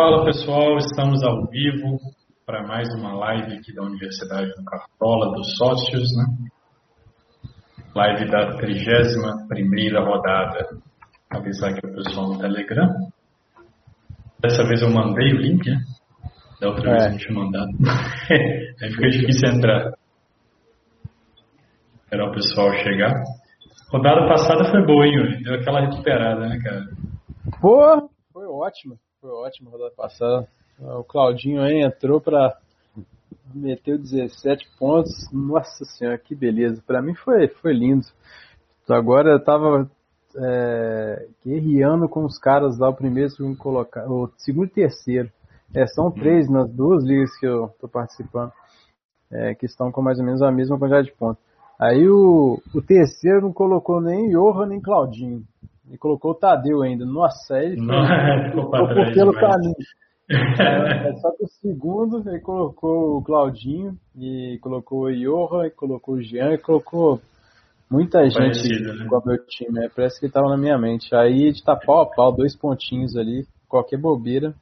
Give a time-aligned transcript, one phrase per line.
[0.00, 1.98] Fala pessoal, estamos ao vivo
[2.46, 6.48] para mais uma live aqui da Universidade do Cartola dos Sócios, né?
[7.94, 10.70] Live da 31 rodada.
[11.28, 12.88] Avisar aqui o pessoal no Telegram.
[14.40, 15.84] Dessa vez eu mandei o link, né?
[16.62, 16.92] Da outra é.
[16.92, 17.70] vez a gente mandado.
[18.82, 19.92] Aí fica difícil entrar.
[22.04, 23.22] Esperar o pessoal chegar.
[23.92, 25.44] Rodada passada foi boa, hein, Yuri?
[25.44, 26.86] Deu aquela recuperada, né, cara?
[27.60, 28.98] Pô, foi ótimo.
[29.20, 30.48] Foi ótimo a rodada passada.
[30.78, 32.56] O Claudinho aí entrou para
[33.54, 35.12] meteu 17 pontos.
[35.30, 36.82] Nossa senhora, que beleza.
[36.86, 38.06] Para mim foi, foi lindo.
[38.88, 39.90] Agora eu tava
[40.36, 45.30] é, guerreando com os caras lá, o primeiro, o segundo colocar, o segundo e terceiro.
[45.74, 48.52] É, são três nas duas ligas que eu tô participando,
[49.30, 51.42] é, que estão com mais ou menos a mesma quantidade de pontos.
[51.78, 55.44] Aí o, o terceiro não colocou nem Johan nem Claudinho.
[55.90, 57.04] Ele colocou o Tadeu ainda.
[57.04, 58.00] Nossa, ele não,
[58.46, 59.74] ficou, ficou pelo caminho.
[60.30, 66.14] É, só que o segundo ele colocou o Claudinho e colocou o Johan e colocou
[66.14, 67.20] o Jean e colocou
[67.90, 69.06] muita gente Parecido, né?
[69.08, 69.84] com o meu time.
[69.84, 71.12] É, parece que estava na minha mente.
[71.12, 74.54] Aí de tá pau a pau, dois pontinhos ali, qualquer bobeira,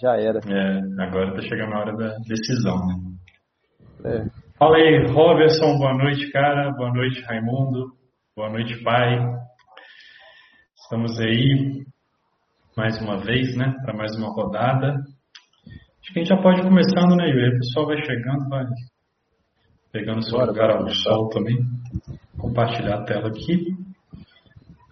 [0.00, 0.40] já era.
[0.48, 2.94] É, agora tá chegando a hora da decisão, né?
[4.06, 4.44] É.
[4.58, 6.72] Fala aí, Robertson, boa noite, cara.
[6.72, 7.92] Boa noite, Raimundo.
[8.34, 9.18] Boa noite, pai.
[10.84, 11.82] Estamos aí
[12.76, 14.88] mais uma vez, né, para mais uma rodada.
[14.90, 17.56] Acho que a gente já pode ir começando, né, Yuri?
[17.56, 18.66] O pessoal vai chegando, vai
[19.90, 21.56] pegando seu Bora, lugar ao sol também.
[22.36, 23.64] Compartilhar a tela aqui.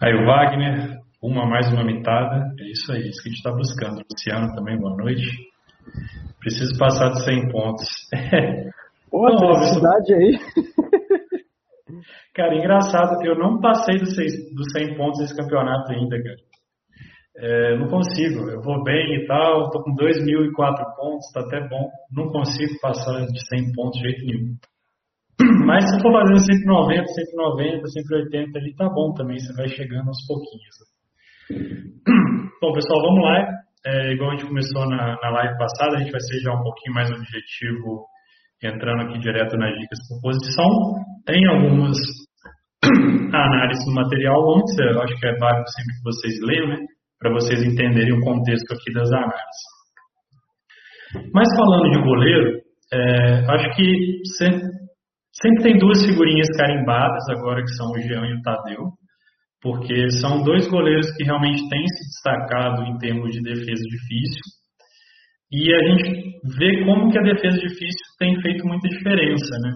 [0.01, 2.51] Aí o Wagner, uma mais uma mitada.
[2.59, 4.01] É isso aí, é isso que a gente está buscando.
[4.11, 5.29] Luciano também, boa noite.
[6.39, 7.87] Preciso passar de 100 pontos.
[9.11, 10.39] Pô, então, felicidade aí.
[12.33, 16.53] Cara, engraçado, eu não passei dos 100 pontos nesse campeonato ainda, cara.
[17.35, 21.89] É, não consigo, eu vou bem e tal, tô com 2.004 pontos, tá até bom.
[22.11, 24.55] Não consigo passar de 100 pontos de jeito nenhum.
[25.65, 30.25] Mas se for fazendo 190, 190, 180 ali, tá bom também, você vai chegando aos
[30.27, 30.75] pouquinhos.
[32.61, 33.63] Bom, pessoal, vamos lá.
[33.85, 36.63] É, igual a gente começou na, na live passada, a gente vai ser já um
[36.63, 38.05] pouquinho mais objetivo,
[38.67, 40.69] entrando aqui direto nas dicas por posição.
[41.25, 41.97] Tem algumas
[43.33, 46.77] análises do material antes, eu acho que é válido sempre que vocês leiam, né?
[47.23, 49.63] para vocês entenderem o contexto aqui das análises.
[51.33, 52.59] Mas falando de goleiro,
[52.91, 54.67] é, acho que sempre,
[55.31, 58.91] sempre, tem duas figurinhas carimbadas agora que são o Jean e o Tadeu,
[59.61, 64.41] porque são dois goleiros que realmente têm se destacado em termos de defesa difícil.
[65.53, 69.75] E a gente vê como que a defesa difícil tem feito muita diferença, né?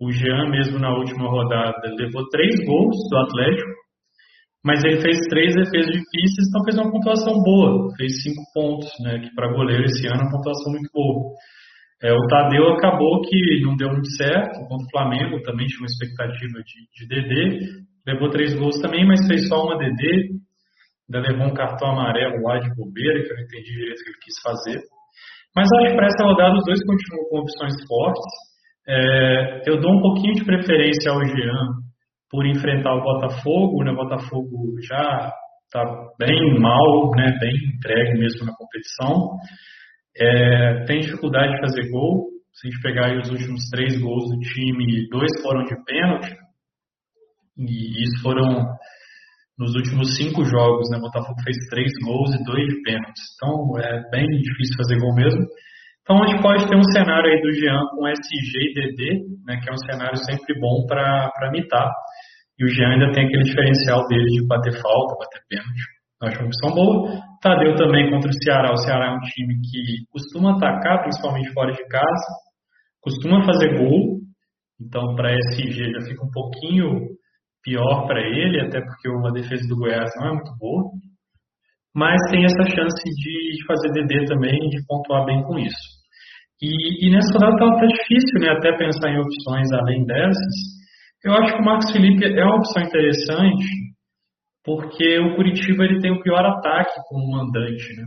[0.00, 3.78] O Jean mesmo na última rodada levou três gols do Atlético
[4.64, 9.18] mas ele fez três defesas difíceis, então fez uma pontuação boa, fez cinco pontos, né,
[9.20, 11.32] que para goleiro esse ano é uma pontuação muito boa.
[12.02, 15.86] É, o Tadeu acabou que não deu muito certo contra o Flamengo, também tinha uma
[15.86, 17.66] expectativa de, de DD,
[18.06, 20.30] levou três gols também, mas fez só uma DD,
[21.08, 24.10] ainda levou um cartão amarelo lá de bobeira, que eu não entendi direito o que
[24.10, 24.80] ele quis fazer.
[25.58, 28.22] Mas acho que para essa rodada os dois continuam com opções fortes.
[28.86, 31.66] É, eu dou um pouquinho de preferência ao Jean
[32.30, 33.90] por enfrentar o Botafogo, né?
[33.90, 35.32] O Botafogo já
[35.64, 35.82] está
[36.16, 37.36] bem mal, né?
[37.40, 39.36] Bem entregue mesmo na competição.
[40.16, 42.28] É, tem dificuldade de fazer gol.
[42.52, 46.36] Se a gente pegar os últimos três gols do time, dois foram de pênalti.
[47.58, 48.64] E isso foram
[49.58, 50.98] nos últimos cinco jogos, né?
[50.98, 53.24] O Botafogo fez três gols e dois de pênaltis.
[53.34, 55.42] Então é bem difícil fazer gol mesmo.
[56.02, 59.00] Então a gente pode ter um cenário aí do Jean com SG e DD,
[59.44, 59.60] né?
[59.60, 61.90] Que é um cenário sempre bom para mitar.
[62.58, 65.98] E o Jean ainda tem aquele diferencial dele de bater falta, bater pênalti.
[66.22, 67.20] Acho uma opção boa.
[67.42, 68.72] Tadeu também contra o Ceará.
[68.72, 72.26] O Ceará é um time que costuma atacar, principalmente fora de casa,
[73.00, 74.18] costuma fazer gol.
[74.80, 77.17] Então, para SG já fica um pouquinho
[77.68, 80.90] pior para ele, até porque uma defesa do Goiás não é muito boa.
[81.94, 85.98] Mas tem essa chance de fazer DD também, de pontuar bem com isso.
[86.62, 88.50] E, e nessa rodada está difícil, né?
[88.50, 90.54] Até pensar em opções além dessas.
[91.24, 93.66] Eu acho que o Marcos Felipe é uma opção interessante,
[94.64, 98.04] porque o Curitiba ele tem o pior ataque como mandante, né?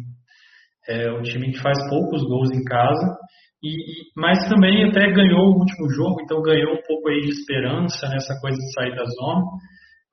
[0.87, 3.17] É um time que faz poucos gols em casa,
[3.63, 8.07] e, mas também até ganhou o último jogo, então ganhou um pouco aí de esperança
[8.09, 9.45] nessa coisa de sair da zona.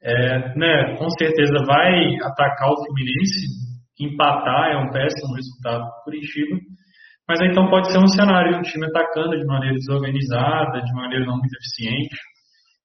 [0.01, 3.47] É, né, com certeza vai atacar o Fluminense,
[3.99, 6.57] empatar é um péssimo resultado para o Curitiba,
[7.29, 11.27] mas então pode ser um cenário de um time atacando de maneira desorganizada, de maneira
[11.27, 12.17] não muito eficiente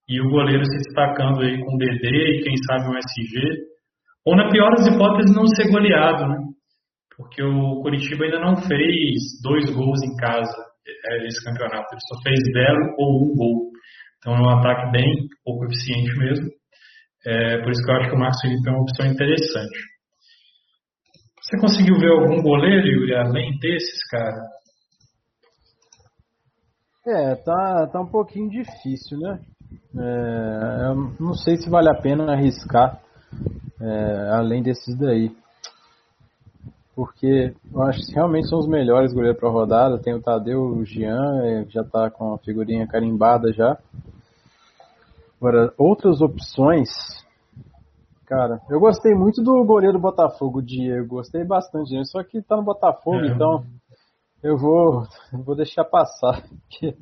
[0.08, 3.40] e o goleiro se destacando aí com DD e quem sabe um SG,
[4.26, 6.38] ou na pior das hipóteses não ser goleado, né?
[7.18, 10.56] Porque o Curitiba ainda não fez dois gols em casa
[11.06, 11.94] é, esse campeonato.
[11.94, 13.72] Ele só fez zero ou um gol.
[14.18, 16.50] Então é um ataque bem pouco eficiente mesmo.
[17.26, 19.80] É, por isso que eu acho que o Marcos Felipe é uma opção interessante.
[21.42, 24.42] Você conseguiu ver algum goleiro, Yuri, além desses, cara?
[27.06, 29.40] É, tá, tá um pouquinho difícil, né?
[29.98, 33.02] É, não sei se vale a pena arriscar
[33.82, 35.32] é, além desses daí.
[36.96, 40.00] Porque eu acho que realmente são os melhores goleiros para a rodada.
[40.00, 43.78] Tem o Tadeu, o Jean, é, já está com a figurinha carimbada já.
[45.38, 46.90] Agora, outras opções.
[48.26, 51.16] Cara, eu gostei muito do goleiro do Botafogo, o Diego.
[51.16, 52.06] Gostei bastante dele.
[52.06, 53.28] Só que tá no Botafogo, é.
[53.28, 53.66] então
[54.44, 55.04] eu vou,
[55.34, 56.44] vou deixar passar.
[56.44, 56.96] Porque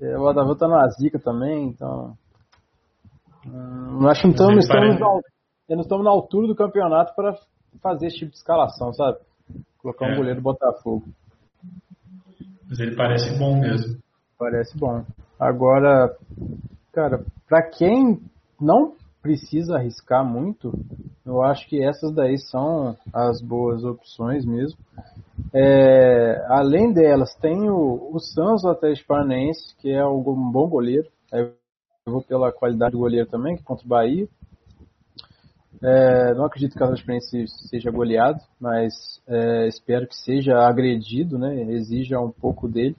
[0.00, 2.14] é, o Botafogo tá na zica também, então.
[3.46, 5.20] Hum, acho que não estamos, estamos, na,
[5.70, 7.34] não estamos na altura do campeonato para
[7.82, 9.18] fazer esse tipo de escalação, sabe?
[9.78, 10.16] Colocar um é.
[10.16, 11.04] goleiro do Botafogo.
[12.68, 13.98] Mas ele parece bom mesmo.
[14.38, 15.04] Parece bom.
[15.38, 16.16] Agora,
[16.92, 18.20] cara, para quem
[18.60, 20.72] não precisa arriscar muito,
[21.24, 24.78] eu acho que essas daí são as boas opções mesmo.
[25.52, 31.08] É, além delas, tem o, o Santos Atlético Paranaense, que é um bom goleiro.
[31.32, 31.52] eu
[32.06, 34.28] vou pela qualidade do goleiro também, que contra o Bahia.
[35.82, 38.92] É, não acredito que o Paranaense seja goleado, mas
[39.26, 41.62] é, espero que seja agredido, né?
[41.72, 42.96] Exija um pouco dele.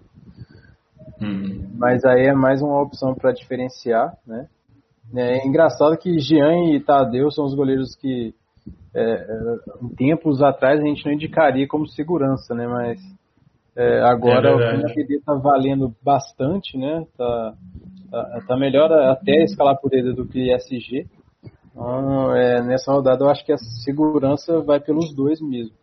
[1.22, 1.70] Hum.
[1.76, 4.48] Mas aí é mais uma opção para diferenciar, né?
[5.14, 8.34] É engraçado que Jean e Tadeu são os goleiros que
[8.94, 9.58] é, é,
[9.98, 12.68] tempos atrás a gente não indicaria como segurança, né?
[12.68, 13.00] Mas
[13.76, 17.06] é, agora é o PNPD está valendo bastante, né?
[17.18, 17.54] Tá,
[18.10, 21.08] tá, tá, melhor até escalar por ele do que SG.
[21.76, 25.76] Então, é, nessa rodada eu acho que a segurança vai pelos dois mesmo.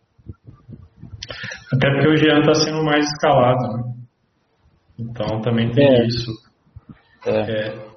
[1.71, 3.93] Até porque o Jean está sendo mais escalado, né?
[4.97, 6.05] Então também tem é.
[6.07, 6.31] isso.
[7.27, 7.93] É.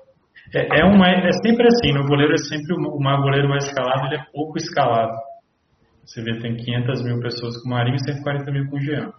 [0.54, 4.06] É, é, uma, é sempre assim, no goleiro é sempre o, o goleiro mais escalado,
[4.06, 5.16] ele é pouco escalado.
[6.04, 9.10] Você vê, tem 500 mil pessoas com o Marinho e 140 mil com o Jean.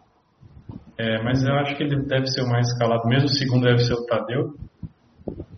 [0.97, 3.79] É, mas eu acho que ele deve ser o mais escalado, mesmo o segundo deve
[3.79, 4.53] ser o Tadeu.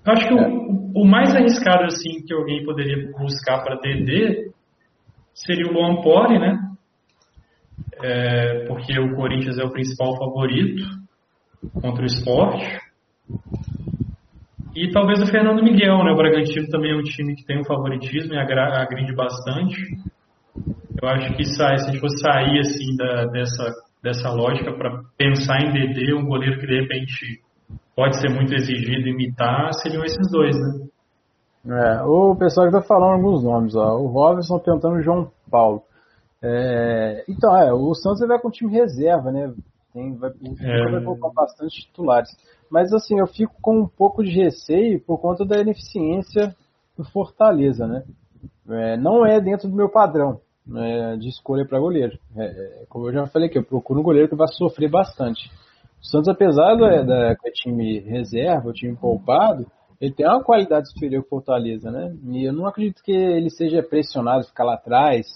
[0.10, 4.50] Eu acho que o, o mais arriscado assim que alguém poderia buscar para DD
[5.36, 6.58] seria o Luan Poli, né?
[8.02, 10.84] É, porque o Corinthians é o principal favorito
[11.80, 12.66] contra o esporte.
[14.76, 16.12] E talvez o Fernando Miguel, né?
[16.12, 19.76] O Bragantino também é um time que tem um favoritismo e agride bastante.
[21.00, 25.04] Eu acho que sai, se a gente fosse sair assim da, dessa, dessa lógica para
[25.16, 27.42] pensar em DD, um goleiro que de repente
[28.00, 30.88] pode ser muito exigido imitar, seriam esses dois, né?
[31.66, 33.98] É, o pessoal está falando alguns nomes, ó.
[33.98, 35.84] O Robinson tentando o João Paulo.
[36.42, 39.54] É, então, é, o Santos vai com time reserva, né?
[39.94, 40.92] Tem, vai, é.
[40.92, 42.30] vai colocar bastante titulares.
[42.72, 46.56] Mas assim, eu fico com um pouco de receio por conta da ineficiência
[46.98, 48.04] do Fortaleza, né?
[48.70, 52.18] É, não é dentro do meu padrão né, de escolha para goleiro.
[52.38, 55.52] É, é, como eu já falei que eu procuro um goleiro que vai sofrer bastante.
[56.02, 59.66] O Santos, apesar do, da, do time reserva, o time poupado,
[60.00, 62.16] ele tem uma qualidade superior que o Fortaleza, né?
[62.32, 65.28] E eu não acredito que ele seja pressionado, ficar lá atrás,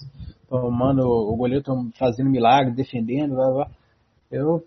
[0.47, 1.63] tomando o goleiro
[1.99, 3.67] fazendo milagre, defendendo, blá, blá
[4.33, 4.63] eu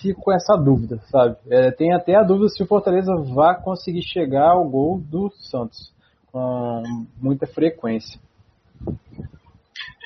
[0.00, 1.36] fico com essa dúvida, sabe?
[1.48, 5.94] É, tem até a dúvida se o Fortaleza vai conseguir chegar ao gol do Santos
[6.32, 6.82] com
[7.22, 8.18] muita frequência.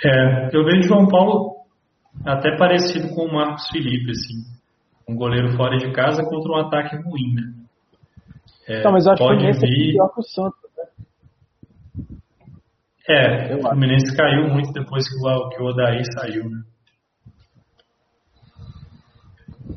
[0.04, 1.56] É, eu vejo João Paulo
[2.24, 4.57] até parecido com o Marcos Felipe, assim,
[5.08, 7.54] um goleiro fora de casa contra um ataque ruim, né?
[8.68, 9.88] É, Não, mas eu acho que o Fluminense vir...
[9.88, 10.60] é pior que o Santos.
[10.76, 10.84] Né?
[13.08, 16.62] É, o Fluminense caiu muito depois que o, que o Odaí saiu, né?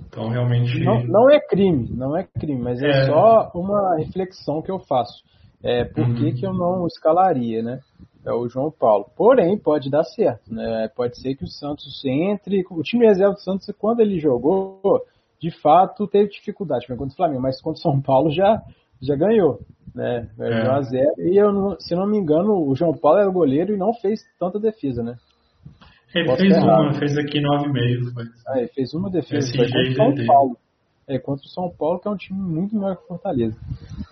[0.08, 0.84] Então, realmente.
[0.84, 4.80] Não, não é crime, não é crime, mas é, é só uma reflexão que eu
[4.80, 5.24] faço.
[5.64, 6.16] É, por uhum.
[6.16, 7.80] que, que eu não escalaria, né?
[8.26, 9.06] É o João Paulo.
[9.16, 10.90] Porém, pode dar certo, né?
[10.96, 12.64] Pode ser que o Santos entre.
[12.70, 15.02] O time reserva do Santos, quando ele jogou,
[15.42, 18.62] de fato teve dificuldade contra o Flamengo, mas contra o São Paulo já,
[19.02, 19.60] já ganhou.
[19.94, 20.30] Né?
[20.40, 20.70] É.
[20.70, 23.74] 1 a 0 E eu, se não me engano, o João Paulo era o goleiro
[23.74, 25.16] e não fez tanta defesa, né?
[26.14, 28.14] Ele Posso fez uma, fez aqui 9,5.
[28.14, 28.24] Foi.
[28.48, 30.58] Ah, ele fez uma defesa foi contra o São Paulo.
[31.08, 33.58] É, contra o São Paulo, que é um time muito melhor que o Fortaleza.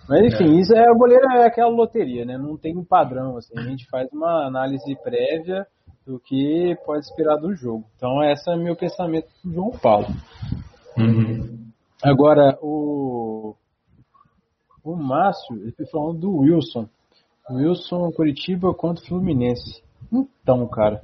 [0.08, 0.60] Mas enfim, é.
[0.60, 2.36] isso é, o goleiro é aquela loteria, né?
[2.36, 3.56] Não tem um padrão, assim.
[3.56, 5.66] A gente faz uma análise prévia
[6.06, 7.84] do que pode esperar do jogo.
[7.96, 10.08] Então, esse é meu pensamento do João Paulo.
[11.00, 11.70] Uhum.
[12.02, 13.54] Agora, o,
[14.84, 16.88] o Márcio, ele falando do Wilson.
[17.50, 19.82] Wilson Curitiba contra Fluminense.
[20.12, 21.02] Então, cara,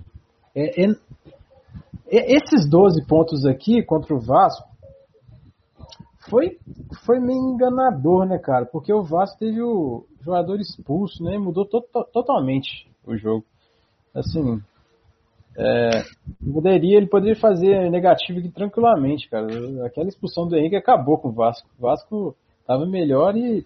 [0.54, 4.68] é, é, esses 12 pontos aqui contra o Vasco
[6.28, 6.58] foi,
[7.04, 8.66] foi meio enganador, né, cara?
[8.66, 11.38] Porque o Vasco teve o jogador expulso, né?
[11.38, 13.44] Mudou to totalmente o jogo.
[14.14, 14.60] Assim,
[15.58, 16.04] é,
[16.52, 19.46] poderia, ele poderia fazer negativo aqui tranquilamente, cara.
[19.86, 21.68] Aquela expulsão do Henrique acabou com o Vasco.
[21.78, 22.36] O Vasco
[22.66, 23.64] tava melhor e,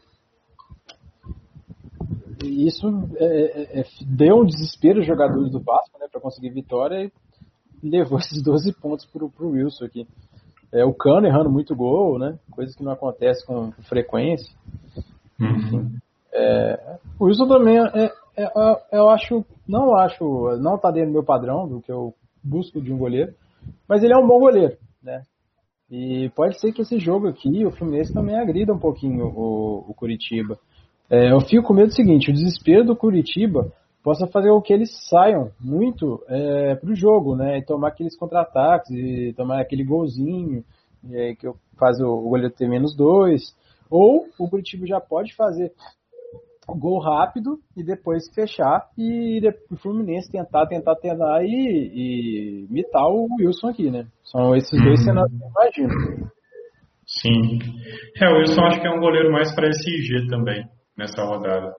[2.44, 6.50] e isso é, é, é deu um desespero aos jogadores do Vasco, né, para conseguir
[6.50, 7.10] vitória
[7.82, 10.06] e levou esses 12 pontos pro, pro Wilson aqui.
[10.72, 12.38] É, o Cano errando muito gol, né?
[12.52, 14.54] Coisa que não acontece com frequência.
[15.40, 15.98] Uhum.
[16.32, 18.50] É, o Wilson também é, é, é,
[18.92, 20.24] eu acho, não acho,
[20.60, 22.12] não tá dentro do meu padrão do que eu
[22.42, 23.32] busco de um goleiro,
[23.88, 25.22] mas ele é um bom goleiro, né?
[25.88, 29.94] E pode ser que esse jogo aqui, o Fluminense também agrida um pouquinho o, o
[29.94, 30.58] Curitiba.
[31.08, 33.72] É, eu fico com medo do seguinte, o desespero do Curitiba
[34.02, 37.58] possa fazer com que eles saiam muito é, para o jogo, né?
[37.58, 40.64] E tomar aqueles contra-ataques, e tomar aquele golzinho,
[41.38, 43.54] que faz o, o goleiro ter menos dois.
[43.90, 45.72] Ou o Curitiba já pode fazer
[46.66, 49.40] gol rápido e depois fechar e
[49.70, 54.06] o Fluminense tentar, tentar, tentar e, e imitar o Wilson aqui, né?
[54.24, 55.04] São esses dois uhum.
[55.04, 56.30] cenários que eu imagino.
[57.06, 57.58] Sim.
[58.20, 60.64] É, o Wilson acho que é um goleiro mais para SG também,
[60.96, 61.74] nessa rodada.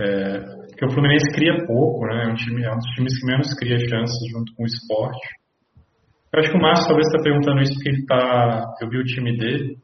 [0.00, 2.24] É, porque o Fluminense cria pouco, né?
[2.24, 5.28] É um, time, é um dos times que menos cria chances junto com o esporte.
[6.32, 8.74] Eu acho que o Márcio talvez está perguntando isso porque ele tá.
[8.80, 9.76] Eu vi o time dele.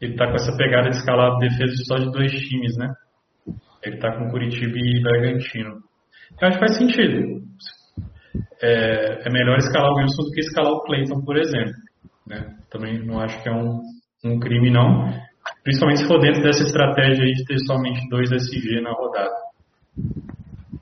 [0.00, 2.92] Ele tá com essa pegada de escalar defesa só de dois times, né?
[3.84, 5.80] Ele tá com Curitiba e Bragantino.
[6.40, 7.42] Eu acho que faz sentido.
[8.62, 11.72] É, é melhor escalar o Wilson do que escalar o Clayton, por exemplo.
[12.26, 12.56] Né?
[12.70, 13.80] Também não acho que é um,
[14.24, 15.12] um crime, não.
[15.64, 19.34] Principalmente se for dentro dessa estratégia de ter somente dois SG na rodada.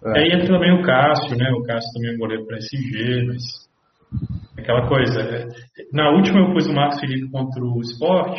[0.04, 0.18] É.
[0.18, 1.50] Aí entra também o Cássio, né?
[1.50, 3.42] O Cássio também é goleiro para SG, mas
[4.58, 5.20] aquela coisa.
[5.20, 5.46] É,
[5.92, 8.38] na última eu pus o Marcos Felipe contra o Sport,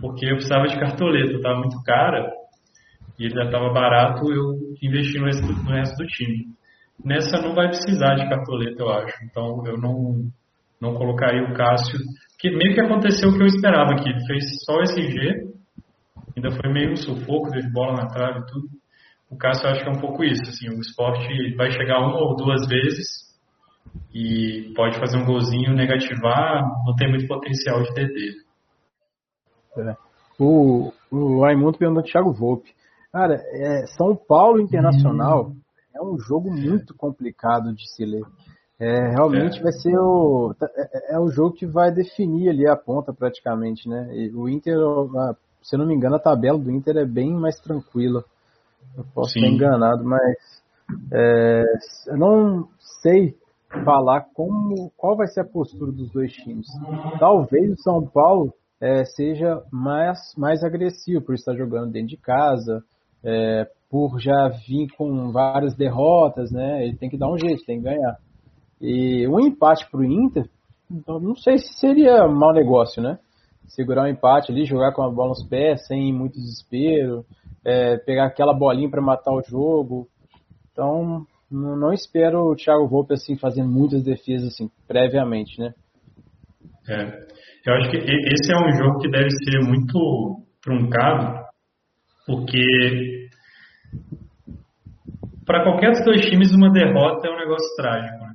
[0.00, 2.30] porque eu precisava de cartoleta, estava muito cara,
[3.18, 6.46] e ele já estava barato, eu investi no resto, no resto do time.
[7.04, 9.24] Nessa não vai precisar de cartoleta, eu acho.
[9.24, 10.30] Então eu não,
[10.80, 11.98] não colocaria o Cássio
[12.38, 14.08] que meio que aconteceu o que eu esperava aqui.
[14.08, 15.46] Ele fez só esse G,
[16.36, 18.68] ainda foi meio um sufoco, teve bola na trave e tudo.
[19.30, 22.18] O Cássio eu acho que é um pouco isso, assim, o esporte vai chegar uma
[22.18, 23.32] ou duas vezes
[24.14, 28.32] e pode fazer um golzinho, negativar, não tem muito potencial de TD.
[29.78, 29.96] É.
[30.38, 32.74] O, o Raimundo perguntou Thiago Volpe.
[33.12, 35.56] Cara, é, São Paulo Internacional hum.
[35.94, 38.24] é um jogo muito complicado de se ler.
[38.80, 39.62] É, realmente é.
[39.62, 43.88] vai ser o tá, é, é, o jogo que vai definir ali a ponta praticamente,
[43.88, 44.08] né?
[44.12, 44.76] E o Inter,
[45.62, 48.24] se eu não me engano, a tabela do Inter é bem mais tranquila.
[48.96, 49.40] Eu posso Sim.
[49.40, 50.62] estar enganado, mas
[51.12, 51.64] é,
[52.08, 52.68] eu não
[53.02, 53.36] sei
[53.84, 56.66] falar como qual vai ser a postura dos dois times.
[57.18, 62.82] Talvez o São Paulo é, seja mais, mais agressivo por estar jogando dentro de casa,
[63.24, 66.84] é, por já vir com várias derrotas, né?
[66.84, 68.16] Ele tem que dar um jeito, tem que ganhar.
[68.80, 70.48] E um empate para o Inter,
[70.90, 73.18] então, não sei se seria mau negócio, né?
[73.68, 77.24] Segurar um empate ali, jogar com a bola nos pés, sem muito desespero,
[77.64, 80.08] é, pegar aquela bolinha para matar o jogo.
[80.72, 85.72] Então, não, espero o Thiago Volpe assim fazendo muitas defesas assim previamente, né?
[86.88, 87.26] É,
[87.64, 91.44] eu acho que esse é um jogo que deve ser muito truncado,
[92.26, 93.28] porque
[95.44, 98.24] para qualquer dos dois times uma derrota é um negócio trágico.
[98.24, 98.32] Né?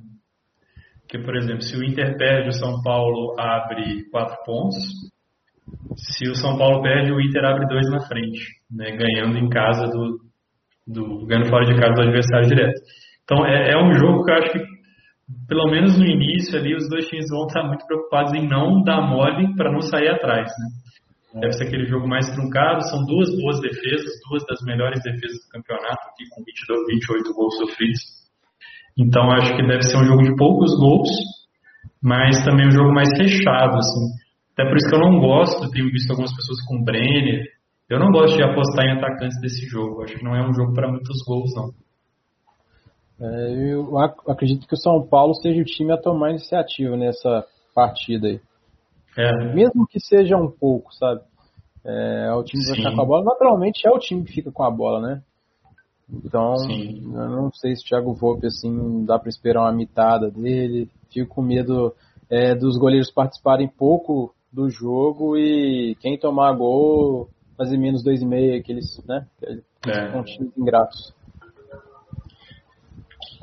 [1.02, 4.76] Porque, por exemplo, se o Inter perde, o São Paulo abre quatro pontos.
[5.96, 8.40] Se o São Paulo perde, o Inter abre dois na frente,
[8.70, 10.20] né, ganhando em casa do,
[10.86, 12.80] do ganhando fora de casa do adversário direto.
[13.24, 14.60] Então é, é, um jogo que eu acho que
[15.48, 19.02] pelo menos no início ali os dois times vão estar muito preocupados em não dar
[19.02, 20.68] mole para não sair atrás, né?
[21.40, 25.50] Deve ser aquele jogo mais truncado, são duas boas defesas, duas das melhores defesas do
[25.52, 28.02] campeonato, aqui com 22, 28 gols sofridos.
[28.98, 31.10] Então acho que deve ser um jogo de poucos gols,
[32.02, 34.28] mas também um jogo mais fechado, assim.
[34.54, 37.46] Até por isso que eu não gosto, tenho visto algumas pessoas com Brenner.
[37.88, 40.02] Eu não gosto de apostar em atacantes desse jogo.
[40.04, 41.70] Acho que não é um jogo para muitos gols, não.
[43.20, 48.28] É, eu acredito que o São Paulo seja o time a tomar iniciativa nessa partida
[48.28, 48.42] aí.
[49.18, 49.54] É.
[49.54, 51.22] Mesmo que seja um pouco, sabe?
[51.84, 53.24] É, é o time que vai ficar com a bola.
[53.24, 55.22] Naturalmente é o time que fica com a bola, né?
[56.10, 57.12] Então, Sim.
[57.14, 60.90] eu não sei se o Thiago Volpe, assim, dá para esperar uma mitada dele.
[61.12, 61.94] Fico com medo
[62.30, 69.04] é, dos goleiros participarem pouco do jogo e quem tomar gol fazer menos 2,5, aqueles,
[69.06, 69.26] né?
[69.42, 70.12] Aqueles é.
[70.12, 71.14] pontinhos ingratos.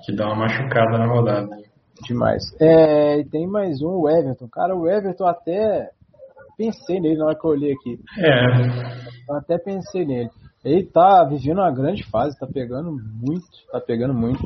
[0.04, 1.63] Que dá uma machucada na rodada.
[2.02, 2.42] Demais.
[2.60, 4.48] É, e tem mais um, o Everton.
[4.48, 5.90] Cara, o Everton até
[6.56, 8.00] pensei nele na hora que eu olhei aqui.
[8.18, 9.30] É.
[9.30, 10.30] Eu até pensei nele.
[10.64, 14.42] Ele tá vivendo uma grande fase, tá pegando muito, tá pegando muito.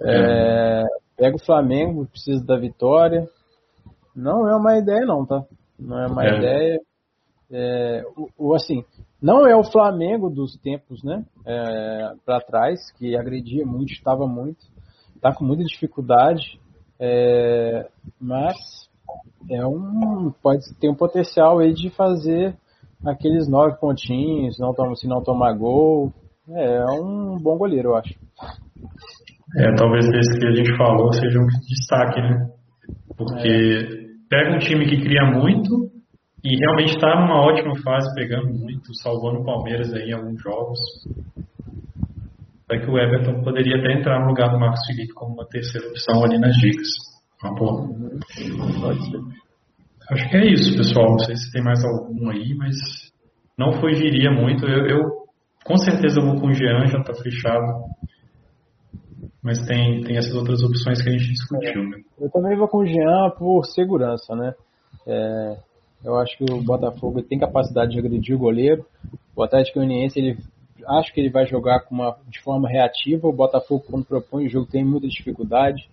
[0.00, 0.82] É.
[0.82, 0.84] É,
[1.16, 3.26] pega o Flamengo, precisa da vitória.
[4.14, 5.44] Não é uma ideia não, tá?
[5.78, 6.38] Não é uma é.
[6.38, 6.80] ideia.
[7.52, 8.84] É, o, o, assim,
[9.20, 11.24] não é o Flamengo dos tempos, né?
[11.44, 14.60] É, para trás, que agredia muito, estava muito,
[15.20, 16.58] está com muita dificuldade,
[16.98, 17.86] é,
[18.18, 18.56] mas
[19.50, 22.56] é um pode ter um potencial aí de fazer
[23.06, 26.12] aqueles nove pontinhos, não toma, se não tomar gol.
[26.48, 28.14] É, é um bom goleiro, eu acho.
[29.58, 32.50] É, talvez esse que a gente falou seja um destaque, né?
[33.16, 34.28] Porque é.
[34.28, 35.90] pega um time que cria muito
[36.42, 40.78] e realmente está numa ótima fase, pegando muito, salvando o Palmeiras aí em alguns jogos.
[42.70, 45.88] É que o Everton poderia até entrar no lugar do Marcos Felipe como uma terceira
[45.88, 46.88] opção ali nas dicas.
[47.42, 47.88] Uma boa.
[48.80, 49.20] Pode ser.
[50.10, 51.10] Acho que é isso, pessoal.
[51.10, 52.76] Não sei se tem mais algum aí, mas
[53.58, 54.66] não fugiria muito.
[54.66, 55.20] Eu, eu
[55.64, 57.84] com certeza vou com o Jean, já está fechado.
[59.42, 61.82] Mas tem, tem essas outras opções que a gente discutiu.
[61.88, 61.98] Né?
[62.20, 64.52] Eu também vou com o Jean por segurança, né?
[65.06, 65.56] É,
[66.04, 68.84] eu acho que o Botafogo tem capacidade de agredir o goleiro.
[69.34, 70.38] O Atlético Uniense, ele
[70.86, 73.28] acho que ele vai jogar com uma, de forma reativa.
[73.28, 75.88] O Botafogo, quando propõe o jogo, tem muita dificuldade.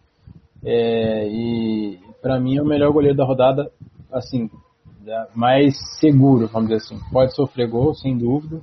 [0.64, 3.72] É, e para mim é o melhor goleiro da rodada,
[4.12, 4.50] assim,
[5.34, 7.00] mais seguro, vamos dizer assim.
[7.12, 8.62] Pode sofrer gol, sem dúvida.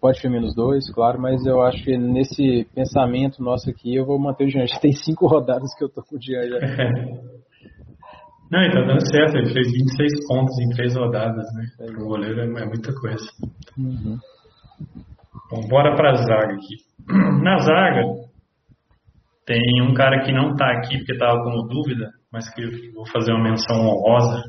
[0.00, 4.18] Pode ser menos dois, claro, mas eu acho que nesse pensamento nosso aqui eu vou
[4.18, 4.66] manter o Jean.
[4.66, 6.58] Já tem cinco rodadas que eu tô com o Jean já.
[8.50, 11.66] Não, e tá dando certo, ele fez 26 pontos em três rodadas, né?
[11.76, 13.24] Pro goleiro é, é muita coisa.
[13.76, 14.18] Uhum.
[15.50, 16.76] Bom, bora pra zaga aqui.
[17.42, 18.02] Na zaga,
[19.46, 23.06] tem um cara que não tá aqui porque tava com dúvida, mas que eu vou
[23.06, 24.42] fazer uma menção honrosa.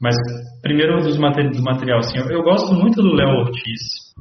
[0.00, 0.14] Mas,
[0.62, 4.14] primeiro dos material, do material assim, eu, eu gosto muito do Léo Ortiz,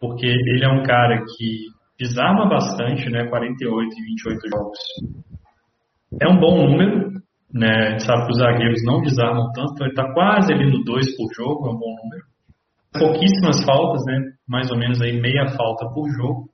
[0.00, 1.66] porque ele é um cara que
[1.98, 3.26] desarma bastante, né?
[3.26, 4.78] 48 e 28 jogos.
[6.20, 7.10] É um bom número,
[7.52, 7.88] né?
[7.88, 10.84] A gente sabe que os zagueiros não desarmam tanto, então ele está quase ali no
[10.84, 12.27] 2 por jogo, é um bom número.
[12.98, 14.20] Pouquíssimas faltas, né?
[14.48, 16.50] Mais ou menos aí meia falta por jogo.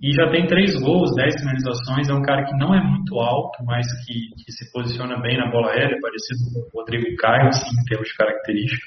[0.00, 2.08] E já tem três gols, dez finalizações.
[2.08, 5.50] É um cara que não é muito alto, mas que, que se posiciona bem na
[5.50, 8.86] bola aérea, parecido com o Rodrigo Caio, assim, em termos de característica.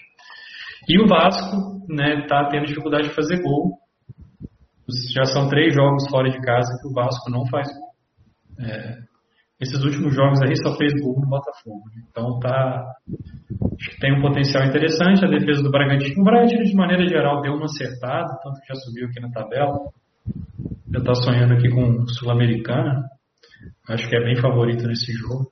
[0.87, 3.77] E o Vasco, né, tá tendo dificuldade de fazer gol.
[5.13, 7.89] Já são três jogos fora de casa que o Vasco não faz gol.
[8.59, 8.97] É,
[9.59, 11.83] esses últimos jogos aí só fez gol no Botafogo.
[12.09, 12.95] Então tá.
[13.77, 16.21] Acho que tem um potencial interessante a defesa do Bragantino.
[16.21, 19.77] O Bragantino, de maneira geral, deu uma acertada, tanto que já subiu aqui na tabela.
[20.91, 23.03] Já está sonhando aqui com Sul-Americana.
[23.89, 25.49] Acho que é bem favorito nesse jogo.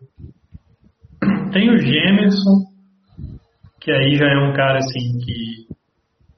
[1.51, 2.65] Tem o Gemerson,
[3.79, 5.67] que aí já é um cara assim que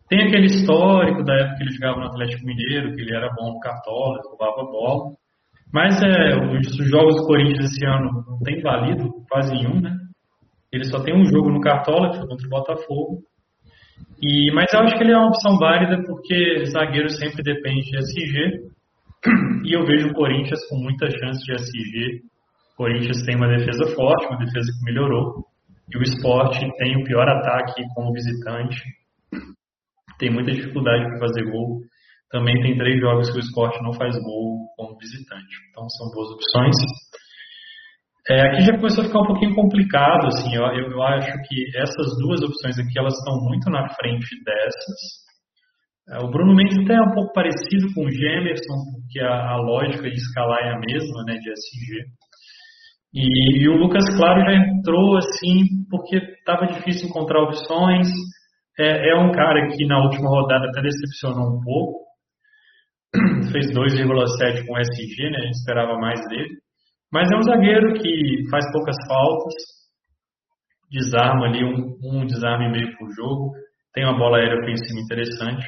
[0.07, 3.53] tem aquele histórico da época que ele jogava no Atlético Mineiro, que ele era bom
[3.53, 5.13] no cartola, roubava bola.
[5.71, 9.95] Mas é, os jogos do Corinthians esse ano não tem valido quase nenhum, né?
[10.71, 13.23] Ele só tem um jogo no Cartola, que foi contra o Botafogo.
[14.21, 17.97] E, mas eu acho que ele é uma opção válida porque zagueiro sempre depende de
[17.97, 18.69] SG.
[19.65, 22.21] E eu vejo o Corinthians com muita chance de SG.
[22.73, 25.45] O Corinthians tem uma defesa forte, uma defesa que melhorou.
[25.93, 28.81] E o esporte tem o pior ataque como visitante.
[30.17, 31.81] Tem muita dificuldade para fazer gol.
[32.31, 35.55] Também tem três jogos que o esporte não faz gol como visitante.
[35.69, 36.75] Então são boas opções.
[38.29, 42.07] É, aqui já começou a ficar um pouquinho complicado, assim, eu, eu, acho que essas
[42.21, 44.99] duas opções aqui, elas estão muito na frente dessas.
[46.11, 49.57] É, o Bruno Mendes até é um pouco parecido com o Gemerson, porque a, a
[49.57, 52.05] lógica de escalar é a mesma, né, de SG.
[53.13, 58.07] E, e o Lucas Claro já entrou, assim, porque estava difícil encontrar opções.
[58.77, 62.08] É, é um cara que na última rodada até decepcionou um pouco,
[63.51, 65.37] fez 2,7 com SG, né?
[65.37, 66.57] A gente esperava mais dele.
[67.11, 69.53] Mas é um zagueiro que faz poucas faltas,
[70.91, 73.51] desarma ali um, um desarme meio por jogo,
[73.93, 75.65] tem uma bola aérea ofensiva interessante,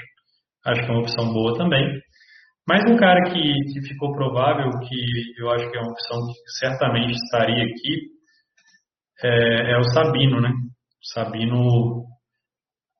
[0.65, 1.99] acho que é uma opção boa também.
[2.67, 6.51] Mas um cara que, que ficou provável, que eu acho que é uma opção que
[6.59, 8.11] certamente estaria aqui,
[9.23, 10.49] é, é o Sabino, né?
[10.49, 12.05] O Sabino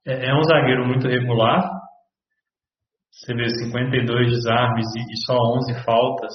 [0.07, 1.63] é, é um zagueiro muito regular,
[3.11, 6.33] você vê 52 desarmes e, só 11 faltas,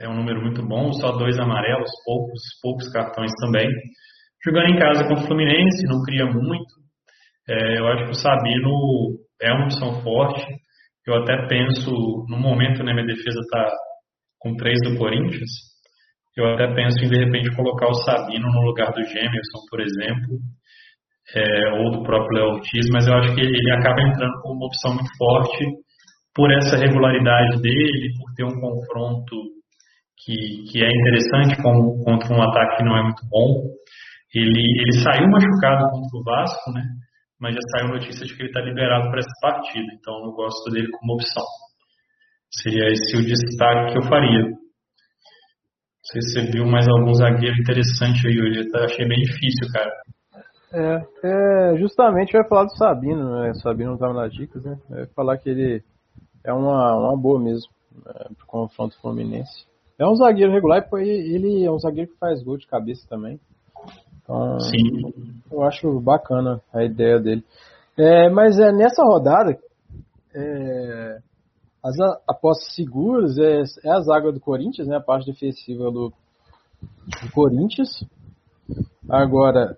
[0.00, 3.68] é um número muito bom, só dois amarelos, poucos, poucos cartões também.
[4.44, 6.74] Jogando em casa com o Fluminense, não cria muito.
[7.48, 10.44] É, eu acho que o Sabino é uma opção forte.
[11.06, 11.90] Eu até penso,
[12.28, 13.70] no momento, né, minha defesa está
[14.40, 15.50] com três do Corinthians,
[16.36, 20.38] Eu até penso em, de repente, colocar o Sabino no lugar do Gemerson, por exemplo,
[21.34, 24.66] é, ou do próprio Léo Ortiz, mas eu acho que ele acaba entrando como uma
[24.66, 25.64] opção muito forte
[26.34, 29.36] por essa regularidade dele, por ter um confronto
[30.18, 33.70] que, que é interessante com, contra um ataque que não é muito bom.
[34.34, 36.82] Ele, ele saiu machucado contra o Vasco, né?
[37.40, 40.70] Mas já saiu notícia de que ele está liberado para essa partida, então eu gosto
[40.72, 41.44] dele como opção.
[42.50, 44.50] Seria esse o destaque que eu faria.
[46.02, 48.68] Se você viu mais algum zagueiro interessante aí hoje.
[48.72, 49.90] Eu achei bem difícil, cara.
[50.72, 53.52] É, é justamente ia falar do Sabino, né?
[53.54, 54.76] Sabino não estava nas dicas, né?
[54.90, 55.82] Ia falar que ele
[56.44, 57.72] é uma, uma boa mesmo
[58.04, 59.66] né, pro confronto fluminense.
[59.98, 63.40] É um zagueiro regular e ele é um zagueiro que faz gol de cabeça também.
[64.22, 65.40] Então, Sim.
[65.50, 67.44] eu acho bacana a ideia dele.
[67.96, 69.56] É, mas é, nessa rodada,
[70.34, 71.18] é,
[71.82, 71.94] as
[72.26, 76.12] apostas seguras é, é, a zaga do Corinthians, né, a parte defensiva do,
[77.22, 78.04] do Corinthians.
[79.08, 79.76] Agora,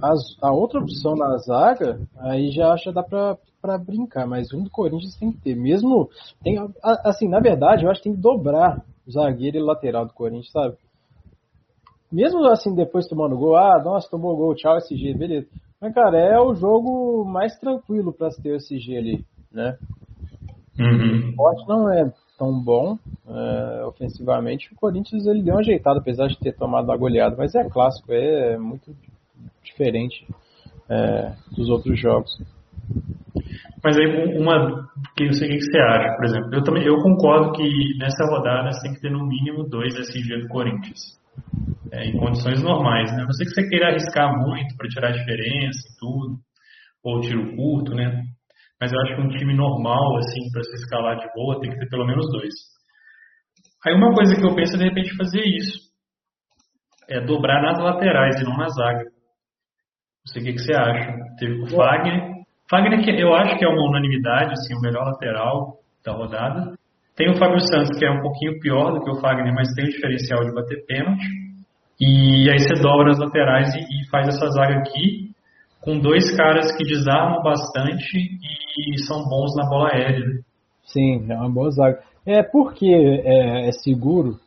[0.00, 4.62] as, a outra opção na zaga, aí já que dá pra, pra brincar, mas um
[4.62, 5.54] do Corinthians tem que ter.
[5.54, 6.08] Mesmo,
[6.42, 10.12] tem, assim, na verdade, eu acho que tem que dobrar o zagueiro e lateral do
[10.12, 10.76] Corinthians, sabe?
[12.10, 15.46] Mesmo assim, depois tomando gol, ah, nossa, tomou gol, tchau, SG, beleza.
[15.80, 19.76] Mas, cara, é o jogo mais tranquilo para ter o SG ali, né?
[20.78, 21.26] Uhum.
[21.26, 22.96] O esporte não é tão bom
[23.28, 24.72] é, ofensivamente.
[24.72, 28.12] O Corinthians ele deu uma ajeitada, apesar de ter tomado uma goleada, mas é clássico,
[28.12, 28.94] é muito
[29.62, 30.26] diferente
[30.88, 32.40] é, dos outros jogos.
[33.82, 36.96] Mas aí uma que eu sei o que você acha, por exemplo, eu também eu
[36.96, 41.18] concordo que nessa rodada você tem que ter no mínimo dois SG do Corinthians
[41.92, 43.22] é, em condições normais, né?
[43.22, 46.38] A não ser que você queira arriscar muito para tirar a diferença e tudo,
[47.02, 48.24] ou tiro curto, né?
[48.80, 51.78] Mas eu acho que um time normal, assim, para se escalar de boa, tem que
[51.78, 52.54] ter pelo menos dois.
[53.86, 55.88] Aí uma coisa que eu penso é de repente fazer isso.
[57.08, 59.04] É dobrar nas laterais e não na zaga.
[59.04, 61.12] Não sei o que, que você acha.
[61.38, 62.37] Teve o Fagner.
[62.70, 66.74] Fagner, que eu acho que é uma unanimidade, assim, o melhor lateral da rodada.
[67.16, 69.86] Tem o Fábio Santos, que é um pouquinho pior do que o Fagner, mas tem
[69.86, 71.26] o diferencial de bater pênalti.
[72.00, 75.28] E aí você dobra as laterais e, e faz essa zaga aqui
[75.80, 80.24] com dois caras que desarmam bastante e são bons na bola aérea.
[80.84, 82.00] Sim, é uma boa zaga.
[82.26, 84.38] É porque é, é seguro,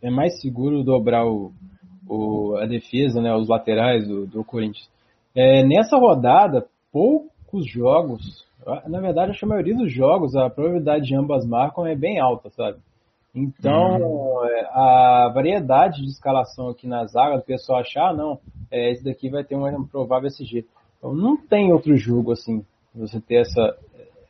[0.00, 1.52] é mais seguro dobrar o,
[2.08, 4.88] o, a defesa, né, os laterais do, do Corinthians.
[5.34, 6.64] É, nessa rodada,
[7.54, 8.44] poucos jogos,
[8.88, 12.18] na verdade, acho que a maioria dos jogos, a probabilidade de ambas marcam é bem
[12.18, 12.78] alta, sabe?
[13.34, 14.46] Então, uhum.
[14.46, 18.38] É, a variedade de escalação aqui na zaga, do pessoal achar, ah, não,
[18.70, 20.64] é, esse daqui vai ter um provável SG.
[20.98, 22.64] Então, não tem outro jogo assim,
[22.94, 23.76] você ter essa,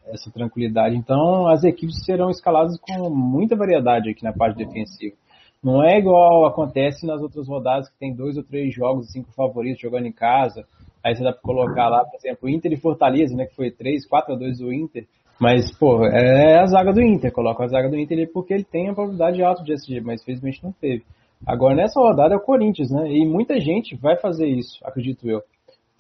[0.06, 0.96] essa tranquilidade.
[0.96, 5.14] Então, as equipes serão escaladas com muita variedade aqui na parte defensiva.
[5.62, 9.80] Não é igual acontece nas outras rodadas que tem dois ou três jogos, cinco favoritos
[9.80, 10.66] jogando em casa.
[11.04, 14.06] Aí você dá para colocar lá, por exemplo, Inter e Fortaleza, né, que foi 3,
[14.06, 15.06] 4 a 2 do Inter.
[15.38, 17.30] Mas, pô, é a zaga do Inter.
[17.32, 20.64] Coloca a zaga do Inter porque ele tem a probabilidade alta de SG, mas infelizmente
[20.64, 21.04] não teve.
[21.46, 23.06] Agora, nessa rodada é o Corinthians, né?
[23.10, 25.42] E muita gente vai fazer isso, acredito eu.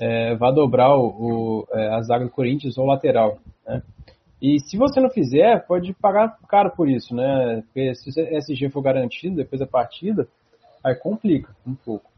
[0.00, 3.82] É, vai dobrar o, o é, a zaga do Corinthians ou lateral, né?
[4.40, 7.62] E se você não fizer, pode pagar caro por isso, né?
[7.66, 10.26] Porque se o SG for garantido depois da partida,
[10.82, 12.10] aí complica um pouco.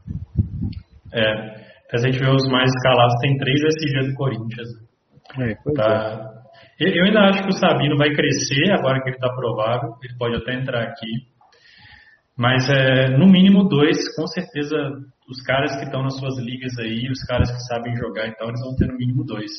[1.13, 4.69] É, se a gente vê os mais escalados, tem três SG do Corinthians.
[5.39, 6.99] É, tá, é.
[6.99, 9.93] Eu ainda acho que o Sabino vai crescer agora que ele está provável.
[10.03, 11.07] Ele pode até entrar aqui.
[12.37, 14.75] Mas é, no mínimo dois, com certeza,
[15.27, 18.61] os caras que estão nas suas ligas aí, os caras que sabem jogar então, eles
[18.61, 19.51] vão ter no mínimo dois.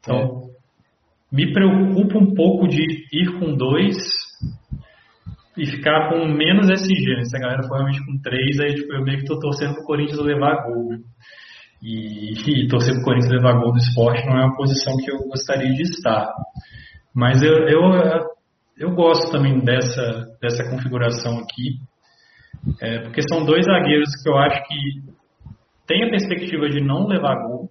[0.00, 1.36] Então, é.
[1.36, 2.82] me preocupa um pouco de
[3.12, 3.96] ir com dois
[5.56, 7.24] e ficar com menos SG.
[7.26, 9.82] Se a galera for realmente com três, aí tipo, eu meio que estou torcendo para
[9.82, 10.94] o Corinthians levar gol.
[11.84, 12.32] E,
[12.64, 15.18] e torcer para o Corinthians levar gol do esporte não é uma posição que eu
[15.28, 16.32] gostaria de estar.
[17.14, 17.80] Mas eu, eu,
[18.78, 21.78] eu gosto também dessa, dessa configuração aqui,
[22.80, 24.76] é, porque são dois zagueiros que eu acho que
[25.86, 27.68] têm a perspectiva de não levar gol,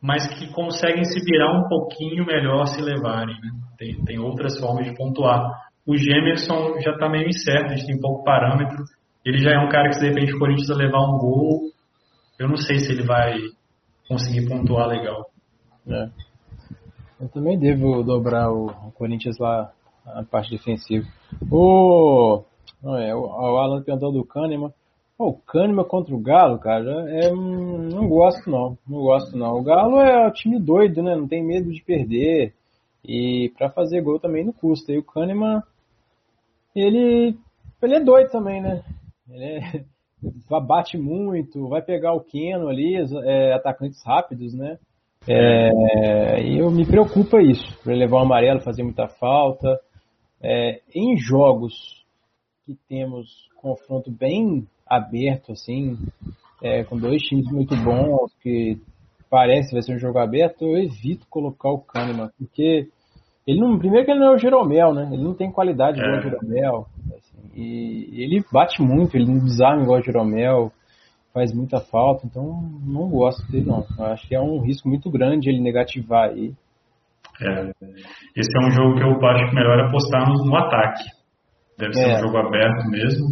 [0.00, 3.34] mas que conseguem se virar um pouquinho melhor se levarem.
[3.40, 3.50] Né?
[3.78, 5.50] Tem, tem outras formas de pontuar.
[5.86, 8.84] O Gemerson já está meio incerto, a gente tem pouco parâmetro.
[9.24, 11.73] Ele já é um cara que, de repente o Corinthians levar um gol,
[12.38, 13.38] eu não sei se ele vai
[14.08, 15.30] conseguir pontuar legal.
[15.86, 16.08] É.
[17.20, 19.72] Eu também devo dobrar o, Corinthians lá
[20.04, 21.06] na parte defensiva.
[21.50, 22.42] O,
[22.82, 24.72] não é, o, o Alan perguntou do Kahneman.
[25.18, 29.54] o Kahneman contra o Galo, cara, é, não gosto não, não gosto não.
[29.54, 31.14] O Galo é um time doido, né?
[31.16, 32.54] Não tem medo de perder.
[33.04, 34.92] E para fazer gol também não custa.
[34.92, 35.62] E o Kahneman,
[36.74, 37.36] ele,
[37.82, 38.82] ele é doido também, né?
[39.30, 39.84] Ele é,
[40.60, 44.78] bate muito, vai pegar o Keno ali, é, atacantes rápidos, né?
[45.26, 49.78] É, e eu me preocupa isso, para levar o amarelo, fazer muita falta.
[50.42, 51.72] É, em jogos
[52.66, 55.96] que temos confronto bem aberto, assim,
[56.62, 58.78] é, com dois times muito bons, que
[59.30, 62.88] parece vai ser um jogo aberto, eu evito colocar o Kahneman, porque
[63.46, 65.08] ele não, primeiro que ele não é o Jeromel, né?
[65.12, 66.22] Ele não tem qualidade igual o é.
[66.22, 66.86] Jeromel.
[67.54, 70.72] E ele bate muito, ele não desarma igual o Jeromel,
[71.32, 73.84] faz muita falta, então não gosto dele não.
[73.98, 76.52] Eu acho que é um risco muito grande ele negativar aí.
[77.40, 77.70] É.
[78.36, 81.04] Esse é um jogo que eu acho que melhor apostar no, no ataque.
[81.78, 82.16] Deve ser é.
[82.16, 83.26] um jogo aberto mesmo.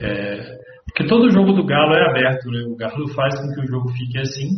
[0.00, 2.62] É, porque todo jogo do Galo é aberto, né?
[2.68, 4.48] O Galo faz com que o jogo fique assim.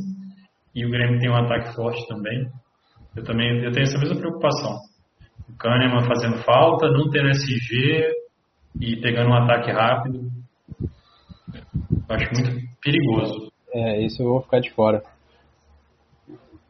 [0.74, 2.46] E o Grêmio tem um ataque forte também.
[3.16, 4.76] Eu também eu tenho essa mesma preocupação.
[5.48, 8.10] O Kahneman fazendo falta, não tendo SG
[8.80, 10.30] e pegando um ataque rápido.
[12.08, 13.52] Acho muito perigoso.
[13.72, 15.02] É, isso eu vou ficar de fora.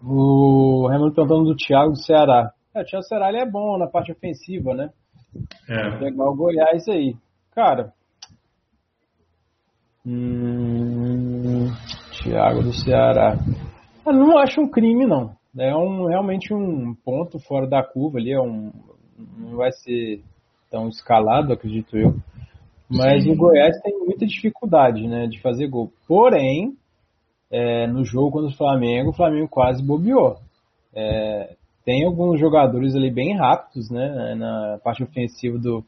[0.03, 2.53] O Raimundo perguntando do Thiago do Ceará.
[2.75, 4.91] É, o Thiago do Ceará ele é bom na parte ofensiva, né?
[5.69, 5.99] É.
[5.99, 7.15] Pegar o Goiás aí.
[7.55, 7.93] Cara.
[10.07, 11.69] Hum,
[12.23, 13.37] Thiago do Ceará.
[14.07, 15.35] Eu não acho um crime, não.
[15.59, 18.71] É um, realmente um ponto fora da curva ali, é um,
[19.39, 20.23] não vai ser
[20.71, 22.15] tão escalado, acredito eu.
[22.89, 23.33] Mas Sim.
[23.33, 25.91] o Goiás tem muita dificuldade né, de fazer gol.
[26.07, 26.77] Porém,
[27.51, 30.37] é, no jogo contra o Flamengo, o Flamengo quase bobeou.
[30.95, 35.85] É, tem alguns jogadores ali bem rápidos né, na parte ofensiva do,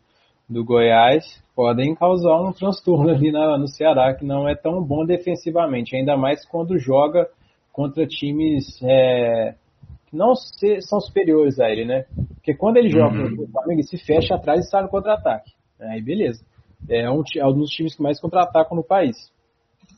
[0.48, 5.04] do Goiás, podem causar um transtorno ali na, no Ceará, que não é tão bom
[5.04, 7.28] defensivamente, ainda mais quando joga
[7.72, 9.54] contra times é,
[10.08, 12.04] que não se, são superiores a ele, né?
[12.34, 13.44] Porque quando ele joga uhum.
[13.44, 15.52] o Flamengo, ele se fecha atrás e sai no contra-ataque.
[15.80, 16.44] Aí beleza.
[16.88, 19.16] É um, é um dos times que mais contra-atacam no país.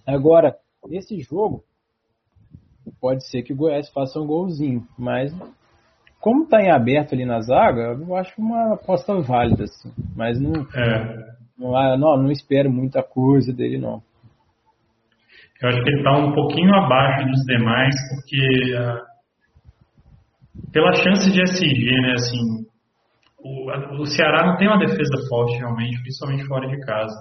[0.07, 0.57] Agora,
[0.90, 1.62] esse jogo,
[3.01, 5.33] pode ser que o Goiás faça um golzinho, mas
[6.20, 9.92] como está em aberto ali na zaga, eu acho uma aposta válida, assim.
[10.16, 11.35] Mas não, é.
[11.59, 14.03] não, não, não espero muita coisa dele, não.
[15.62, 18.38] Eu acho que ele está um pouquinho abaixo dos demais, porque
[18.77, 19.10] uh,
[20.72, 22.66] pela chance de SG, né, assim,
[23.42, 27.16] o, o, Ceará não tem uma defesa forte realmente, principalmente fora de casa.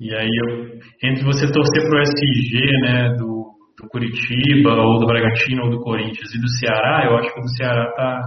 [0.00, 5.64] E aí, eu, entre você torcer pro SG, né, do, do Curitiba, ou do Bragantino,
[5.64, 8.22] ou do Corinthians, e do Ceará, eu acho que o do Ceará tá,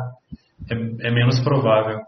[0.70, 2.00] é, é menos provável.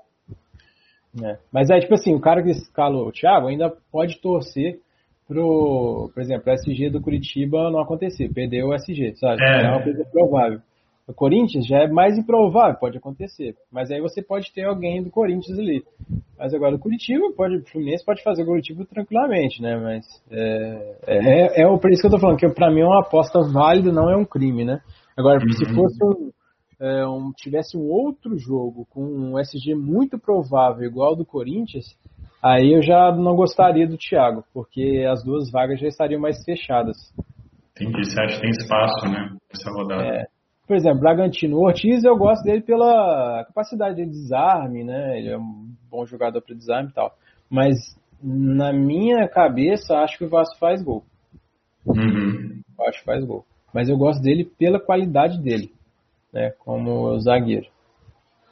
[1.21, 1.37] É.
[1.51, 4.79] Mas é tipo assim, o cara que escalou o Thiago ainda pode torcer
[5.27, 9.43] pro, por exemplo, o SG do Curitiba não acontecer, perdeu o SG, sabe?
[9.43, 10.59] É, é uma coisa provável.
[11.07, 13.55] O Corinthians já é mais improvável, pode acontecer.
[13.71, 15.83] Mas aí você pode ter alguém do Corinthians ali.
[16.37, 19.75] Mas agora o Curitiba pode, o Fluminense pode fazer o Curitiba tranquilamente, né?
[19.77, 22.85] Mas é, é, é, é por isso que eu tô falando, que pra mim é
[22.85, 24.81] uma aposta válida, não é um crime, né?
[25.17, 25.51] Agora, uhum.
[25.51, 26.31] se fosse um,
[26.79, 31.85] é, um, tivesse um outro jogo com um SG muito provável igual ao do Corinthians,
[32.43, 36.97] Aí eu já não gostaria do Thiago, porque as duas vagas já estariam mais fechadas.
[37.71, 40.03] Entendi, você acha que tem espaço, né, nessa rodada.
[40.03, 40.32] É.
[40.67, 45.19] Por exemplo, Bragantino, o Ortiz eu gosto dele pela capacidade de desarme, né?
[45.19, 47.13] Ele é um bom jogador para desarme e tal.
[47.49, 47.77] Mas
[48.21, 51.03] na minha cabeça, acho que o Vasco faz gol.
[51.85, 52.61] Uhum.
[52.87, 53.45] acho que faz gol.
[53.73, 55.71] Mas eu gosto dele pela qualidade dele,
[56.31, 56.51] né?
[56.59, 57.67] Como zagueiro.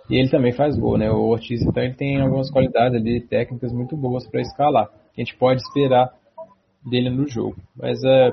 [0.10, 1.10] E ele também faz gol, né?
[1.10, 4.90] O Ortiz, então, ele tem algumas qualidades ali, técnicas muito boas para escalar.
[5.18, 6.12] A gente pode esperar
[6.86, 7.56] dele no jogo.
[7.76, 8.32] Mas é,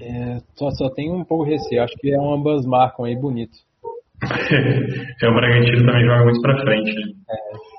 [0.00, 1.82] é só, só tem um pouco de receio.
[1.82, 3.56] Acho que é um ambas marcam aí bonito.
[4.22, 6.94] é, o Bragantino também joga muito para frente.
[6.94, 7.12] Né?
[7.30, 7.72] É.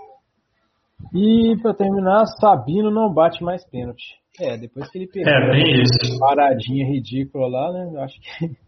[1.16, 4.16] E para terminar, Sabino não bate mais pênalti.
[4.40, 6.20] É, depois que ele pegou é, bem isso.
[6.20, 7.92] paradinha ridícula lá, né?
[7.94, 8.52] Eu acho que.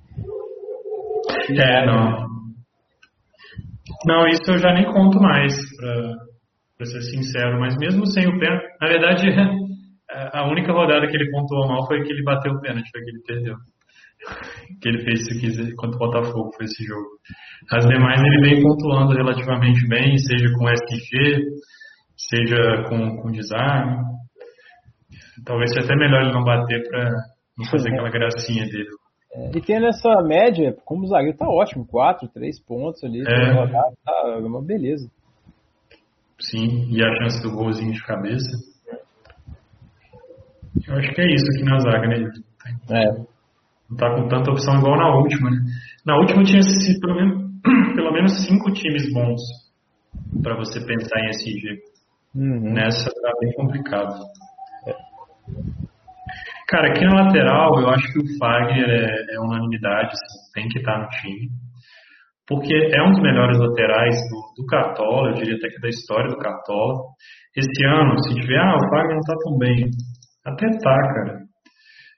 [1.50, 2.28] É, não.
[4.06, 5.54] Não, isso eu já nem conto mais,
[6.78, 7.60] para ser sincero.
[7.60, 9.28] Mas mesmo sem o pênalti, na verdade,
[10.34, 13.10] a única rodada que ele pontuou mal foi que ele bateu o pênalti, foi que
[13.10, 13.56] ele perdeu.
[14.82, 17.08] Que ele fez se quiser contra o Botafogo, foi esse jogo.
[17.72, 21.44] As demais ele vem pontuando relativamente bem, seja com SG,
[22.18, 23.98] seja com, com desarme.
[25.46, 27.12] Talvez seja até melhor ele não bater para
[27.58, 28.90] não fazer aquela gracinha dele.
[29.34, 33.68] É, e tendo essa média, como zagueiro tá ótimo, 4, 3 pontos ali, é.
[33.68, 35.10] tá uma beleza.
[36.40, 38.75] Sim, e a chance do golzinho de cabeça.
[40.88, 42.32] Eu acho que é isso aqui na zaga, né?
[42.92, 43.36] É.
[43.90, 45.58] Não tá com tanta opção igual na última, né?
[46.06, 46.62] Na última tinha
[47.00, 47.52] pelo menos,
[47.96, 49.42] pelo menos cinco times bons
[50.42, 51.80] para você pensar em SG.
[52.36, 52.74] Uhum.
[52.74, 54.16] Nessa tá bem complicado.
[54.88, 54.94] É.
[56.68, 60.80] Cara, aqui na lateral, eu acho que o Fagner é, é unanimidade, assim, tem que
[60.80, 61.50] estar no time.
[62.48, 66.30] Porque é um dos melhores laterais do, do Cartola, eu diria até que da história
[66.30, 67.02] do Cartola.
[67.56, 69.90] Esse ano, se tiver, ah, o Fagner não tá tão bem.
[70.46, 71.40] Até tá, cara.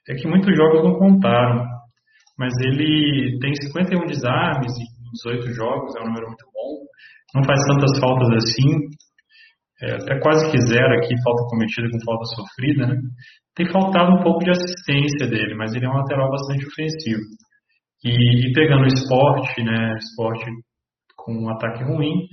[0.10, 1.66] É que muitos jogos não contaram.
[2.38, 6.86] Mas ele tem 51 desarmes em 18 jogos, é um número muito bom.
[7.36, 8.88] Não faz tantas faltas assim.
[9.82, 12.96] É, até quase que zero aqui, falta cometida com falta sofrida, né?
[13.56, 17.22] Tem faltado um pouco de assistência dele, mas ele é um lateral bastante ofensivo.
[18.04, 20.46] E, e pegando o esporte, né, esporte
[21.16, 22.28] com um ataque ruim,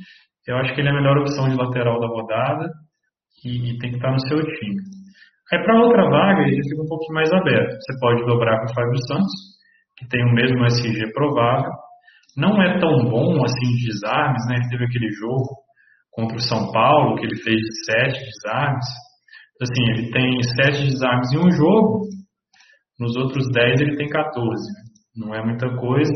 [0.47, 2.71] eu acho que ele é a melhor opção de lateral da rodada
[3.45, 4.81] e, e tem que estar no seu time.
[5.55, 7.79] Aí para outra vaga ele fica um pouquinho mais aberto.
[7.79, 9.33] Você pode dobrar com o Fábio Santos,
[9.97, 11.71] que tem o mesmo SG provável.
[12.37, 14.57] Não é tão bom assim de desarmes, né?
[14.57, 15.55] Ele teve aquele jogo
[16.11, 18.87] contra o São Paulo, que ele fez de sete desarmes.
[19.63, 22.09] Assim, ele tem sete desarmes em um jogo,
[22.99, 24.43] nos outros dez ele tem 14.
[25.17, 26.13] Não é muita coisa.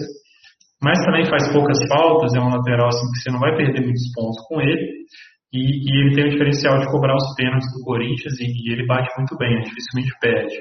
[0.83, 4.13] Mas também faz poucas faltas, é um lateral assim que você não vai perder muitos
[4.15, 5.07] pontos com ele.
[5.53, 8.87] E, e ele tem o diferencial de cobrar os pênaltis do Corinthians e, e ele
[8.87, 10.55] bate muito bem, dificilmente perde.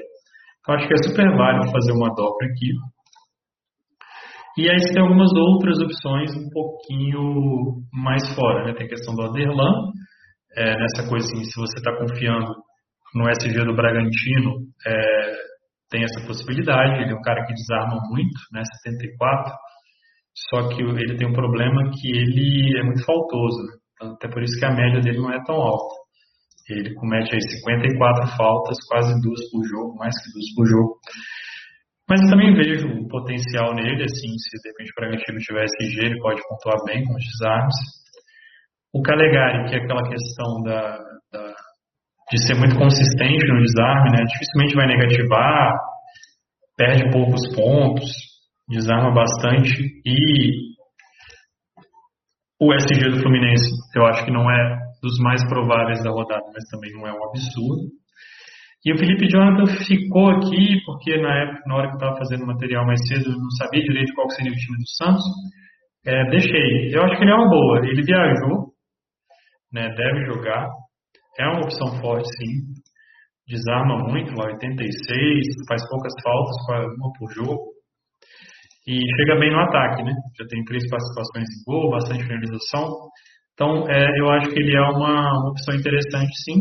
[0.60, 2.72] Então acho que é super válido fazer uma dobra aqui.
[4.58, 8.74] E aí você tem algumas outras opções um pouquinho mais fora, né?
[8.74, 9.92] Tem a questão do Aderlan,
[10.56, 12.52] é, nessa coisa assim, se você está confiando
[13.14, 15.36] no SG do Bragantino, é,
[15.90, 17.02] tem essa possibilidade.
[17.02, 18.62] Ele é um cara que desarma muito, né?
[18.84, 19.54] 74.
[20.50, 23.62] Só que ele tem um problema que ele é muito faltoso.
[23.62, 23.72] Né?
[23.98, 25.94] Então, até por isso que a média dele não é tão alta.
[26.70, 31.00] Ele comete aí 54 faltas, quase duas por jogo, mais que duas por jogo.
[32.08, 36.06] Mas eu também vejo o potencial nele, assim, se de repente o Bragantino tiver SG,
[36.06, 37.74] ele pode pontuar bem com os desarmes.
[38.94, 40.98] O Calegari, que é aquela questão da,
[41.32, 41.54] da
[42.30, 44.24] de ser muito consistente no desarme, né?
[44.26, 45.72] Dificilmente vai negativar,
[46.76, 48.10] perde poucos pontos,
[48.68, 50.67] desarma bastante e
[52.60, 56.64] o SG do Fluminense, eu acho que não é dos mais prováveis da rodada, mas
[56.70, 57.86] também não é um absurdo.
[58.84, 62.46] E o Felipe Jonathan ficou aqui porque na época, na hora que eu estava fazendo
[62.46, 65.24] material mais cedo, eu não sabia direito qual seria o time do Santos.
[66.06, 66.94] É, deixei.
[66.94, 67.78] Eu acho que ele é uma boa.
[67.86, 68.72] Ele viajou,
[69.72, 70.68] né, deve jogar.
[71.38, 72.74] É uma opção forte, sim.
[73.46, 76.56] Desarma muito, lá 86, faz poucas faltas,
[76.98, 77.67] uma por jogo.
[78.88, 80.12] E chega bem no ataque, né?
[80.38, 82.88] Já tem três participações em gol, bastante finalização.
[83.52, 86.56] Então, é, eu acho que ele é uma, uma, opção interessante, sim.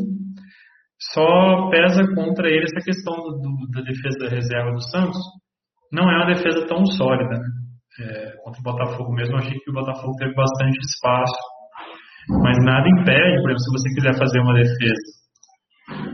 [1.14, 5.18] Só pesa contra ele essa questão do, do, da defesa da reserva do Santos.
[5.94, 7.48] Não é uma defesa tão sólida, né?
[8.02, 11.40] É, contra o Botafogo mesmo, eu achei que o Botafogo teve bastante espaço
[12.30, 15.18] mas nada impede, por exemplo, se você quiser fazer uma defesa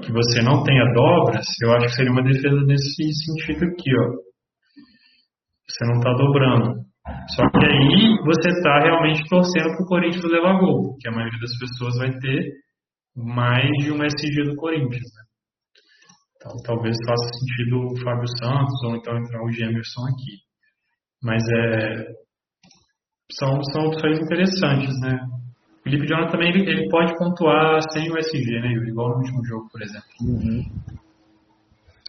[0.03, 4.32] que você não tenha dobras, eu acho que seria uma defesa nesse sentido aqui, ó.
[5.73, 6.85] Você não está dobrando.
[7.35, 11.39] Só que aí você está realmente torcendo para o Corinthians levar gol, que a maioria
[11.39, 12.53] das pessoas vai ter
[13.15, 15.01] mais de um SG do Corinthians.
[15.01, 15.23] Né?
[16.37, 20.43] Então talvez faça sentido o Fábio Santos ou então entrar o Gemerson aqui.
[21.23, 22.05] Mas é,
[23.31, 25.19] são, são opções interessantes, né?
[25.79, 28.73] O Felipe Jonathan também ele, ele, pode pontuar sem o SG, né?
[28.87, 30.07] Igual no último jogo, por exemplo.
[30.21, 30.63] Uhum.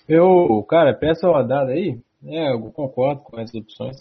[0.09, 4.01] Eu, cara, peça rodada aí, né, eu concordo com essas opções.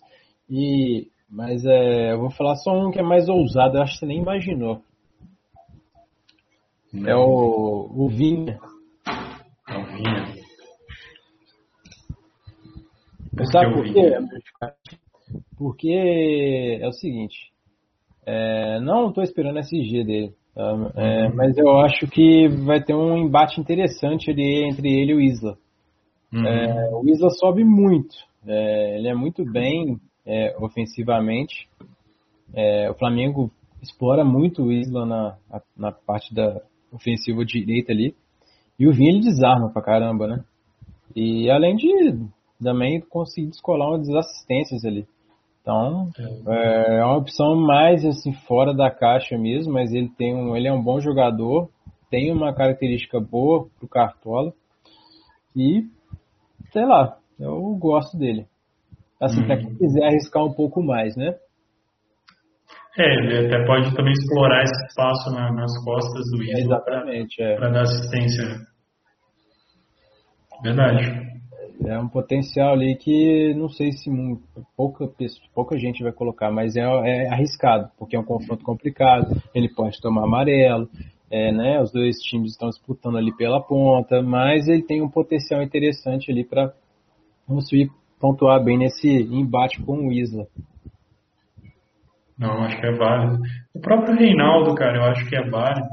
[0.50, 4.00] E, mas é, eu vou falar só um que é mais ousado, eu acho que
[4.00, 4.82] você nem imaginou.
[6.92, 7.10] Não.
[7.10, 8.60] É o, o Vinha.
[9.68, 10.44] É o Vinha.
[13.52, 14.18] Sabe por quê?
[15.58, 17.52] Porque é o seguinte,
[18.26, 20.62] é, não estou esperando SG dele, tá?
[20.96, 21.36] é, uhum.
[21.36, 25.58] mas eu acho que vai ter um embate interessante ali entre ele e o Isla.
[26.34, 26.48] Uhum.
[26.48, 28.16] É, o Isla sobe muito,
[28.46, 31.68] é, ele é muito bem é, ofensivamente.
[32.54, 35.38] É, o Flamengo explora muito o Isla na,
[35.78, 36.62] na parte da
[36.92, 38.16] ofensiva direita ali.
[38.80, 40.44] E o Vinha ele desarma pra caramba, né?
[41.16, 42.20] E além de
[42.62, 45.06] também conseguir descolar umas assistências ali.
[45.62, 46.10] Então,
[46.48, 46.98] é.
[46.98, 50.74] é uma opção mais assim fora da caixa mesmo, mas ele tem um, ele é
[50.74, 51.70] um bom jogador,
[52.10, 54.54] tem uma característica boa pro Cartola
[55.56, 55.86] e
[56.74, 58.46] sei lá, eu gosto dele.
[59.22, 59.48] Assim, hum.
[59.48, 61.36] para quem quiser arriscar um pouco mais, né?
[62.98, 67.72] É, ele até pode também explorar esse espaço na, nas costas do Isla para é.
[67.72, 68.44] dar assistência.
[70.62, 71.34] Verdade.
[71.86, 74.10] É um potencial ali que não sei se
[74.78, 75.10] pouca,
[75.54, 79.42] pouca gente vai colocar, mas é, é arriscado, porque é um confronto complicado.
[79.56, 80.88] Ele pode tomar amarelo,
[81.34, 85.64] é, né, os dois times estão disputando ali pela ponta, mas ele tem um potencial
[85.64, 86.72] interessante ali para
[87.48, 90.46] conseguir pontuar bem nesse embate com o Isla.
[92.38, 93.42] Não, acho que é válido.
[93.74, 95.88] O próprio Reinaldo, cara, eu acho que é válido.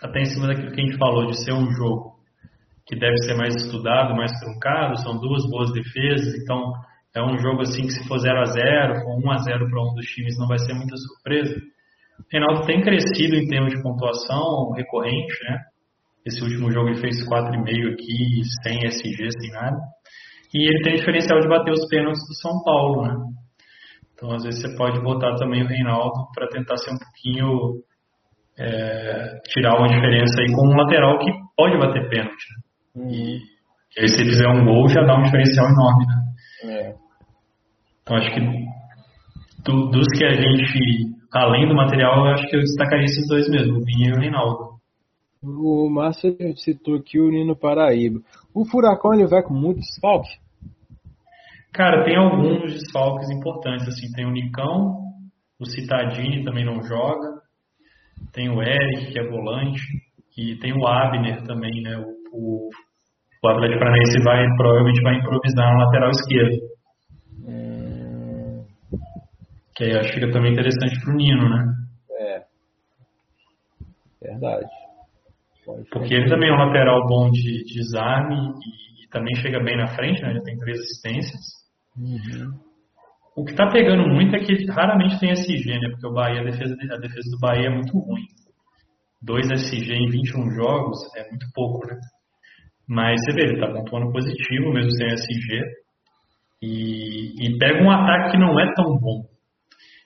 [0.00, 2.14] Até em cima daquilo que a gente falou, de ser um jogo
[2.86, 6.72] que deve ser mais estudado, mais truncado, são duas boas defesas, então
[7.16, 9.82] é um jogo assim que se for 0 a 0 for 1 a 0 para
[9.82, 11.60] um dos times, não vai ser muita surpresa.
[12.20, 15.58] O Reinaldo tem crescido em termos de pontuação recorrente, né?
[16.26, 19.78] Esse último jogo ele fez 4,5 aqui, sem SG, sem nada.
[20.52, 23.14] E ele tem diferencial de bater os pênaltis do São Paulo, né?
[24.12, 27.82] Então, às vezes, você pode botar também o Reinaldo para tentar ser um pouquinho.
[28.58, 32.44] É, tirar uma diferença aí com um lateral que pode bater pênalti.
[32.94, 33.10] Né?
[33.10, 36.14] E, e aí, se ele fizer um gol, já dá um diferencial enorme, né?
[36.64, 36.94] É.
[38.02, 38.40] Então, acho que
[39.64, 40.78] do, dos que a gente,
[41.32, 44.20] além do material, eu acho que eu destacaria esses dois mesmo, o Vinha e o
[44.20, 44.80] Reinaldo.
[45.42, 48.20] O Márcio citou aqui o Nino Paraíba.
[48.54, 50.28] O Furacão ele vai com muito desfalque?
[51.72, 54.98] Cara, tem alguns desfalques importantes, assim, tem o Nicão,
[55.58, 57.40] o Citadini também não joga,
[58.32, 59.80] tem o Eric, que é volante,
[60.36, 62.70] e tem o Abner também, né, o, o,
[63.42, 66.69] o Atlético Paranaense vai, provavelmente vai improvisar na lateral esquerda.
[69.74, 71.74] Que aí acho que fica também interessante pro Nino, né?
[72.18, 72.42] É.
[74.22, 74.66] Verdade.
[75.90, 79.76] Porque ele também é um lateral bom de, de desarme e, e, também chega bem
[79.76, 80.34] na frente, né?
[80.34, 81.40] Já tem três assistências.
[81.96, 82.58] Uhum.
[83.36, 85.88] O que está pegando muito é que raramente tem SG, né?
[85.90, 88.26] Porque o Bahia, a defesa, a defesa do Bahia é muito ruim.
[89.22, 91.96] Dois SG em 21 jogos é muito pouco, né?
[92.88, 95.62] Mas você vê, ele está pontuando positivo, mesmo sem SG.
[96.62, 99.22] E, e, pega um ataque que não é tão bom.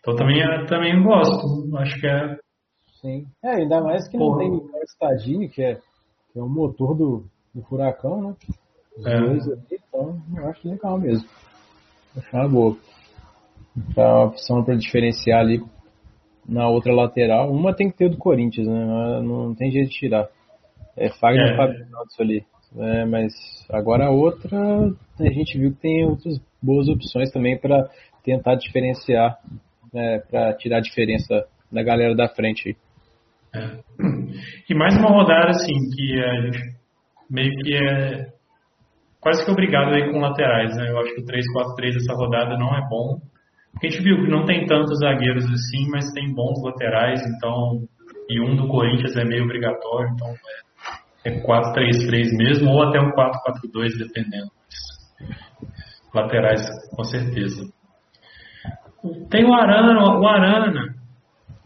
[0.05, 1.75] Então também, também gosto.
[1.79, 2.37] Acho que é.
[3.01, 3.27] Sim.
[3.43, 5.77] É, ainda mais que não tem o Stadini, que é,
[6.31, 7.25] que é o motor do,
[7.55, 8.35] do furacão, né?
[8.99, 9.19] Os é.
[9.19, 11.27] dois ali, então eu acho legal mesmo.
[12.17, 12.77] Achar uma boa.
[13.95, 15.65] Pra uma opção para diferenciar ali
[16.47, 17.51] na outra lateral.
[17.51, 19.21] Uma tem que ter do Corinthians, né?
[19.23, 20.29] Não tem jeito de tirar.
[20.97, 21.57] É Fagner é.
[21.57, 21.87] Fábio
[22.21, 22.45] ali.
[22.77, 23.33] É, mas
[23.71, 24.59] agora a outra,
[25.19, 27.89] a gente viu que tem outras boas opções também para
[28.25, 29.39] tentar diferenciar,
[29.95, 32.77] né, para tirar a diferença da galera da frente.
[33.55, 33.79] É.
[34.69, 36.21] E mais uma rodada assim, que
[36.51, 36.75] gente
[37.31, 38.27] meio que é
[39.21, 40.91] quase que obrigado aí com laterais, né?
[40.91, 43.19] Eu acho que o 3-4-3 dessa rodada não é bom.
[43.83, 47.83] A gente viu que não tem tantos zagueiros assim, mas tem bons laterais, então.
[48.29, 50.29] E um do Corinthians é meio obrigatório, então
[51.25, 54.51] é, é 4-3-3 mesmo, ou até um 4-4-2, dependendo.
[56.15, 56.63] Laterais,
[56.95, 57.65] com certeza.
[59.31, 60.95] Tem o Arana, o Arana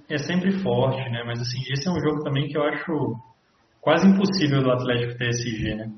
[0.08, 1.22] é sempre forte, né?
[1.24, 3.14] Mas assim, esse é um jogo também que eu acho
[3.80, 5.90] quase impossível do Atlético ter SG, né?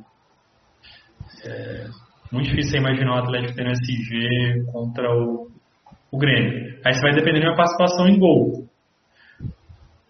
[1.44, 1.86] É
[2.32, 5.48] muito difícil você imaginar o Atlético tendo SG contra o,
[6.12, 6.78] o Grêmio.
[6.84, 8.68] Aí você vai depender de uma participação em gol.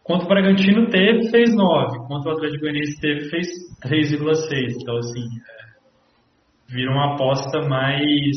[0.03, 1.99] Quanto o Bragantino teve, fez 9.
[2.09, 3.47] Quanto o Atlético Goianiense teve, fez
[3.85, 4.83] 3,6.
[4.83, 8.37] Então, assim, é, vira uma aposta mais,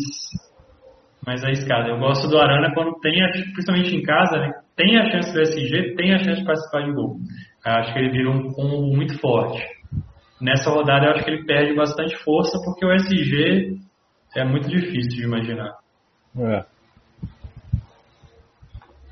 [1.26, 1.90] mais arriscada.
[1.90, 3.14] Eu gosto do Arana quando tem,
[3.54, 6.94] principalmente em casa, né, tem a chance do SG, tem a chance de participar de
[6.94, 7.18] gol.
[7.66, 9.62] Eu acho que ele vira um combo muito forte
[10.44, 13.80] nessa rodada eu acho que ele perde bastante força porque o SG
[14.36, 15.78] é muito difícil de imaginar.
[16.38, 16.66] É.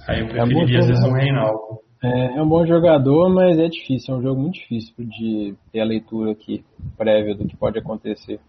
[0.08, 1.80] Aí eu preferiria é às vezes um Reinaldo.
[2.04, 5.82] É, é, um bom jogador, mas é difícil, é um jogo muito difícil de ter
[5.82, 6.66] a leitura aqui
[6.98, 8.40] prévia do que pode acontecer.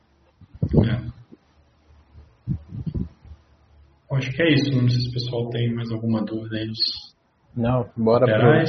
[0.64, 1.22] É.
[4.14, 6.70] Acho que é isso, não sei se o pessoal tem mais alguma dúvida aí.
[7.56, 8.64] Não, bora para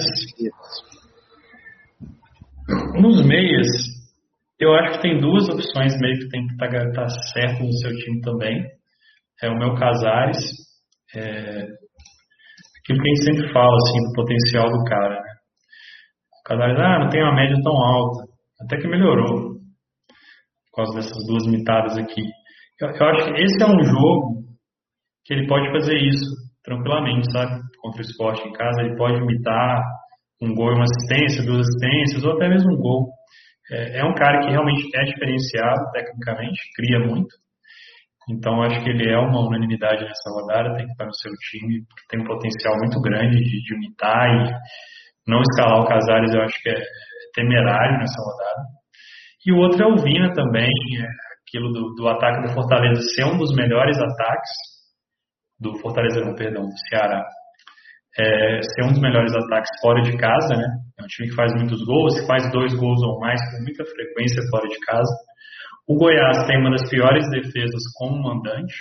[3.02, 3.68] Nos meias,
[4.58, 7.74] eu acho que tem duas opções meio que tem que estar tá, tá certo no
[7.74, 8.64] seu time também.
[9.42, 10.40] É o meu Casares,
[11.14, 11.68] é,
[12.80, 15.16] aquilo que a gente sempre fala, assim, do potencial do cara.
[15.16, 15.34] Né?
[16.40, 18.32] O Casares, ah, não tem uma média tão alta.
[18.62, 19.56] Até que melhorou,
[20.72, 22.22] por causa dessas duas mitadas aqui.
[22.80, 24.43] Eu, eu acho que esse é um jogo
[25.26, 26.30] que ele pode fazer isso
[26.64, 27.62] tranquilamente, sabe?
[27.82, 29.82] Contra o esporte em casa, ele pode imitar
[30.42, 33.10] um gol uma assistência, duas assistências, ou até mesmo um gol.
[33.72, 37.34] É, é um cara que realmente é diferenciado tecnicamente, cria muito.
[38.30, 41.84] Então acho que ele é uma unanimidade nessa rodada, tem que estar no seu time,
[41.88, 44.52] porque tem um potencial muito grande de, de imitar e
[45.28, 46.82] não escalar o Casares, eu acho que é
[47.34, 48.68] temerário nessa rodada.
[49.46, 50.70] E o outro é o Vina também,
[51.00, 51.08] é
[51.46, 54.73] aquilo do, do ataque do Fortaleza ser um dos melhores ataques
[55.64, 57.24] do Fortaleza, não, perdão, do Ceará.
[58.20, 60.68] é, ser um dos melhores ataques fora de casa, né?
[61.00, 63.84] É um time que faz muitos gols, que faz dois gols ou mais com muita
[63.86, 65.12] frequência fora de casa.
[65.88, 68.76] O Goiás tem uma das piores defesas como mandante.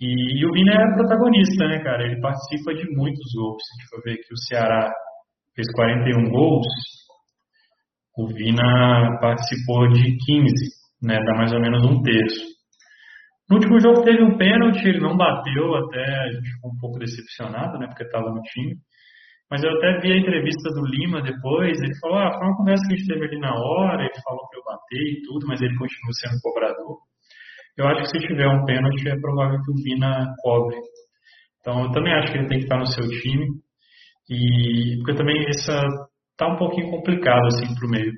[0.00, 2.04] E, e o Vina é protagonista, né, cara?
[2.04, 3.62] Ele participa de muitos gols.
[3.62, 4.90] Se a gente for ver que o Ceará
[5.54, 6.66] fez 41 gols,
[8.16, 10.52] o Vina participou de 15,
[11.02, 11.18] né?
[11.22, 12.55] Dá mais ou menos um terço.
[13.48, 16.98] No último jogo teve um pênalti, ele não bateu, até a gente ficou um pouco
[16.98, 18.74] decepcionado, né, porque estava no time.
[19.48, 22.84] Mas eu até vi a entrevista do Lima depois, ele falou, ah, foi uma conversa
[22.88, 25.62] que a gente teve ali na hora, ele falou que eu batei e tudo, mas
[25.62, 26.98] ele continua sendo cobrador.
[27.78, 30.76] Eu acho que se tiver um pênalti, é provável que o Vina cobre.
[31.60, 33.46] Então, eu também acho que ele tem que estar no seu time.
[34.28, 35.82] E porque também essa
[36.36, 38.12] tá um pouquinho complicado assim pro meio.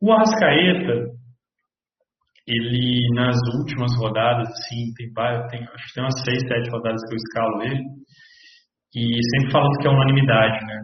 [0.00, 1.10] O Arrascaeta,
[2.46, 5.12] ele nas últimas rodadas, assim, tem,
[5.48, 7.82] tem, acho que tem umas seis, sete rodadas que eu escalo ele,
[8.94, 10.80] e sempre falando que é unanimidade, né?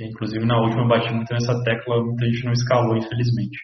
[0.00, 3.58] Inclusive na última eu bati muito nessa tecla, muita gente não escalou, infelizmente.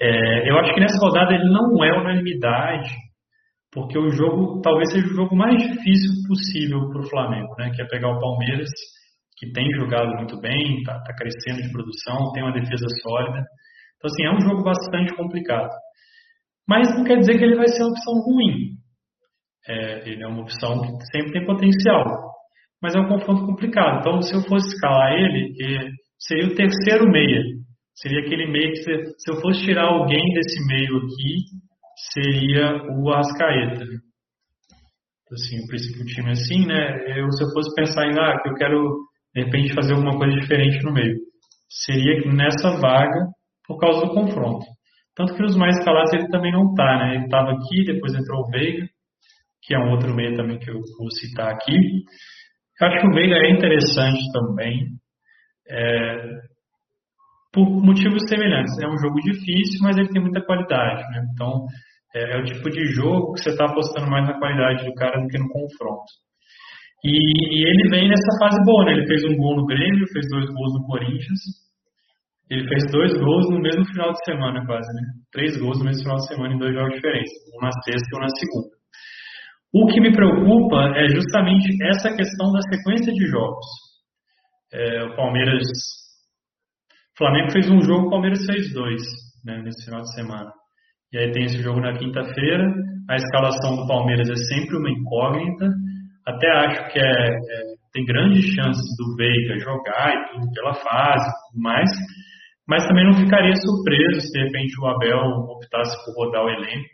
[0.00, 2.90] É, eu acho que nessa rodada ele não é unanimidade,
[3.70, 7.70] porque o jogo talvez seja o jogo mais difícil possível para o Flamengo, né?
[7.74, 8.70] Que é pegar o Palmeiras,
[9.36, 13.44] que tem jogado muito bem, está tá crescendo de produção, tem uma defesa sólida.
[13.96, 15.70] Então, assim, é um jogo bastante complicado.
[16.68, 18.72] Mas não quer dizer que ele vai ser uma opção ruim.
[19.68, 22.04] É, ele é uma opção que sempre tem potencial.
[22.80, 24.00] Mas é um confronto complicado.
[24.00, 25.54] Então, se eu fosse escalar ele,
[26.18, 27.42] seria o terceiro meia.
[27.94, 31.36] Seria aquele meia que, se, eu fosse tirar alguém desse meio aqui,
[32.12, 33.84] seria o Ascaeta.
[35.30, 37.18] Assim, o princípio do time é assim, né?
[37.18, 38.98] Eu, se eu fosse pensar em, ah, que eu quero,
[39.34, 41.16] de repente, fazer alguma coisa diferente no meio,
[41.68, 43.28] seria nessa vaga
[43.66, 44.66] por causa do confronto.
[45.14, 47.14] Tanto que nos mais escalados ele também não está, né?
[47.16, 48.86] Ele estava aqui, depois entrou o Veiga,
[49.62, 51.76] que é um outro meio também que eu vou citar aqui.
[52.80, 54.86] Eu acho que o Veiga é interessante também,
[55.68, 56.16] é,
[57.52, 58.76] por motivos semelhantes.
[58.78, 61.22] É um jogo difícil, mas ele tem muita qualidade, né?
[61.32, 61.66] Então,
[62.14, 65.20] é, é o tipo de jogo que você está apostando mais na qualidade do cara
[65.20, 66.10] do que no confronto.
[67.04, 68.92] E, e ele vem nessa fase boa, né?
[68.92, 71.40] Ele fez um gol no Grêmio, fez dois gols no Corinthians,
[72.52, 75.02] ele fez dois gols no mesmo final de semana, quase, né?
[75.32, 78.18] Três gols no mesmo final de semana em dois jogos diferentes, um na sexta e
[78.18, 78.76] um na segunda.
[79.72, 83.64] O que me preocupa é justamente essa questão da sequência de jogos.
[84.70, 85.62] É, o Palmeiras.
[87.14, 89.00] O Flamengo fez um jogo, o Palmeiras fez dois,
[89.46, 90.50] né, nesse final de semana.
[91.10, 92.70] E aí tem esse jogo na quinta-feira.
[93.08, 95.70] A escalação do Palmeiras é sempre uma incógnita.
[96.26, 97.38] Até acho que é, é,
[97.94, 101.90] tem grandes chances do Veiga jogar e tudo pela fase e tudo mais.
[102.68, 105.18] Mas também não ficaria surpreso se de repente o Abel
[105.50, 106.88] optasse por rodar o elenco.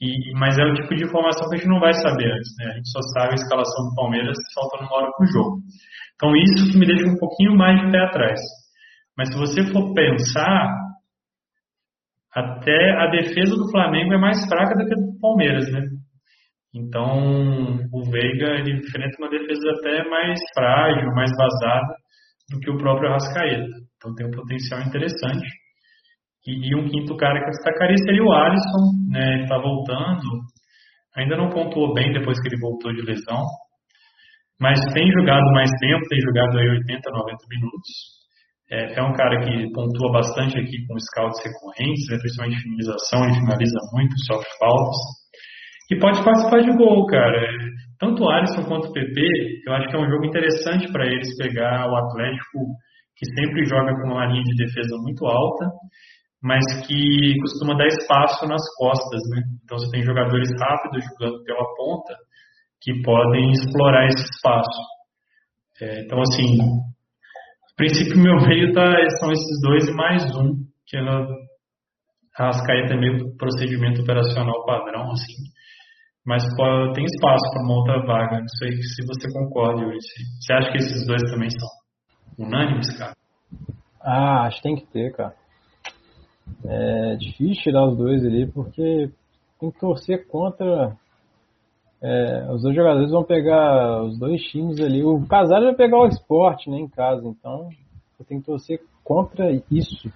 [0.00, 2.66] E, mas é o tipo de informação que a gente não vai saber antes, né?
[2.66, 5.58] A gente só sabe a escalação do Palmeiras faltando uma hora para o jogo.
[6.14, 8.40] Então isso que me deixa um pouquinho mais de pé atrás.
[9.16, 10.74] Mas se você for pensar,
[12.34, 15.82] até a defesa do Flamengo é mais fraca do que a do Palmeiras, né?
[16.74, 21.94] Então o Veiga ele enfrenta uma defesa até mais frágil, mais vazada
[22.50, 23.83] do que o próprio Arrascaeta.
[24.04, 25.48] Então tem um potencial interessante.
[26.46, 29.32] E, e um quinto cara que eu destacaria seria o Alisson, né?
[29.32, 30.28] Ele está voltando,
[31.16, 33.40] ainda não pontuou bem depois que ele voltou de lesão,
[34.60, 37.90] mas tem jogado mais tempo, tem jogado aí 80, 90 minutos.
[38.70, 43.40] É, é um cara que pontua bastante aqui com scouts recorrentes, né, principalmente finalização, ele
[43.40, 44.96] finaliza muito, sofre faltas.
[45.90, 47.40] E pode participar de gol, cara.
[47.98, 49.20] Tanto o Alisson quanto o PP,
[49.66, 52.58] eu acho que é um jogo interessante para eles pegar o Atlético
[53.16, 55.70] que sempre joga com uma linha de defesa muito alta,
[56.42, 59.42] mas que costuma dar espaço nas costas, né?
[59.64, 62.14] Então você tem jogadores rápidos jogando pela ponta
[62.82, 64.80] que podem explorar esse espaço.
[65.80, 70.54] É, então assim, a princípio meu meio tá, são esses dois e mais um,
[70.86, 71.26] que ela
[72.36, 75.34] a Ascaeta é meio procedimento operacional padrão, assim.
[76.26, 78.40] Mas pode, tem espaço para uma outra vaga.
[78.40, 79.98] Não sei se você concorda, Yuri.
[80.00, 81.68] Você acha que esses dois também são?
[82.38, 83.16] Unânimes, cara?
[84.00, 85.34] Ah, acho que tem que ter, cara.
[86.64, 89.10] É difícil tirar os dois ali, porque
[89.58, 90.96] tem que torcer contra.
[92.02, 95.02] É, os dois jogadores vão pegar os dois times ali.
[95.02, 97.70] O Casares vai pegar o esporte né, em casa, então
[98.28, 100.10] tem que torcer contra isso.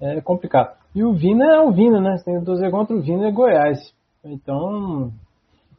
[0.00, 0.76] É complicado.
[0.94, 2.16] E o Vina é o Vina, né?
[2.16, 3.94] Você tem que torcer contra o Vina e Goiás.
[4.24, 5.12] Então,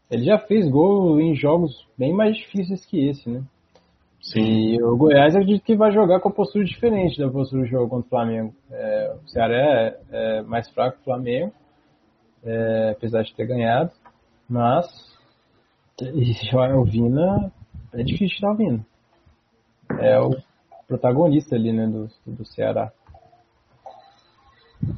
[0.09, 3.43] ele já fez gol em jogos bem mais difíceis que esse, né?
[4.23, 4.75] Sim.
[4.75, 7.89] E o Goiás acredito que vai jogar com a postura diferente da postura do jogo
[7.89, 8.55] contra o Flamengo.
[8.71, 11.53] É, o Ceará é, é, mais fraco que o Flamengo,
[12.45, 13.91] é, apesar de ter ganhado,
[14.49, 14.87] mas
[16.73, 17.51] o Vina
[17.93, 18.83] é difícil estar vindo.
[19.99, 20.31] É o
[20.87, 22.91] protagonista ali, né, do, do Ceará.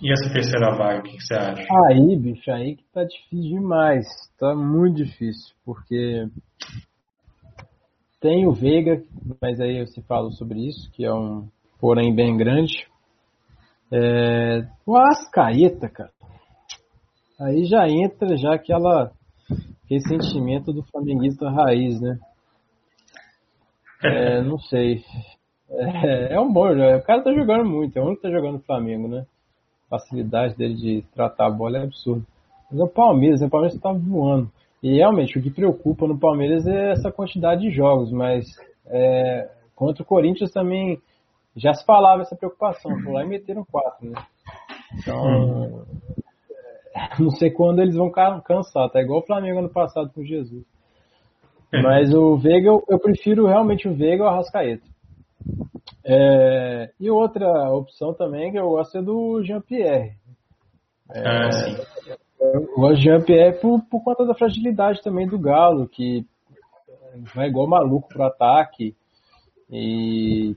[0.02, 1.68] E essa terceira vaga, o que você acha?
[1.88, 4.06] Aí, bicho, aí que tá difícil demais.
[4.40, 6.28] Tá muito difícil, porque
[8.26, 9.04] tem o Veiga,
[9.40, 11.48] mas aí você falou sobre isso, que é um
[11.80, 12.88] porém bem grande.
[13.94, 16.10] É, o Ascaeta, cara.
[17.40, 19.12] Aí já entra já aquela
[19.84, 22.18] aquele sentimento do flamenguista raiz, né?
[24.04, 25.04] É, não sei.
[25.70, 26.96] É, é um bom, né?
[26.96, 29.24] o cara tá jogando muito, é o único que tá jogando no Flamengo, né?
[29.86, 32.26] A facilidade dele de tratar a bola é absurda.
[32.72, 33.46] Mas é o Palmeiras, né?
[33.46, 34.52] o Palmeiras tá voando.
[34.86, 38.46] E realmente o que preocupa no Palmeiras é essa quantidade de jogos, mas
[38.86, 41.02] é, contra o Corinthians também
[41.56, 42.92] já se falava essa preocupação.
[43.04, 44.24] Por lá e meteram quatro, né?
[44.94, 45.84] Então,
[46.96, 48.88] é, não sei quando eles vão cansar.
[48.92, 50.64] Tá igual o Flamengo ano passado com Jesus.
[51.74, 51.82] É.
[51.82, 54.86] Mas o Veiga, eu prefiro realmente o Veiga ou a Rascaeta.
[56.06, 60.16] É, e outra opção também que eu gosto é do Jean-Pierre.
[61.12, 61.50] É, ah,
[62.76, 66.26] gosto de Jean-Pierre por, por conta da fragilidade também do Galo, que
[67.34, 68.96] vai igual maluco pro ataque.
[69.70, 70.56] E,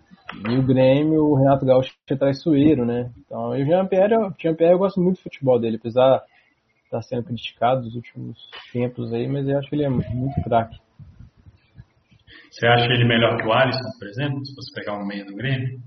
[0.49, 3.11] e o Grêmio, o Renato Gaúcho é traiçoeiro, né?
[3.19, 7.83] Então, o Jean-Pierre, Jean eu gosto muito do futebol dele, apesar de estar sendo criticado
[7.83, 8.39] nos últimos
[8.73, 10.79] tempos aí, mas eu acho que ele é muito craque.
[12.51, 15.35] Você acha ele melhor que o Alisson, por exemplo, se você pegar um meio do
[15.35, 15.81] Grêmio?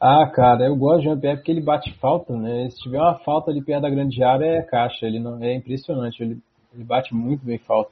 [0.00, 2.70] Ah, cara, eu gosto de Jean-Pierre porque ele bate falta, né?
[2.70, 5.04] Se tiver uma falta ali perto da grande área, é caixa.
[5.04, 6.38] Ele não é impressionante, ele,
[6.72, 7.90] ele bate muito bem falta.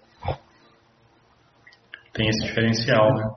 [2.15, 3.31] Tem esse diferencial, né?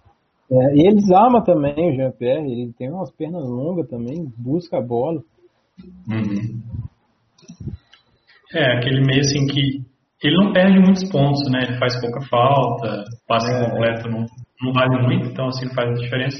[0.51, 4.81] É, e ele desarma também o Jean-Pierre, ele tem umas pernas longas também, busca a
[4.81, 5.21] bola.
[6.07, 6.61] Uhum.
[8.53, 9.81] É, aquele meio assim que
[10.23, 11.59] ele não perde muitos pontos, né?
[11.63, 13.59] Ele faz pouca falta, passe é.
[13.59, 14.25] incompleto não,
[14.61, 16.37] não vale muito, então assim não faz a diferença.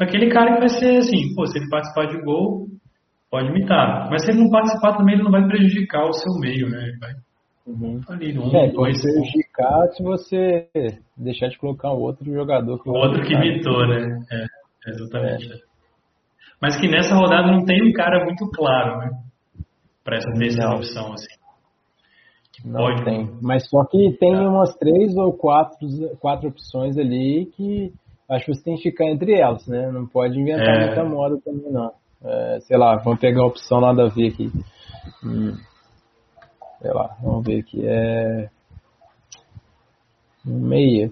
[0.00, 2.66] Aquele cara que vai ser assim, pô, se ele participar de gol,
[3.30, 4.08] pode imitar.
[4.10, 6.88] Mas se ele não participar também, ele não vai prejudicar o seu meio, né?
[6.88, 7.12] Ele vai
[7.66, 8.00] uhum.
[8.08, 9.00] ali um, é, dois.
[9.00, 10.68] Prejudicar se você
[11.16, 12.82] deixar de colocar o outro jogador.
[12.82, 14.18] Que o outro que imitou, né?
[14.32, 15.52] É, exatamente.
[15.52, 15.56] É.
[16.60, 19.10] Mas que nessa rodada não tem um cara muito claro, né?
[20.04, 21.39] Pra essa terceira opção, assim.
[22.64, 23.04] Não Pode.
[23.04, 23.30] tem.
[23.40, 24.48] Mas só que tem é.
[24.48, 25.78] umas três ou quatro,
[26.18, 27.92] quatro opções ali que
[28.28, 29.90] acho que você tem que ficar entre elas, né?
[29.90, 30.86] Não pode inventar é.
[30.86, 31.92] muita moda também, não.
[32.22, 34.52] É, sei lá, vamos pegar a opção nada a ver aqui.
[35.24, 35.56] Hum.
[36.80, 37.86] Sei lá, vamos ver aqui.
[37.86, 38.50] É.
[40.44, 41.10] Meia.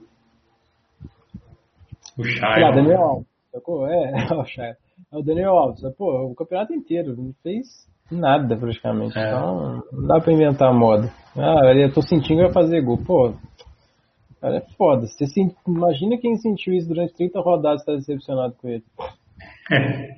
[2.16, 2.64] O Chay.
[2.64, 3.26] Ah, Daniel Alves.
[3.54, 4.74] É, o Chay.
[5.12, 5.82] É o Daniel Alves.
[5.96, 7.16] Pô, o campeonato inteiro.
[7.16, 9.18] Não fez Nada, praticamente.
[9.18, 9.28] É.
[9.28, 11.10] Então, não dá pra inventar moda.
[11.36, 12.98] Ah, eu tô sentindo que vai fazer gol.
[12.98, 13.34] Pô,
[14.40, 15.06] cara, é foda.
[15.06, 15.40] Você se...
[15.66, 18.84] Imagina quem sentiu isso durante 30 rodadas e tá decepcionado com ele.
[19.70, 20.08] É.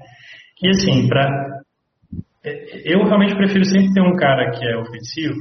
[0.62, 1.62] E assim, pra...
[2.45, 5.36] É, eu realmente prefiro sempre ter um cara que é ofensivo,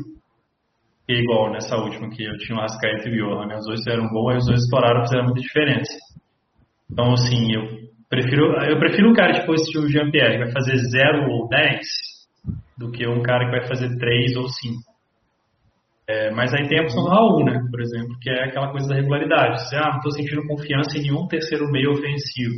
[1.05, 3.55] que é igual nessa última que eu tinha o Rascaeta e o Johan, né?
[3.57, 3.81] Os dois
[4.11, 5.93] gol, aí os dois estouraram, fizeram muita diferença.
[6.91, 7.61] Então, assim, eu
[8.09, 11.87] prefiro, eu prefiro um cara tipo esse o Jean-Pierre, que vai fazer 0 ou 10,
[12.80, 14.89] do que um cara que vai fazer três ou cinco.
[16.07, 18.88] É, mas aí tem a opção do Raul, né, por exemplo, que é aquela coisa
[18.88, 19.61] da regularidade.
[19.61, 22.55] Você, ah, não estou sentindo confiança em nenhum terceiro meio ofensivo.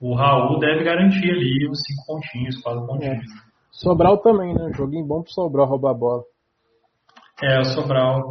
[0.00, 3.18] O Raul deve garantir ali os cinco pontinhos, quatro pontinhos.
[3.18, 3.48] É.
[3.72, 4.70] Sobral também, né?
[4.74, 6.22] Joguinho bom pro Sobral roubar a bola.
[7.42, 8.30] É, o Sobral.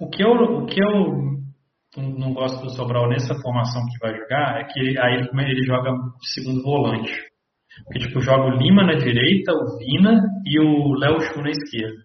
[0.00, 1.32] O que eu, o que eu
[1.96, 5.92] não gosto do Sobral nessa formação que vai jogar é que aí ele, ele joga
[5.92, 7.31] de segundo volante.
[7.84, 12.02] Porque, tipo, joga o Lima na direita, o Vina e o Léo Chu na esquerda.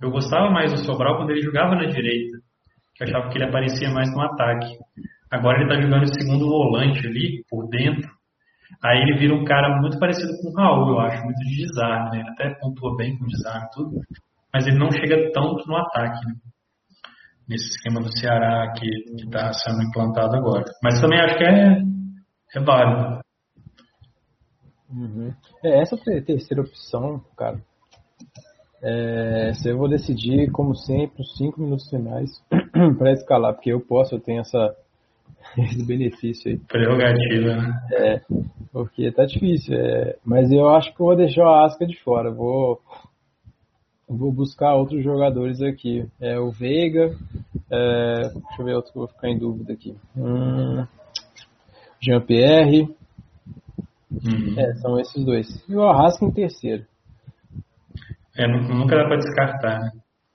[0.00, 2.38] Eu gostava mais do Sobral quando ele jogava na direita,
[2.94, 4.76] que eu achava que ele aparecia mais no ataque.
[5.30, 8.08] Agora ele tá jogando o segundo volante ali, por dentro.
[8.82, 12.10] Aí ele vira um cara muito parecido com o Raul, eu acho, muito de desarme,
[12.10, 12.20] né?
[12.20, 14.00] Ele até pontua bem com desarme tudo,
[14.52, 16.34] mas ele não chega tanto no ataque, né?
[17.48, 18.86] Nesse esquema do Ceará que
[19.22, 20.64] está sendo implantado agora.
[20.82, 21.78] Mas também acho que é,
[22.56, 23.23] é válido.
[24.94, 25.32] Uhum.
[25.62, 27.60] É, essa terceira opção, cara,
[28.86, 32.30] é, eu vou decidir, como sempre, os cinco minutos finais
[32.98, 34.76] para escalar, porque eu posso, eu tenho essa,
[35.56, 36.58] esse benefício aí.
[36.58, 37.86] Prerrogativa, né?
[37.92, 38.20] É,
[38.70, 42.30] porque tá difícil, é, mas eu acho que eu vou deixar a Asca de fora,
[42.30, 42.78] vou,
[44.06, 46.06] vou buscar outros jogadores aqui.
[46.20, 47.16] É o Veiga,
[47.70, 49.96] é, deixa eu ver outro que eu vou ficar em dúvida aqui.
[50.14, 50.86] Hum,
[52.02, 52.94] Jean-Pierre,
[54.22, 54.54] Uhum.
[54.58, 55.46] É, são esses dois.
[55.68, 56.84] E o Arrasca em terceiro.
[58.36, 59.80] É, nunca dá pra descartar,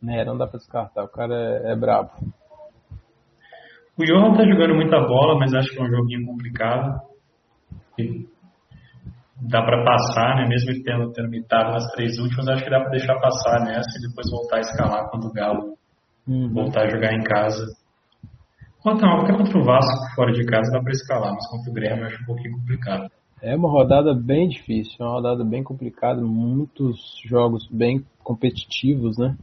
[0.01, 0.21] né?
[0.21, 1.03] É, não dá pra descartar.
[1.03, 2.11] O cara é, é brabo.
[3.97, 7.01] O Johan tá jogando muita bola, mas acho que é um joguinho complicado.
[7.97, 8.25] E
[9.41, 10.47] dá para passar, né?
[10.47, 13.89] Mesmo ele tendo, tendo mitado nas três últimas, acho que dá para deixar passar nessa
[13.97, 15.77] e depois voltar a escalar quando o Galo
[16.27, 16.53] uhum.
[16.53, 17.65] voltar a jogar em casa.
[18.86, 21.73] Ou não, porque contra o Vasco fora de casa dá para escalar, mas contra o
[21.73, 23.11] Grêmio eu acho um pouquinho complicado.
[23.42, 29.38] É uma rodada bem difícil, uma rodada bem complicada, muitos jogos bem competitivos, né?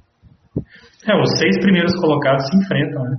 [1.07, 3.19] É, os seis primeiros colocados se enfrentam, né?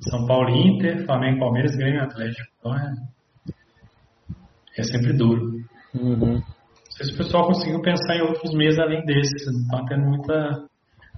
[0.00, 2.48] São Paulo Inter, Flamengo Palmeiras, Grêmio Atlético.
[2.58, 2.94] Então é,
[4.78, 5.60] é sempre duro.
[5.94, 6.34] Uhum.
[6.36, 6.42] Não
[6.90, 9.46] sei se o pessoal conseguiu pensar em outros meses além desses.
[9.52, 10.64] Não está tendo muita,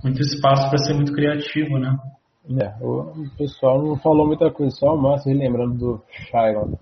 [0.03, 1.97] muito espaço para ser muito criativo, né?
[2.61, 6.75] É, o pessoal não falou muita coisa, só o Márcio lembrando do Shylon.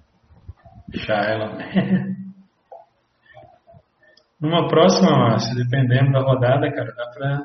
[0.94, 1.58] Shylon.
[4.40, 7.44] Numa próxima, Márcio, dependendo da rodada, cara, dá pra,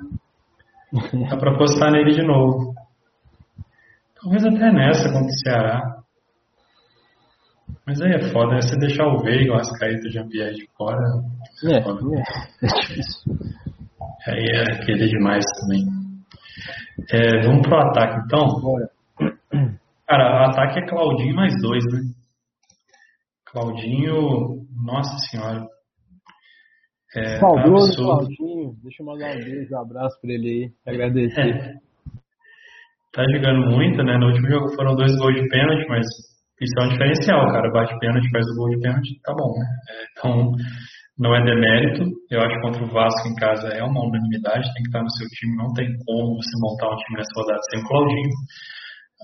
[1.29, 2.73] dá pra postar nele de novo.
[4.21, 5.95] Talvez até nessa contra o Ceará.
[7.85, 8.61] Mas aí é foda, né?
[8.61, 11.03] Você deixar o Veiga, o Ascaíta, o Jean-Pierre de fora.
[11.65, 11.83] É, é, é,
[12.63, 13.33] é difícil.
[14.27, 15.85] Aí é querer demais também.
[17.11, 18.47] É, vamos pro ataque então?
[18.61, 18.89] Bora.
[20.07, 22.01] Cara, o ataque é Claudinho mais dois, né?
[23.55, 25.65] Claudinho, nossa senhora.
[27.15, 31.55] É, Saudoso Claudinho, deixa eu mandar um beijo, um abraço pra ele aí, agradecer.
[31.55, 31.73] É.
[33.15, 34.17] Tá jogando muito, né?
[34.17, 36.05] No último jogo foram dois gols de pênalti, mas
[36.59, 37.71] isso é um diferencial, cara.
[37.71, 39.65] Bate pênalti, faz o gol de pênalti, tá bom, né?
[39.87, 40.51] É, então,
[41.17, 42.11] não é demérito.
[42.29, 45.11] Eu acho que contra o Vasco em casa é uma unanimidade, tem que estar no
[45.11, 48.35] seu time, não tem como você montar um time nessa rodada sem o Claudinho.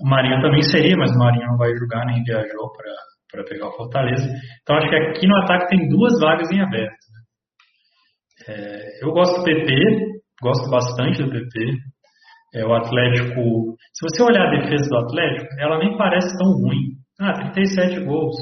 [0.00, 3.11] O Marinho também seria, mas o Marinho não vai jogar, nem viajou para
[3.44, 4.28] pegar o Fortaleza.
[4.62, 6.90] Então acho que aqui no ataque tem duas vagas em aberto.
[7.12, 7.20] Né?
[8.48, 9.72] É, eu gosto do PP,
[10.42, 11.78] gosto bastante do PP.
[12.54, 16.92] É, o Atlético, se você olhar a defesa do Atlético, ela nem parece tão ruim.
[17.18, 18.36] Ah, 37 gols.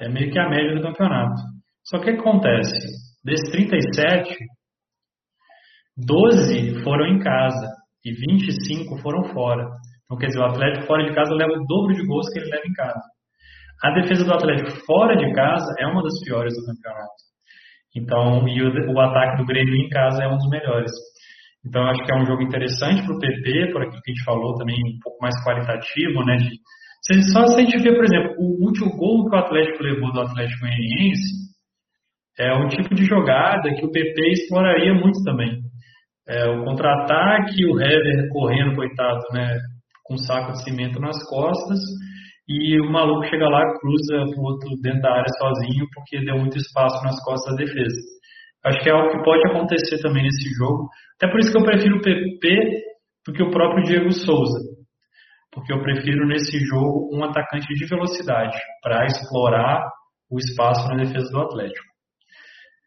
[0.00, 1.42] É meio que a média do campeonato.
[1.84, 2.78] Só que o que acontece?
[3.22, 4.34] Desses 37,
[5.98, 7.68] 12 foram em casa
[8.04, 9.68] e 25 foram fora.
[10.04, 12.50] Então, quer dizer, o Atlético fora de casa leva o dobro de gols que ele
[12.50, 13.00] leva em casa.
[13.82, 17.30] A defesa do Atlético fora de casa é uma das piores do campeonato.
[17.96, 20.92] Então, e o, o ataque do Grêmio em casa é um dos melhores.
[21.64, 24.24] Então, acho que é um jogo interessante para o PP, por aquilo que a gente
[24.24, 26.36] falou também, um pouco mais qualitativo, né?
[26.36, 30.12] De, só se a gente ver, por exemplo, o último gol que o Atlético levou
[30.12, 31.50] do Atlético Goianiense,
[32.38, 35.60] é um tipo de jogada que o PP exploraria muito também.
[36.28, 39.58] É, o contra-ataque, o Hever correndo, coitado, né,
[40.04, 41.78] com um saco de cimento nas costas,
[42.50, 46.58] e o maluco chega lá, cruza pro outro dentro da área sozinho, porque deu muito
[46.58, 47.96] espaço nas costas da defesa.
[48.64, 50.88] Acho que é algo que pode acontecer também nesse jogo.
[51.14, 52.82] Até por isso que eu prefiro o PP
[53.24, 54.58] do que o próprio Diego Souza.
[55.52, 59.88] Porque eu prefiro nesse jogo um atacante de velocidade para explorar
[60.28, 61.86] o espaço na defesa do Atlético.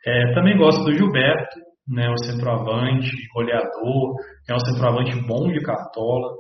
[0.05, 4.15] É, também gosto do Gilberto, né, o centroavante, goleador,
[4.49, 6.33] é um centroavante bom de cartola.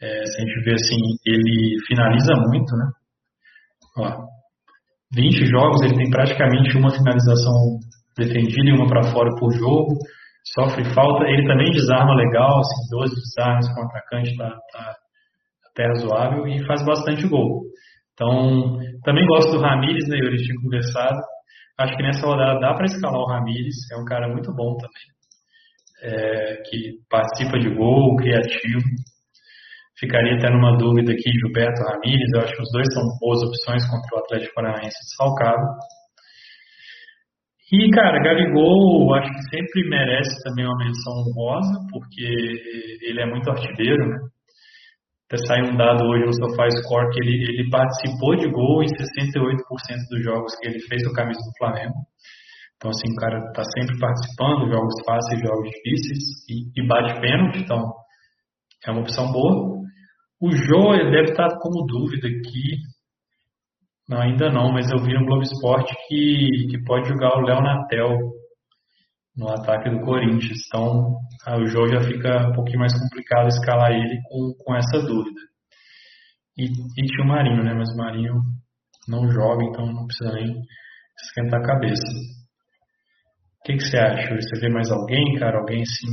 [0.00, 2.86] É, se a gente vê assim, ele finaliza muito, né?
[3.98, 4.26] Ó,
[5.14, 7.78] 20 jogos, ele tem praticamente uma finalização
[8.16, 9.96] defendida e uma para fora por jogo,
[10.54, 14.96] sofre falta, ele também desarma legal, assim, 12 desarmes com o atacante, tá, tá
[15.70, 17.62] até razoável e faz bastante gol.
[18.12, 21.20] Então, também gosto do Ramires, né, eu tinha conversado,
[21.76, 25.02] Acho que nessa rodada dá para escalar o Ramires, é um cara muito bom também,
[26.02, 28.84] é, que participa de gol, criativo.
[30.04, 33.88] Ficaria até numa dúvida aqui, Gilberto Ramires, eu acho que os dois são boas opções
[33.88, 35.64] contra o Atlético Paranaense desfalcado.
[37.72, 42.28] E, cara, Gabigol, acho que sempre merece também uma menção honrosa, porque
[43.00, 44.18] ele é muito artilheiro, né?
[45.24, 49.56] Até saiu um dado hoje no SofaScore que ele, ele participou de gol em 68%
[50.10, 51.96] dos jogos que ele fez a camisa do Flamengo.
[52.76, 57.64] Então, assim, o cara está sempre participando, jogos fáceis, jogos difíceis, e, e bate pênalti,
[57.64, 57.80] então
[58.86, 59.83] é uma opção boa.
[60.44, 62.76] O Jô deve estar como dúvida aqui.
[64.06, 67.62] Não, ainda não, mas eu vi no Globo Esporte que, que pode jogar o Léo
[67.62, 68.18] Natel
[69.34, 70.58] no ataque do Corinthians.
[70.66, 71.16] Então,
[71.48, 75.40] o jogo já fica um pouquinho mais complicado escalar ele com, com essa dúvida.
[76.58, 77.72] E, e tinha o Marinho, né?
[77.72, 78.34] Mas o Marinho
[79.08, 80.60] não joga, então não precisa nem
[81.24, 82.06] esquentar a cabeça.
[83.60, 84.34] O que, que você acha?
[84.34, 85.60] Você vê mais alguém, cara?
[85.60, 86.12] Alguém sim?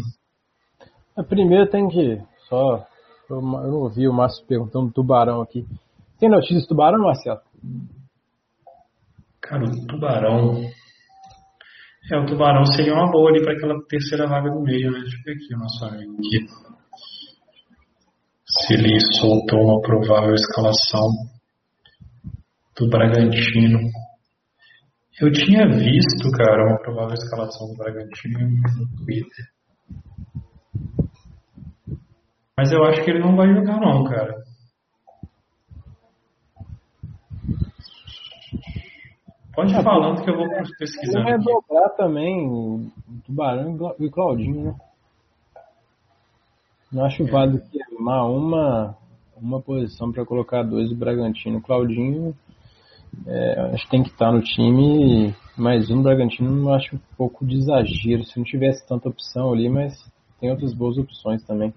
[1.18, 2.18] A primeira tem que.
[2.48, 2.90] Só.
[3.36, 5.66] Eu não ouvi o Márcio perguntando do tubarão aqui.
[6.20, 7.42] Tem notícia do tubarão, Marcelo?
[9.42, 10.62] Cara, o tubarão.
[12.12, 15.00] É, o Tubarão seria uma boa ali para aquela terceira vaga do meio, né?
[15.02, 16.46] Deixa eu ver aqui o nosso amigo aqui.
[18.48, 21.08] se ele soltou uma provável escalação
[22.78, 23.80] do Bragantino.
[25.22, 29.46] Eu tinha visto, cara, uma provável escalação do Bragantino no Twitter.
[32.62, 34.44] Mas eu acho que ele não vai jogar não, cara.
[39.56, 40.48] Pode ir falando que eu vou
[40.78, 41.24] pesquisar.
[41.24, 42.86] Vai dobrar também o
[43.26, 44.76] Tubarão e o Claudinho, né?
[46.92, 47.32] Não acho é.
[47.32, 48.96] válido queimar uma,
[49.36, 51.58] uma posição para colocar dois do Bragantino.
[51.58, 52.36] O Claudinho
[53.26, 57.44] é, acho que tem que estar no time, mais um Bragantino eu acho um pouco
[57.44, 58.24] de exagero.
[58.24, 59.96] Se não tivesse tanta opção ali, mas
[60.40, 61.74] tem outras boas opções também.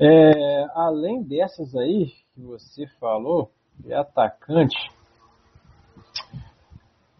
[0.00, 4.76] É, além dessas aí que você falou, de atacante,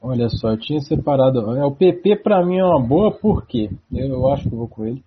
[0.01, 1.57] olha só, eu tinha separado.
[1.57, 4.85] É, o PP para mim é uma boa, porque eu, eu acho que vou com
[4.85, 5.03] ele.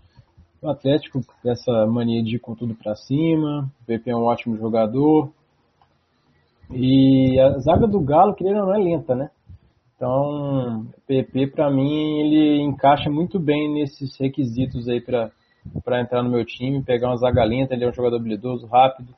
[0.61, 3.69] O Atlético, essa mania de ir com tudo para cima.
[3.81, 5.31] O PP é um ótimo jogador.
[6.71, 9.29] E a zaga do Galo, querendo ou não, é lenta, né?
[9.95, 15.31] Então, PP para mim ele encaixa muito bem nesses requisitos aí para
[15.83, 19.13] para entrar no meu time, pegar uma zaga lenta, ele é um jogador habilidoso, rápido.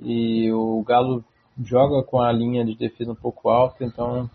[0.00, 1.24] E o Galo
[1.62, 4.28] joga com a linha de defesa um pouco alta, então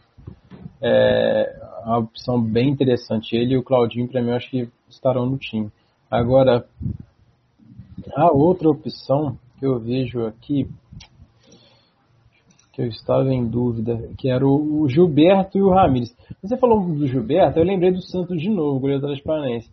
[0.81, 1.55] é
[1.85, 3.35] uma opção bem interessante.
[3.35, 5.71] Ele e o Claudinho, para mim, acho que estarão no time.
[6.09, 6.65] Agora,
[8.15, 10.67] a outra opção que eu vejo aqui,
[12.73, 16.15] que eu estava em dúvida, que era o Gilberto e o Ramires.
[16.41, 19.71] Você falou do Gilberto, eu lembrei do Santos de novo, goleiro da Transparência.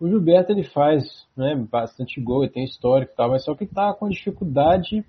[0.00, 1.04] O Gilberto ele faz
[1.36, 5.04] né, bastante gol, ele tem histórico e tal, mas só que está com dificuldade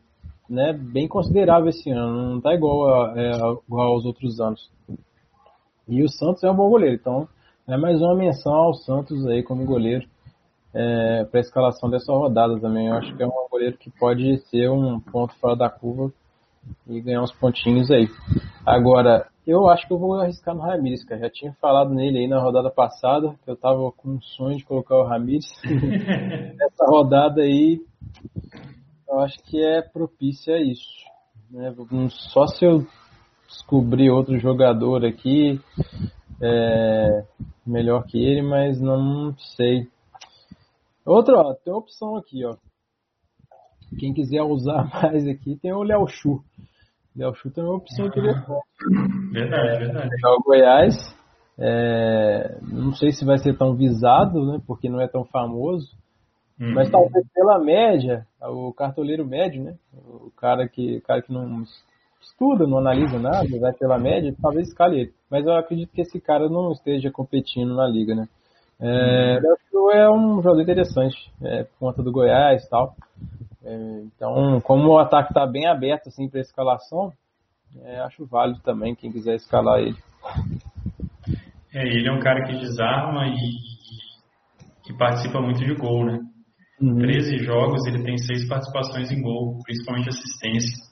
[0.50, 3.32] né, bem considerável esse ano, não está igual, a, é,
[3.68, 4.72] igual aos outros anos.
[5.88, 7.28] E o Santos é um bom goleiro, então
[7.68, 10.08] é mais uma menção ao Santos aí como goleiro
[10.74, 12.88] é, para a escalação dessa rodada também.
[12.88, 16.12] Eu acho que é um goleiro que pode ser um ponto fora da curva
[16.88, 18.08] e ganhar uns pontinhos aí.
[18.66, 21.22] Agora, eu acho que eu vou arriscar no Ramires, cara.
[21.22, 24.64] Já tinha falado nele aí na rodada passada, que eu tava com um sonho de
[24.64, 25.52] colocar o Ramires.
[26.62, 27.82] Essa rodada aí,
[29.10, 30.88] eu acho que é propícia a isso.
[31.50, 31.74] Né?
[32.32, 32.86] Só se eu
[33.47, 35.60] descobrir outro jogador aqui
[36.39, 37.26] é,
[37.66, 39.88] melhor que ele, mas não sei.
[41.04, 42.56] Outra, ó, tem uma opção aqui, ó.
[43.97, 46.43] Quem quiser usar mais aqui, tem o Léo Chu.
[47.20, 48.63] Léo Chu tem uma opção ah, interessante.
[49.34, 50.09] Verdade, verdade.
[50.26, 51.20] É o Goiás.
[51.61, 54.61] É, não sei se vai ser tão visado, né?
[54.65, 55.89] Porque não é tão famoso.
[56.57, 56.74] Uhum.
[56.74, 59.76] Mas talvez pela média, o cartoleiro médio, né?
[59.93, 61.63] O cara que, o cara que não
[62.22, 65.13] estuda, não analisa nada, vai pela média, talvez escale ele.
[65.30, 68.30] Mas eu acredito que esse cara não esteja competindo na liga, né?
[68.80, 69.39] É,
[69.74, 69.91] uhum.
[69.91, 72.95] é um jogador interessante, é, por conta do Goiás e tal.
[73.64, 77.12] É, então, como o ataque está bem aberto assim para escalação,
[77.84, 79.97] é, acho válido também quem quiser escalar ele.
[81.74, 83.36] É, ele é um cara que desarma e,
[84.84, 86.20] que participa muito de gol, né?
[86.82, 86.97] Uhum.
[86.97, 90.89] 13 jogos, ele tem 6 participações em gol, principalmente assistência.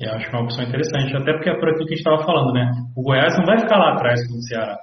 [0.00, 2.06] Eu acho que é uma opção interessante, até porque é por aquilo que a gente
[2.06, 2.70] estava falando, né?
[2.96, 4.78] O Goiás não vai ficar lá atrás com o Ceará.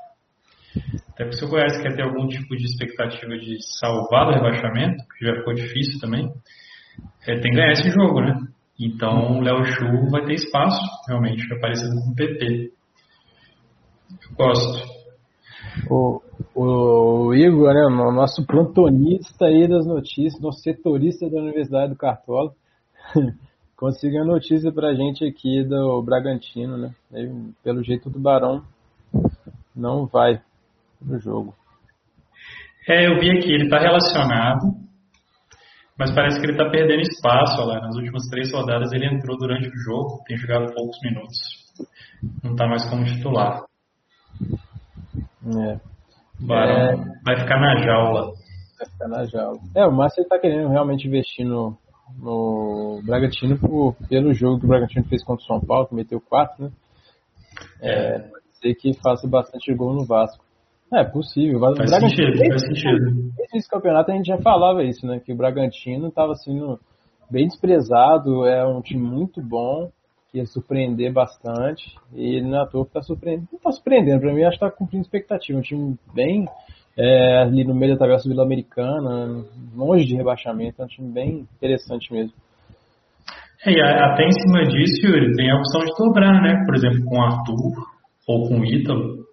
[1.10, 5.04] Até porque se o Goiás quer ter algum tipo de expectativa de salvar do rebaixamento,
[5.18, 6.30] que já ficou difícil também,
[7.28, 8.40] é, tem que ganhar esse jogo, né?
[8.80, 12.72] Então o Léo Chu vai ter espaço, realmente, parecido com o PP.
[14.12, 14.96] Eu gosto.
[15.90, 16.22] O,
[16.56, 22.52] o Igor, né, o nosso plantonista aí das notícias, nosso setorista da Universidade do Cartola,
[23.76, 26.94] conseguiu a notícia pra gente aqui do Bragantino, né?
[27.64, 28.64] pelo jeito do Barão
[29.76, 30.42] não vai
[31.02, 31.54] no jogo.
[32.88, 34.74] É, eu vi aqui, ele está relacionado,
[35.98, 37.66] mas parece que ele está perdendo espaço.
[37.66, 37.80] Lá.
[37.80, 41.38] Nas últimas três rodadas ele entrou durante o jogo, tem jogado poucos minutos.
[42.44, 43.64] Não está mais como titular.
[45.46, 45.80] É.
[46.40, 47.22] Barão é...
[47.24, 48.34] vai ficar na jaula.
[48.78, 49.60] Vai ficar na jaula.
[49.76, 51.78] É, o Márcio está querendo realmente investir no,
[52.18, 56.20] no Bragantino por, pelo jogo que o Bragantino fez contra o São Paulo, que meteu
[56.20, 56.72] 4, né?
[57.82, 60.45] É, pode ser que faça bastante gol no Vasco.
[60.94, 61.60] É possível.
[61.60, 63.32] Faz Bragantino, sentido, faz sentido.
[63.54, 65.20] Esse campeonato a gente já falava isso, né?
[65.20, 66.80] Que o Bragantino estava sendo
[67.30, 69.90] bem desprezado, é um time muito bom,
[70.32, 73.48] que ia surpreender bastante, e ele não é está surpreendendo.
[73.52, 75.58] Não está surpreendendo, para mim acho que está cumprindo expectativa.
[75.58, 76.46] Um time bem
[76.98, 79.44] é, ali no meio da tabela sul-americana,
[79.76, 82.34] longe de rebaixamento, é um time bem interessante mesmo.
[83.66, 86.64] É, e até em cima disso, Yuri, tem a opção de dobrar, né?
[86.66, 87.74] Por exemplo, com o Arthur
[88.28, 89.25] ou com o Ítalo.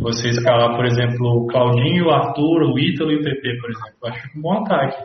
[0.00, 3.98] Você escalar, por exemplo, o Claudinho, o Arthur, o Ítalo e o PP, por exemplo.
[4.02, 5.04] Eu acho que um bom ataque.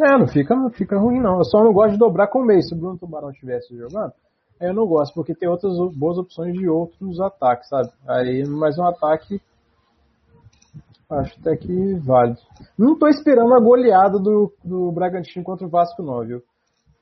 [0.00, 1.38] É, não fica, não fica ruim não.
[1.38, 2.62] Eu só não gosto de dobrar com o meio.
[2.62, 4.12] Se o Bruno Tubarão estivesse jogando,
[4.60, 7.90] eu não gosto, porque tem outras boas opções de outros ataques, sabe?
[8.08, 9.40] Aí, mais um ataque,
[11.10, 12.40] acho até que válido.
[12.76, 16.42] Não tô esperando a goleada do, do Bragantino contra o Vasco não, viu?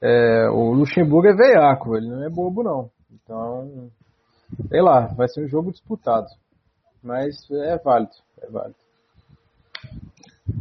[0.02, 2.90] É, o Luxemburgo é veiaco, ele não é bobo não.
[3.12, 3.88] Então,
[4.68, 6.26] sei lá, vai ser um jogo disputado.
[7.04, 8.76] Mas é válido, é válido.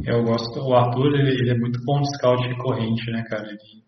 [0.04, 3.48] Eu gosto, o Arthur, ele, ele é muito bom de scout de corrente, né, cara?
[3.48, 3.82] Ele,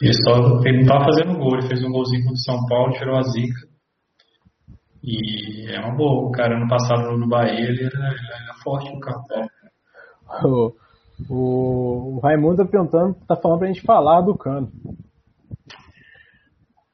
[0.00, 2.92] ele, só, ele não tava fazendo gol, ele fez um golzinho contra o São Paulo,
[2.94, 3.68] tirou a zica.
[5.02, 9.00] E é uma boa, o cara no passado no Bahia, ele era, era forte no
[9.00, 9.26] campo.
[10.44, 10.72] O,
[11.28, 14.70] o, o Raimundo tá perguntando, tá falando pra gente falar do cano.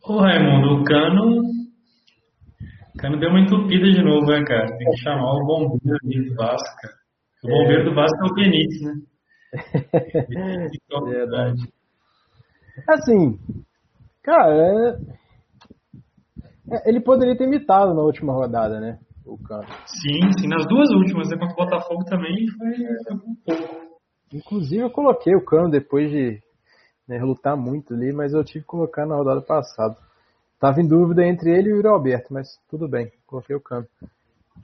[0.05, 1.66] Ô Raimundo, o cano.
[2.97, 4.75] O cano deu uma entupida de novo, né, cara?
[4.79, 6.95] Tem que chamar o bombeiro do Vasco, cara.
[7.45, 8.95] O bombeiro do Vasco é o Benítez, né?
[11.07, 11.69] Verdade.
[12.89, 13.39] Assim,
[14.23, 14.97] cara, é...
[16.87, 18.99] ele poderia ter imitado na última rodada, né?
[19.27, 19.67] O Cano.
[19.85, 21.37] Sim, sim, nas duas últimas, né?
[21.37, 23.87] Contra o Botafogo também foi, foi um pouco.
[24.33, 26.41] Inclusive eu coloquei o Cano depois de
[27.07, 29.99] né, lutar muito ali, mas eu tive que colocar na rodada passada.
[30.59, 33.87] Tava em dúvida entre ele e o Yuri Alberto, mas tudo bem, coloquei o Cano.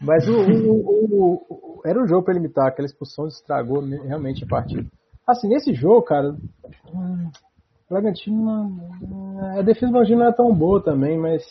[0.00, 4.88] Mas o, o, o, era um jogo para limitar, aquela expulsão estragou realmente a partida.
[5.26, 6.34] Assim, nesse jogo, cara,
[6.92, 7.30] hum,
[7.88, 8.80] o Bragantino,
[9.58, 11.44] a defesa do Bragantino não é tão boa também, mas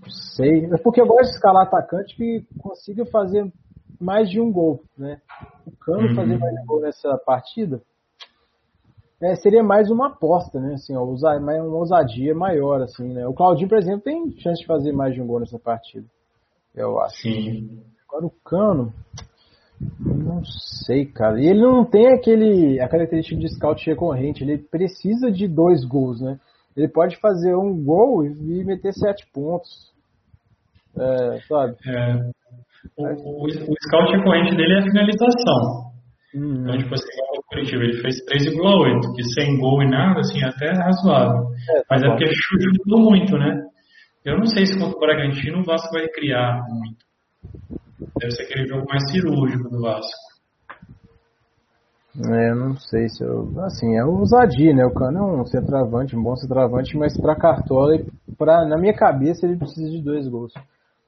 [0.00, 0.64] não sei.
[0.64, 3.52] É porque eu gosto de escalar atacante que consiga fazer
[4.00, 5.20] mais de um gol, né?
[5.66, 6.14] O Cano uhum.
[6.14, 7.82] fazer mais de um gol nessa partida
[9.22, 10.74] é, seria mais uma aposta, né?
[10.74, 13.26] Assim, ó, uma ousadia maior, assim, né?
[13.26, 16.06] O Claudinho, por exemplo, tem chance de fazer mais de um gol nessa partida.
[16.74, 17.22] Eu acho.
[17.22, 17.82] Sim.
[18.08, 18.92] Agora o Cano,
[19.98, 21.40] não sei, cara.
[21.40, 24.42] E ele não tem aquele a característica de scout recorrente.
[24.42, 26.38] Ele precisa de dois gols, né?
[26.76, 29.92] Ele pode fazer um gol e meter sete pontos.
[30.96, 31.76] É, sabe?
[31.86, 32.30] É.
[32.96, 35.90] O, o, o scout recorrente dele é a finalização.
[36.34, 36.62] Uhum.
[36.62, 37.06] Então, tipo assim,
[37.36, 41.48] o Curitiba, ele fez 3,8, que sem gol e nada, assim, até é razoável.
[41.68, 42.12] É, tá Mas é bom.
[42.12, 43.66] é porque chutou muito, né?
[44.24, 47.04] Eu não sei se contra o Bragantino o Vasco vai criar muito.
[48.20, 50.30] Deve ser aquele jogo mais cirúrgico do Vasco.
[52.28, 53.52] É, eu não sei se eu.
[53.60, 54.84] Assim, é ousadia, né?
[54.84, 57.98] O Cano é um centroavante, um bom centroavante, mas pra Cartola,
[58.36, 60.52] pra, na minha cabeça, ele precisa de dois gols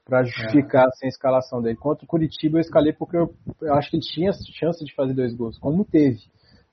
[0.05, 0.87] para justificar é.
[0.87, 1.77] assim, a escalação dele.
[1.77, 5.13] Contra o Curitiba eu escalei porque eu, eu, acho que ele tinha chance de fazer
[5.13, 6.19] dois gols, como teve,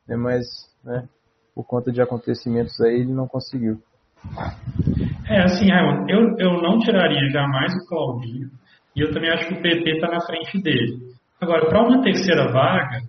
[0.07, 0.47] né, mas
[0.85, 1.09] né,
[1.55, 3.81] por conta de acontecimentos aí ele não conseguiu.
[5.29, 5.67] É, assim,
[6.09, 8.51] eu, eu não tiraria jamais o Claudinho
[8.95, 10.99] e eu também acho que o PP está na frente dele.
[11.41, 13.01] Agora, para uma terceira vaga,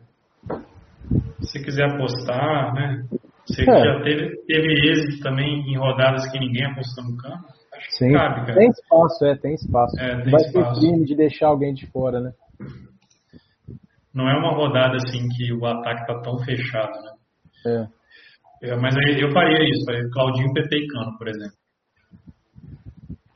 [1.41, 3.03] se quiser apostar, né?
[3.45, 3.65] Você é.
[3.65, 8.13] já teve, teve êxito também em rodadas que ninguém apostou no campo Sim.
[8.13, 9.99] Cabe, tem espaço, é, tem espaço.
[9.99, 10.79] É, tem Vai espaço.
[10.79, 12.31] ter crime de deixar alguém de fora, né?
[14.13, 17.11] Não é uma rodada assim que o ataque tá tão fechado, né?
[18.63, 18.69] É.
[18.69, 21.61] é mas eu, eu faria isso, faria Claudinho, Pepe e Cano, por exemplo.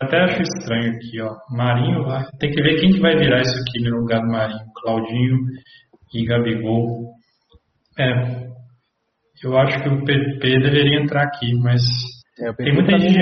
[0.01, 1.35] Até acho estranho aqui, ó.
[1.49, 2.05] Marinho,
[2.39, 4.65] tem que ver quem que vai virar isso aqui no lugar do Marinho.
[4.75, 5.37] Claudinho
[6.13, 7.13] e Gabigol.
[7.97, 8.45] É,
[9.43, 11.81] eu acho que o PP deveria entrar aqui, mas
[12.39, 13.17] é, tem muita gente.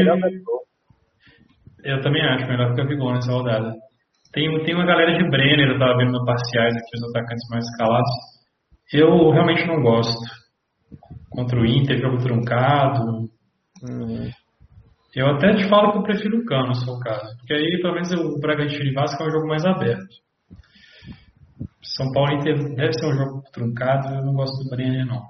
[1.83, 3.73] Eu também acho melhor que o Gabigol nessa rodada.
[4.31, 7.65] Tem, tem uma galera de Brenner, eu tava vendo no parciais aqui, os atacantes mais
[7.65, 8.09] escalados.
[8.91, 10.21] Eu realmente não gosto.
[11.29, 13.29] Contra o Inter, jogo truncado.
[13.83, 14.29] Uhum.
[15.15, 17.37] Eu até te falo que eu prefiro o Cano, se for o caso.
[17.37, 20.23] Porque aí, pelo menos, o Bragantino e Vasco é um jogo mais aberto.
[21.83, 25.21] São Paulo Inter deve ser um jogo truncado, eu não gosto do Brenner, não.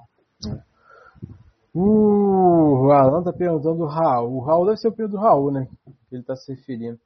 [1.74, 4.36] Uh, o Alan tá perguntando do Raul.
[4.36, 5.66] O Raul deve ser o período do Raul, né?
[6.14, 6.98] Ele tá se referindo.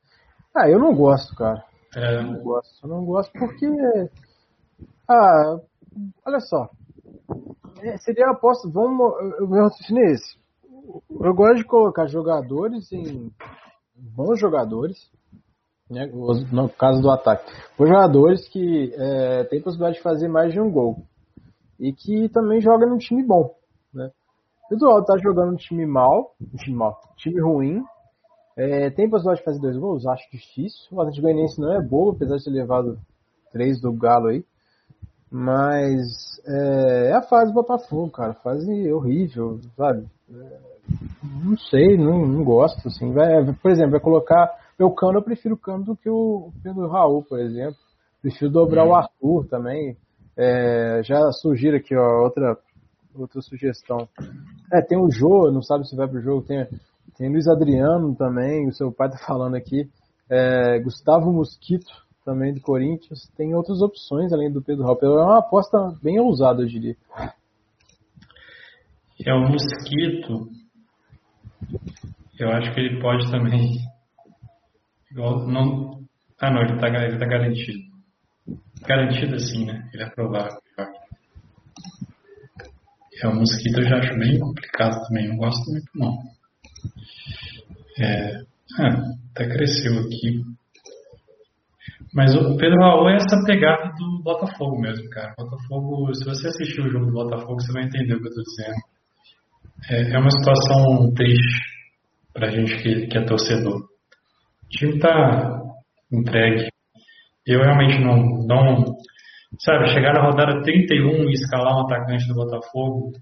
[0.56, 1.64] Ah, eu não gosto, cara.
[1.96, 2.16] É.
[2.16, 2.86] Eu não gosto.
[2.86, 3.66] Eu não gosto porque.
[5.08, 5.58] Ah,
[6.26, 6.68] olha só.
[7.82, 8.68] É, seria a aposta.
[8.68, 9.12] Vamos.
[9.40, 10.38] O meu raciocínio é esse.
[11.20, 13.30] Eu gosto de colocar jogadores em.
[13.94, 14.96] bons jogadores.
[15.90, 16.06] Né,
[16.52, 17.50] no caso do ataque.
[17.78, 21.02] Bons jogadores que é, têm possibilidade de fazer mais de um gol.
[21.80, 23.54] E que também jogam num time bom.
[23.94, 24.10] Né?
[24.70, 27.82] O Eduardo tá jogando um time mal, um time mal, time ruim.
[28.58, 30.04] É, tem possibilidade de fazer dois gols?
[30.04, 30.88] Acho difícil.
[30.90, 32.98] O Atlético Goianiense não é bobo, apesar de ter levado
[33.52, 34.44] três do Galo aí.
[35.30, 36.00] Mas
[36.44, 38.34] é, é a fase do Botafogo, cara.
[38.34, 40.06] Fase horrível, sabe?
[40.28, 40.58] É,
[41.44, 42.88] não sei, não, não gosto.
[42.88, 43.12] Assim.
[43.12, 43.28] Vai,
[43.62, 47.22] por exemplo, vai colocar Eu Cano, eu prefiro o Cano do que o Pedro Raul,
[47.22, 47.76] por exemplo.
[48.20, 48.90] Prefiro dobrar hum.
[48.90, 49.96] o Arthur também.
[50.36, 52.58] É, já surgiram aqui, ó, outra,
[53.14, 54.08] outra sugestão.
[54.72, 56.66] É, tem o Jô, não sabe se vai pro jogo, tem,
[57.18, 59.90] tem Luiz Adriano também, o seu pai tá falando aqui.
[60.30, 61.90] É, Gustavo Mosquito,
[62.24, 63.28] também do Corinthians.
[63.36, 64.98] Tem outras opções além do Pedro Raul.
[65.02, 66.94] É uma aposta bem ousada, eu diria.
[69.26, 70.48] É o Mosquito.
[72.38, 73.80] Eu acho que ele pode também.
[75.10, 75.98] Não,
[76.38, 77.78] ah, não, ele está ele tá garantido.
[78.86, 79.90] Garantido assim, né?
[79.92, 80.60] Ele é provável.
[83.20, 85.28] É, o Mosquito eu já acho bem complicado também.
[85.28, 86.37] Não gosto muito, não.
[88.00, 88.40] É,
[88.78, 89.02] ah,
[89.32, 90.42] até cresceu aqui.
[92.14, 95.34] Mas o Pedro Raul é essa pegada do Botafogo mesmo, cara.
[95.36, 98.44] Botafogo, se você assistir o jogo do Botafogo, você vai entender o que eu estou
[98.44, 98.76] dizendo.
[99.90, 101.60] É, é, uma situação triste
[102.32, 103.80] pra gente que, que é torcedor.
[103.80, 105.60] O time tá
[106.12, 106.68] entregue.
[107.46, 108.16] Eu realmente não,
[108.46, 108.96] não.
[109.60, 113.12] Sabe, chegar na rodada 31 e escalar um atacante do Botafogo,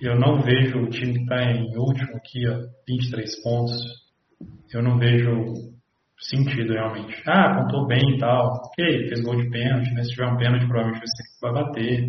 [0.00, 3.74] eu não vejo o time que está em último aqui, ó, 23 pontos.
[4.72, 5.54] Eu não vejo
[6.18, 7.22] sentido realmente.
[7.26, 8.52] Ah, contou bem e tal.
[8.64, 10.02] Ok, fez gol de pênalti, né?
[10.02, 11.04] Se tiver um pênalti, provavelmente
[11.40, 12.08] vai bater.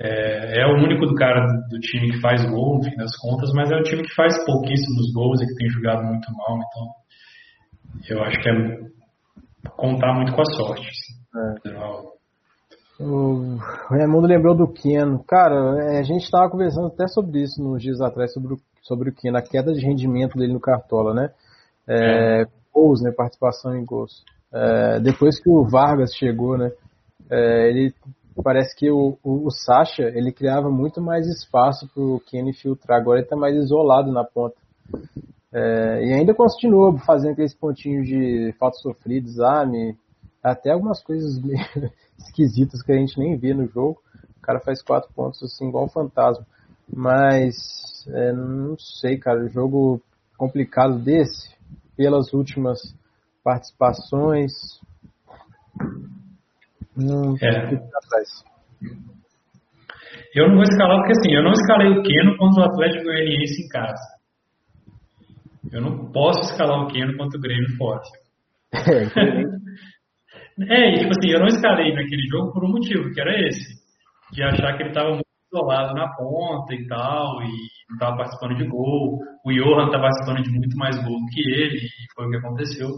[0.00, 3.52] É, é, o único do cara do time que faz gol, no fim das contas,
[3.54, 8.16] mas é o time que faz pouquíssimos gols e que tem jogado muito mal, então
[8.16, 8.84] eu acho que é
[9.76, 10.88] contar muito com a sorte.
[10.88, 11.68] Assim.
[11.70, 12.13] É.
[13.00, 13.56] O
[13.90, 15.22] Raimundo lembrou do Keno.
[15.24, 19.10] Cara, é, a gente estava conversando até sobre isso nos dias atrás, sobre o, sobre
[19.10, 21.30] o Keno, a queda de rendimento dele no Cartola, né?
[21.88, 24.24] É, é gols, né, participação em gols.
[24.52, 26.70] É, depois que o Vargas chegou, né,
[27.30, 27.94] é, ele
[28.42, 33.00] parece que o, o, o Sacha ele criava muito mais espaço para o Kenny filtrar.
[33.00, 34.56] Agora ele está mais isolado na ponta.
[35.52, 39.96] É, e ainda continua fazendo aqueles pontinhos de falta sofrida, exame,
[40.42, 41.58] até algumas coisas meio
[42.18, 44.00] esquisitas que a gente nem vê no jogo.
[44.38, 46.46] O cara faz quatro pontos assim, igual um fantasma.
[46.92, 47.54] Mas
[48.08, 50.00] é, não sei, cara, jogo
[50.36, 51.54] complicado desse,
[51.96, 52.78] pelas últimas
[53.42, 54.52] participações.
[56.96, 57.74] Não é.
[57.74, 58.44] atrás.
[60.34, 63.62] Eu não vou escalar porque assim, eu não escalei o Keno contra o Atlético Goianiense
[63.62, 64.14] em casa.
[65.72, 68.02] Eu não posso escalar o Keno contra o Grêmio fora.
[68.72, 69.04] É,
[70.58, 73.82] e tipo assim, eu não escalei naquele jogo por um motivo, que era esse.
[74.32, 77.50] De achar que ele estava muito isolado na ponta e tal, e
[77.88, 79.18] não estava participando de gol.
[79.44, 82.88] O Johan estava participando de muito mais gol que ele, e foi o que aconteceu.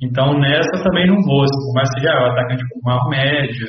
[0.00, 3.66] Então nessa também não vou, mas seja o atacante com maior média,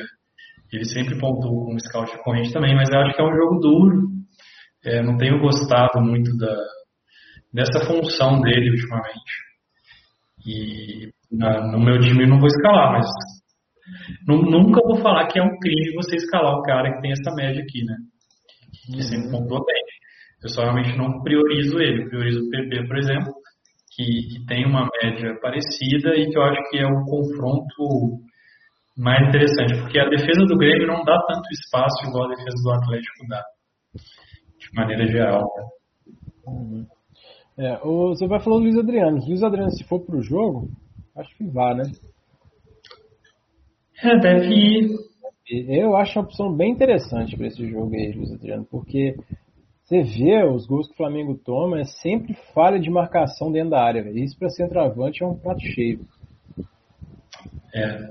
[0.72, 3.58] ele sempre pontuou com um scout corrente também, mas eu acho que é um jogo
[3.58, 4.08] duro.
[4.84, 6.56] É, não tenho gostado muito da,
[7.52, 9.32] dessa função dele ultimamente.
[10.46, 13.06] E na, no meu time eu não vou escalar, mas
[14.26, 17.62] nunca vou falar que é um crime você escalar o cara que tem essa média
[17.62, 17.96] aqui, né?
[18.72, 19.42] Que, que sempre uhum.
[19.42, 19.82] pontua bem.
[20.42, 22.04] Eu só realmente não priorizo ele.
[22.04, 23.32] Eu priorizo o PP, por exemplo,
[23.94, 28.20] que, que, tem uma média parecida e que eu acho que é um confronto
[28.96, 32.70] mais interessante, porque a defesa do Grêmio não dá tanto espaço igual a defesa do
[32.70, 33.42] Atlético dá,
[34.58, 35.46] de maneira geral.
[36.46, 36.86] Uhum.
[37.58, 39.18] É, você vai falar do Luiz Adriano.
[39.26, 40.70] Luiz Adriano, se for pro jogo,
[41.20, 41.84] acho que vá, né?
[44.02, 45.10] É, deve ir.
[45.68, 49.16] Eu acho uma opção bem interessante para esse jogo aí, Luiz Adriano, porque
[49.82, 53.82] você vê os gols que o Flamengo toma, é sempre falha de marcação dentro da
[53.82, 54.08] área.
[54.10, 56.00] Isso para centroavante é um prato cheio.
[57.74, 58.10] É.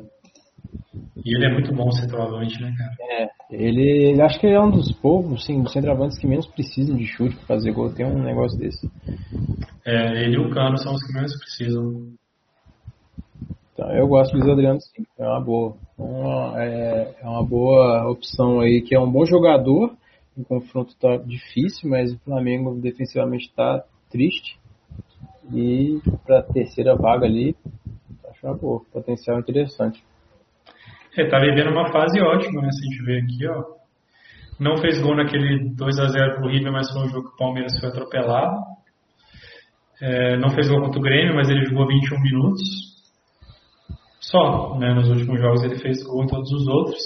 [1.23, 2.95] E ele é muito bom centroavante, né, cara?
[3.23, 3.29] É.
[3.49, 7.05] Ele, ele acho que é um dos poucos, sim, dos centroavantes que menos precisam de
[7.05, 7.93] chute para fazer gol.
[7.93, 8.89] Tem um negócio desse.
[9.85, 12.13] É, ele e o Cano são os que menos precisam.
[13.79, 15.05] Então, eu gosto do Luiz Adriano, sim.
[15.17, 15.77] É uma boa.
[15.97, 19.97] Uma, é, é uma boa opção aí, que é um bom jogador
[20.39, 24.57] o confronto está difícil, mas o Flamengo defensivamente está triste.
[25.53, 27.55] E para a terceira vaga ali,
[28.29, 30.03] acho uma boa, potencial interessante.
[31.17, 32.71] É, tá vivendo uma fase ótima, né?
[32.71, 33.79] Se a gente vê aqui, ó.
[34.59, 37.89] Não fez gol naquele 2x0 pro River, mas foi um jogo que o Palmeiras foi
[37.89, 38.57] atropelado.
[40.01, 42.88] É, não fez gol contra o Grêmio, mas ele jogou 21 minutos.
[44.29, 44.93] Só, né?
[44.93, 46.99] Nos últimos jogos ele fez gol em todos os outros.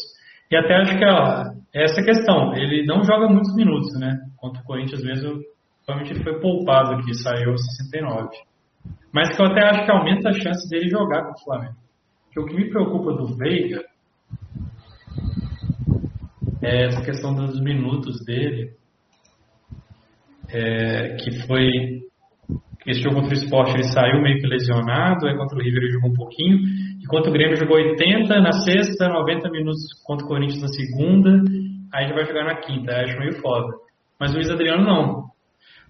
[0.52, 1.44] E até acho que ó,
[1.74, 4.20] essa questão, ele não joga muitos minutos, né?
[4.38, 5.40] Contra o Corinthians mesmo,
[5.86, 8.30] provavelmente ele foi poupado aqui, saiu aos 69.
[9.12, 11.76] Mas que eu até acho que aumenta a chance dele jogar com o Flamengo.
[12.26, 13.84] Porque o que me preocupa do Veiga
[16.62, 18.72] é essa questão dos minutos dele,
[20.50, 22.02] é, que foi
[22.86, 25.94] Esse jogo contra o Sport ele saiu meio que lesionado, aí contra o River ele
[25.94, 26.60] jogou um pouquinho,
[27.04, 31.44] enquanto o Grêmio jogou 80 na sexta, 90 minutos contra o Corinthians na segunda,
[31.94, 33.74] aí já vai jogar na quinta, aí acho meio foda.
[34.20, 35.10] Mas o Luiz Adriano não.
[35.20, 35.32] O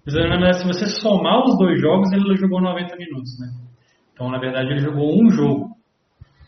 [0.07, 3.48] Luiz Adriano, se você somar os dois jogos, ele jogou 90 minutos, né?
[4.14, 5.76] Então, na verdade, ele jogou um jogo,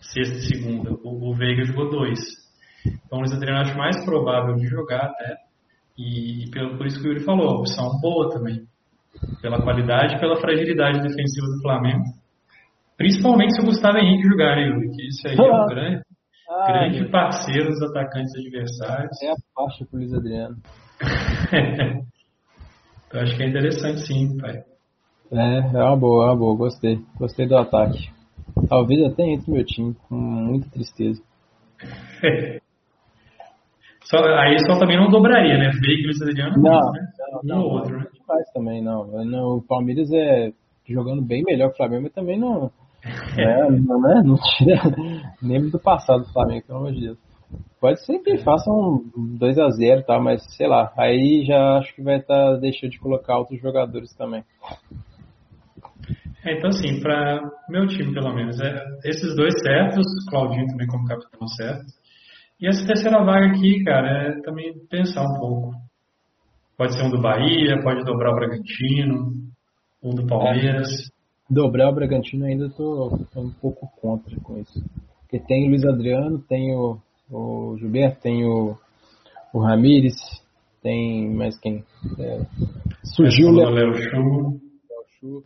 [0.01, 0.91] sexta e segunda.
[1.03, 2.19] O, o Veiga jogou dois.
[2.85, 5.37] Então, o Luiz Adriano acho mais provável de jogar até.
[5.97, 8.67] E, e pelo, por isso que o Yuri falou, opção boa também.
[9.41, 12.03] Pela qualidade e pela fragilidade defensiva do Flamengo.
[12.97, 14.89] Principalmente se o Gustavo Henrique jogar, né, Yuri?
[14.91, 16.01] Que isso aí é um grande,
[16.49, 19.21] ah, grande parceiro dos atacantes adversários.
[19.21, 20.55] É a faixa pro Luiz Adriano.
[23.07, 24.63] então, acho que é interessante sim, pai.
[25.31, 26.99] É, é uma boa, é uma boa, gostei.
[27.17, 28.09] Gostei do ataque.
[28.69, 31.21] Talvez até entre meu time, com muita tristeza.
[34.03, 35.71] só, aí só também não dobraria, né?
[35.81, 37.11] Veiga e Luiz Adriano, não, né?
[37.19, 38.05] não, um não, ou outro, né?
[38.05, 39.57] Não faz também, não.
[39.57, 40.53] O Palmeiras é
[40.87, 42.71] jogando bem melhor que o Flamengo, mas também não.
[43.37, 44.81] É, não, é, não tira
[45.41, 47.17] nem do passado do Flamengo, pelo amor de Deus.
[47.79, 50.91] Pode ser que façam 2x0 tá, mas sei lá.
[50.97, 54.43] Aí já acho que vai estar tá deixando de colocar outros jogadores também.
[56.43, 61.05] É, então, assim, para meu time, pelo menos, é, esses dois certos, Claudinho também como
[61.05, 61.85] capitão certo.
[62.59, 65.71] E essa terceira vaga aqui, cara, é também pensar um pouco.
[66.77, 69.33] Pode ser um do Bahia, pode dobrar o Bragantino,
[70.03, 70.89] um do Palmeiras.
[71.49, 74.83] É, dobrar o Bragantino ainda tô, tô, um pouco contra com isso.
[75.21, 76.99] Porque tem o Luiz Adriano, tem o,
[77.29, 78.77] o Gilberto, tem o,
[79.53, 80.15] o Ramires,
[80.81, 81.83] tem mais quem?
[82.19, 82.45] É,
[83.03, 83.93] surgiu o Léo
[85.19, 85.43] Chu.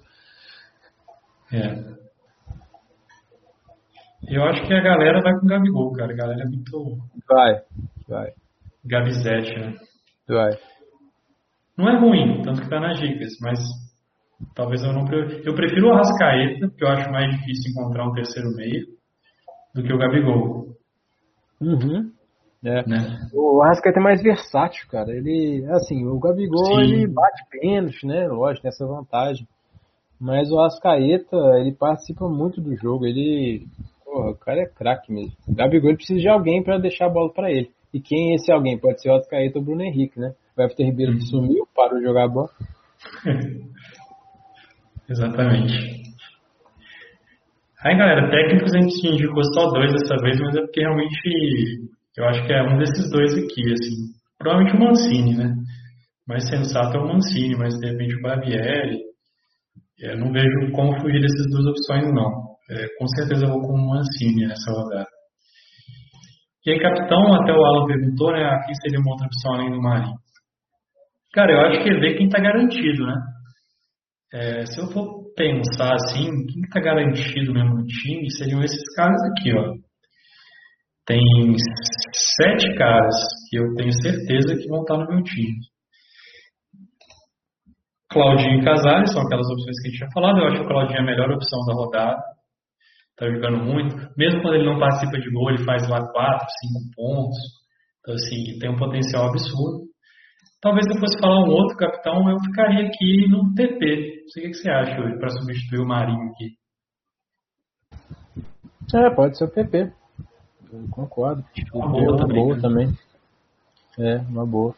[1.52, 2.00] É.
[4.28, 6.14] Eu acho que a galera vai com o Gabigol, cara.
[6.14, 6.98] A galera é muito.
[7.28, 7.62] Vai,
[8.08, 8.34] vai.
[8.86, 9.76] Gabizete, né?
[10.28, 10.52] Vai.
[11.78, 13.58] Não é ruim, tanto que tá nas dicas, mas
[14.56, 15.06] talvez eu não.
[15.12, 18.86] Eu prefiro o Arrascaeta, porque eu acho mais difícil encontrar um terceiro meio,
[19.74, 20.76] do que o Gabigol.
[21.62, 22.12] Uhum.
[22.64, 22.88] É.
[22.88, 23.30] Né?
[23.34, 25.12] O Arrascaeta é mais versátil, cara.
[25.12, 26.82] Ele, assim, o Gabigol Sim.
[26.82, 28.28] ele bate pênalti, né?
[28.28, 29.48] Lógico, tem essa vantagem.
[30.20, 33.06] Mas o Ascaeta, ele participa muito do jogo.
[33.06, 33.66] Ele.
[34.04, 35.32] Porra, o cara é craque mesmo.
[35.48, 37.72] O Gabigol precisa de alguém para deixar a bola para ele.
[37.94, 38.78] E quem é esse alguém?
[38.78, 40.34] Pode ser o Ascaeta ou o Bruno Henrique, né?
[40.58, 41.22] O Everton Ribeiro uhum.
[41.22, 42.50] sumiu, parou de jogar a bola.
[45.10, 46.00] Exatamente.
[47.82, 52.26] Aí, galera, técnicos a gente indicou só dois dessa vez, mas é porque realmente eu
[52.26, 54.14] acho que é um desses dois aqui, assim.
[54.38, 55.56] Provavelmente o Mancini, né?
[56.28, 59.00] Mais sensato é o Mancini, mas de repente o Barbieri.
[60.00, 62.50] Eu não vejo como fugir dessas duas opções, não.
[62.70, 65.08] É, com certeza eu vou com o Mancini nessa rodada.
[66.66, 68.44] E aí, capitão, até o Alan perguntou, né?
[68.66, 70.16] Quem seria uma outra opção além do Marinho?
[71.34, 73.16] Cara, eu acho que é ver quem está garantido, né?
[74.32, 79.20] É, se eu for pensar assim, quem está garantido mesmo no time, seriam esses caras
[79.24, 79.74] aqui, ó.
[81.06, 81.20] Tem
[82.38, 83.16] sete caras
[83.50, 85.58] que eu tenho certeza que vão estar no meu time.
[88.12, 90.40] Claudinho e Casares são aquelas opções que a gente tinha falado.
[90.40, 92.22] Eu acho que o Claudinho é a melhor opção da rodada.
[93.12, 93.96] Está jogando muito.
[94.18, 97.38] Mesmo quando ele não participa de gol, ele faz lá 4, 5 pontos.
[98.00, 99.89] Então, assim, tem um potencial absurdo.
[100.62, 104.24] Talvez se eu fosse falar um outro capitão, eu ficaria aqui no TP.
[104.24, 106.60] Não sei o que você acha hoje para substituir o Marinho aqui.
[108.94, 109.94] É, pode ser o PP.
[110.72, 111.46] Eu concordo.
[111.74, 112.62] Uma boa, uma também, boa né?
[112.62, 112.98] também.
[113.98, 114.76] É, uma boa.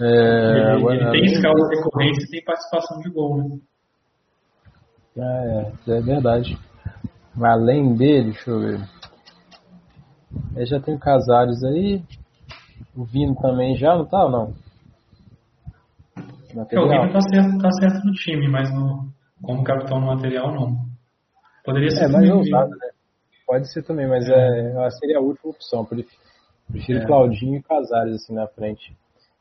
[0.00, 3.58] É, ele, agora, ele tem escala recorrência e tem participação de gol, né?
[5.16, 6.58] É, é verdade.
[7.40, 8.80] Além dele, deixa eu ver.
[10.54, 12.02] Eu já tem o Casares aí.
[12.94, 14.67] O Vino também já, não tá ou não?
[16.70, 19.08] É, o Vino tá certo, tá certo no time, mas no,
[19.42, 20.88] como capitão no material não.
[21.64, 22.88] Poderia ser é, mais ousado, né?
[23.46, 24.86] Pode ser também, mas é.
[24.86, 25.84] é seria a última opção.
[25.84, 26.16] Prefiro,
[26.70, 27.06] prefiro é.
[27.06, 28.96] Claudinho e Casares assim na frente.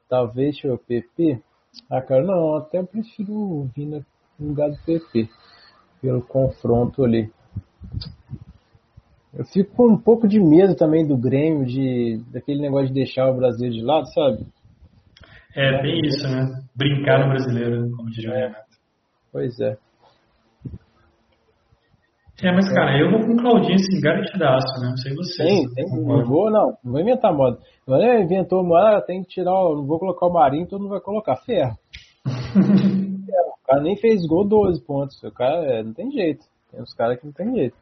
[0.10, 1.42] Talvez o PP.
[1.90, 4.06] Ah, cara, não, até eu prefiro o Vina
[4.40, 5.30] no lugar do PP.
[6.02, 7.32] Pelo confronto ali.
[9.34, 13.30] Eu fico com um pouco de medo também do Grêmio, de daquele negócio de deixar
[13.30, 14.46] o brasileiro de lado, sabe?
[15.56, 16.46] É, bem isso, né?
[16.76, 18.68] Brincar no brasileiro, como diria o Renato.
[19.32, 19.78] Pois é.
[22.44, 24.90] É, mas cara, eu vou com Claudinho assim, garantidaço, né?
[24.90, 25.50] Não sei vocês.
[25.50, 25.86] Tem, tem.
[25.90, 26.78] Não vou, não.
[26.84, 27.58] Não vou inventar moda.
[27.88, 29.52] Não é inventou moda, tem que tirar.
[29.52, 31.76] Não vou colocar o Marinho, todo mundo vai colocar ferro.
[32.28, 35.22] o cara nem fez gol 12 pontos.
[35.24, 36.46] O cara é, não tem jeito.
[36.72, 37.76] Tem uns caras que não tem jeito.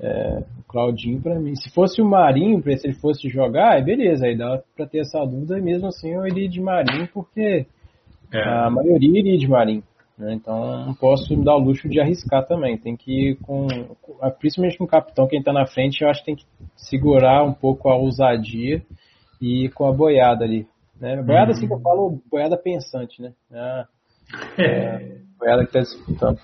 [0.00, 1.54] É, o Claudinho pra mim.
[1.56, 5.24] Se fosse o Marinho, se ele fosse jogar, aí beleza, aí dá pra ter essa
[5.24, 7.66] dúvida, mesmo assim eu iria de Marinho, porque
[8.32, 8.42] é.
[8.42, 9.82] a maioria iria de Marinho.
[10.18, 10.34] Né?
[10.34, 12.76] Então não posso me dar o luxo de arriscar também.
[12.76, 13.66] Tem que ir com.
[14.38, 16.44] Principalmente com o capitão, quem está na frente, eu acho que tem que
[16.76, 18.82] segurar um pouco a ousadia
[19.40, 20.66] e ir com a boiada ali.
[21.00, 21.22] Né?
[21.22, 23.32] Boiada, assim que eu falo, boiada pensante, né?
[23.52, 23.86] Ah,
[24.58, 26.38] é, boiada que está disputando.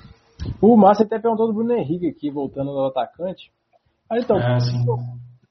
[0.61, 3.51] O Márcio até perguntou do Bruno Henrique aqui, voltando ao atacante.
[4.11, 4.59] Ah, então, ah,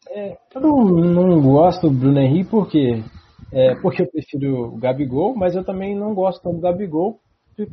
[0.09, 3.03] é, eu não, não, gosto do Bruno Henrique porque,
[3.51, 7.19] é, porque eu prefiro o Gabigol, mas eu também não gosto tanto do Gabigol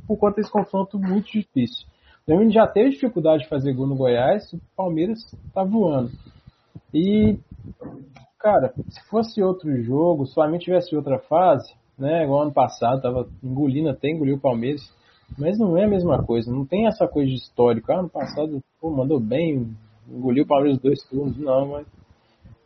[0.06, 1.86] por conta desse confronto muito difícil.
[2.22, 5.18] O Flamengo já teve dificuldade de fazer gol no Goiás, o Palmeiras
[5.52, 6.10] tá voando.
[6.92, 7.38] E,
[8.38, 13.02] cara, se fosse outro jogo, se o Flamengo tivesse outra fase, né, igual ano passado,
[13.02, 14.82] tava engolindo até engoliu o Palmeiras,
[15.38, 17.92] mas não é a mesma coisa, não tem essa coisa de histórico.
[17.92, 19.74] Ah, ano passado, pô, mandou bem,
[20.08, 21.86] engoliu o Palmeiras dois turnos, não, mas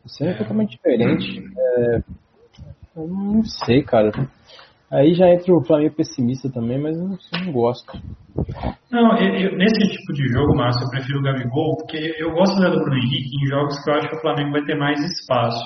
[0.04, 1.42] isso é totalmente diferente.
[1.56, 2.02] É,
[2.96, 4.10] eu não sei, cara.
[4.90, 7.92] Aí já entra o Flamengo pessimista também, mas eu não, eu não gosto.
[8.90, 12.54] Não, eu, eu, nesse tipo de jogo, Márcio, eu prefiro o Gabigol, porque eu gosto
[12.54, 15.64] do Bruno Henrique em jogos que eu acho que o Flamengo vai ter mais espaço.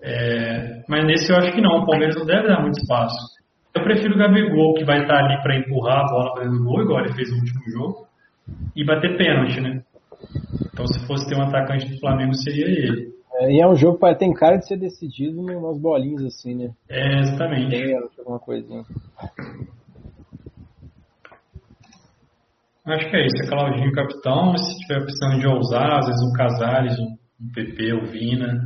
[0.00, 3.16] É, mas nesse eu acho que não, o Palmeiras não deve dar muito espaço.
[3.76, 6.64] Eu prefiro o Gabigol, que vai estar ali para empurrar a bola para dentro do
[6.64, 8.06] gol, igual ele fez no último jogo,
[8.74, 9.82] e bater pênalti, né?
[10.72, 13.14] Então se fosse ter um atacante do Flamengo, seria ele.
[13.34, 16.70] É, e é um jogo que tem cara de ser decidido umas bolinhas assim, né?
[16.88, 17.70] É, exatamente.
[17.70, 18.82] Tem alguma coisinha.
[22.86, 26.32] Acho que é isso, é Claudinho capitão, se tiver precisando de ousar, às vezes um
[26.32, 28.58] Casares, um, um PP, o Vina.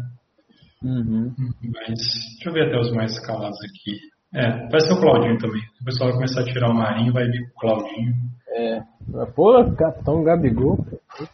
[0.85, 1.35] Uhum.
[1.65, 4.20] Mas deixa eu ver até os mais escalados aqui.
[4.35, 5.63] É, vai ser o Claudinho também.
[5.81, 8.15] O pessoal vai começar a tirar o Marinho, vai vir com o Claudinho.
[8.53, 8.81] É.
[9.35, 10.77] Pô, capitão Gabigol.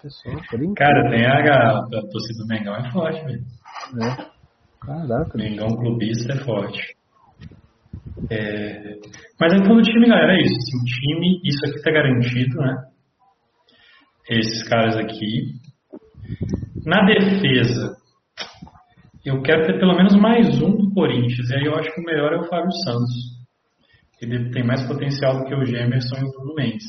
[0.02, 0.36] Pessoal,
[0.77, 3.44] Cara, tem a, a, torcida do Mengão é forte, velho.
[4.02, 4.36] É.
[4.81, 5.36] Caraca.
[5.36, 6.97] Mengão clubista é forte.
[8.31, 8.98] É...
[9.39, 10.55] Mas falando do time, galera, é isso.
[10.55, 12.77] Assim, o time, isso aqui tá garantido, né?
[14.31, 15.60] Esses caras aqui.
[16.85, 17.97] Na defesa,
[19.26, 21.50] eu quero ter pelo menos mais um do Corinthians.
[21.50, 23.36] E aí eu acho que o melhor é o Fábio Santos.
[24.22, 26.86] Ele tem mais potencial do que o Gemerson e o Bruno Mendes.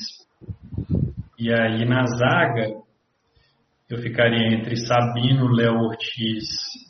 [1.39, 2.69] E aí na zaga
[3.89, 6.45] eu ficaria entre Sabino, Léo Ortiz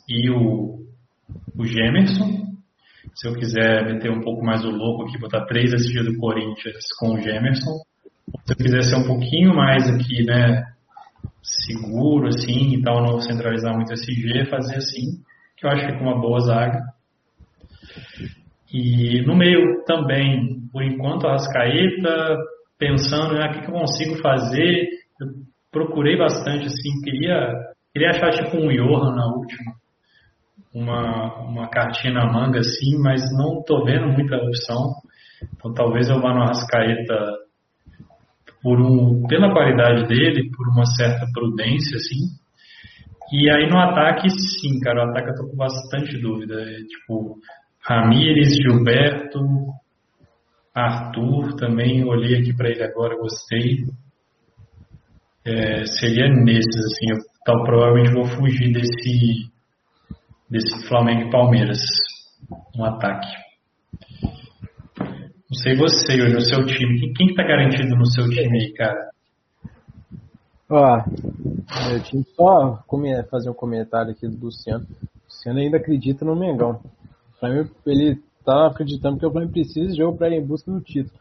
[0.06, 0.84] e o,
[1.56, 2.46] o Gemerson.
[3.14, 6.84] Se eu quiser meter um pouco mais o louco aqui, botar três SG do Corinthians
[7.00, 7.72] com o Gemerson.
[8.44, 10.62] Se eu quiser ser um pouquinho mais aqui, né,
[11.42, 15.26] seguro assim e tal, não centralizar muito SG, fazer assim,
[15.58, 16.80] que eu acho que fica uma boa zaga.
[18.72, 22.36] E no meio também, por enquanto, a Rascaeta,
[22.78, 24.86] pensando né, o que, eu consigo fazer.
[25.20, 25.28] Eu
[25.72, 27.52] procurei bastante, assim, queria,
[27.92, 29.72] queria achar tipo um Johan na última,
[30.72, 34.92] uma, uma cartinha na manga, assim, mas não tô vendo muita opção.
[35.56, 37.36] Então talvez eu vá no Arrascaeta
[38.62, 42.37] por um, pela qualidade dele, por uma certa prudência, assim.
[43.32, 46.54] E aí no ataque, sim, cara, o ataque eu tô com bastante dúvida.
[46.60, 47.38] É, tipo,
[47.80, 49.40] Ramires, Gilberto,
[50.74, 53.84] Arthur também, olhei aqui para ele agora, gostei.
[55.44, 57.18] É, seria nesses, assim, eu
[57.48, 59.50] então, provavelmente vou fugir desse,
[60.50, 61.78] desse Flamengo e Palmeiras
[62.76, 63.26] no ataque.
[65.00, 67.10] Não sei você hoje, o seu time.
[67.14, 69.10] Quem, está garantido no seu time aí, cara?
[70.70, 71.02] Ó,
[71.88, 72.84] meu time, só
[73.30, 74.84] fazer um comentário aqui do Luciano.
[74.84, 76.80] O Luciano ainda acredita no Mengão.
[77.40, 80.70] Pra mim, ele tá acreditando que o Flamengo precisa de jogo para ir em busca
[80.70, 81.18] do título.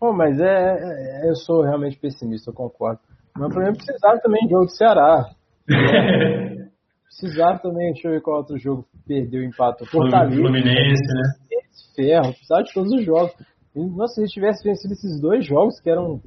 [0.00, 3.00] Bom, mas é, é, eu sou realmente pessimista, eu concordo.
[3.36, 5.30] Mas o Flamengo precisava também de jogo do Ceará.
[7.04, 9.86] precisava também, deixa eu ver qual outro jogo perdeu o empate.
[9.86, 10.40] Fortaleza.
[10.40, 11.60] Fluminense, né?
[11.94, 13.32] Ferro, precisava de todos os jogos.
[13.74, 16.20] E, nossa, se a gente tivesse vencido esses dois jogos que eram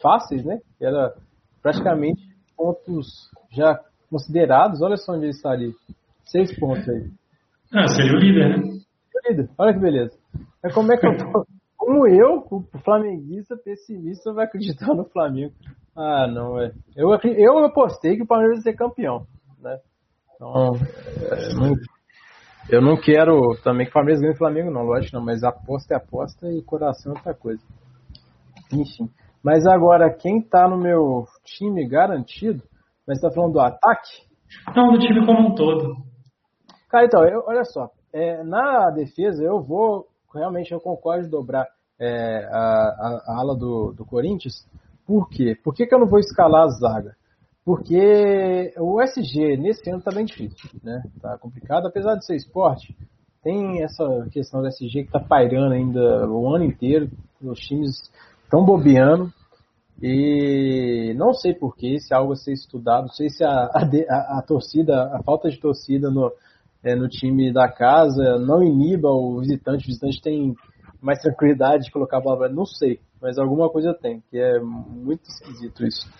[0.00, 0.58] fáceis, né?
[0.78, 1.14] Que era
[1.62, 2.20] praticamente
[2.56, 3.06] pontos
[3.50, 3.78] já
[4.10, 5.72] considerados, olha só onde ele estaria.
[6.24, 7.10] Seis pontos aí.
[7.74, 8.82] Ah, seria o líder, né?
[9.28, 9.48] líder.
[9.56, 10.18] Olha que beleza.
[10.62, 11.46] Mas como é que eu tô?
[11.76, 15.52] Como eu, o flamenguista pessimista, vai acreditar no Flamengo?
[15.96, 16.70] Ah, não, é.
[16.94, 19.26] Eu, eu apostei que o Palmeiras ia ser campeão,
[19.60, 19.80] né?
[20.36, 21.74] Então, é, não,
[22.70, 25.94] eu não quero também que o Palmeiras ganhe o Flamengo, não, lógico não, mas aposta
[25.94, 27.62] é aposta e coração é outra coisa.
[28.72, 29.10] Enfim.
[29.42, 32.62] Mas agora, quem tá no meu time garantido,
[33.06, 34.22] mas tá falando do ataque?
[34.74, 35.96] Não, do time como um todo.
[36.88, 41.66] Cara, então, eu, olha só, é, na defesa, eu vou, realmente eu concordo de dobrar
[41.98, 44.66] é, a, a, a, ala do, do Corinthians.
[45.06, 45.56] Por quê?
[45.64, 47.16] Por que, que eu não vou escalar a zaga?
[47.64, 51.02] Porque o SG nesse ano está bem difícil, né?
[51.20, 52.96] Tá complicado, apesar de ser esporte.
[53.42, 57.08] Tem essa questão do SG que está pairando ainda o ano inteiro.
[57.40, 57.96] Os times
[58.52, 59.32] estão bobeando.
[60.02, 64.38] E não sei porquê, se é algo a ser estudado, não sei se a, a,
[64.38, 66.30] a torcida, a falta de torcida no,
[66.82, 70.56] é, no time da casa não iniba o visitante, o visitante tem
[71.00, 75.22] mais tranquilidade de colocar a bola, não sei, mas alguma coisa tem, que é muito
[75.22, 76.10] esquisito isso.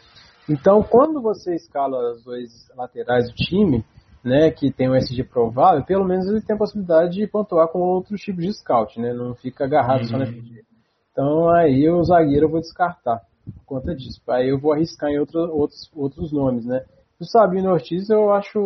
[0.49, 3.85] Então, quando você escala os dois laterais do time,
[4.23, 7.81] né, que tem o SG provável, pelo menos ele tem a possibilidade de pontuar com
[7.81, 10.09] outros tipos de scout, né, não fica agarrado uhum.
[10.09, 10.72] só na FG.
[11.13, 14.21] Então, aí o zagueiro eu vou descartar por conta disso.
[14.29, 16.85] Aí eu vou arriscar em outro, outros, outros nomes, né.
[17.21, 18.59] O Sabino Ortiz eu acho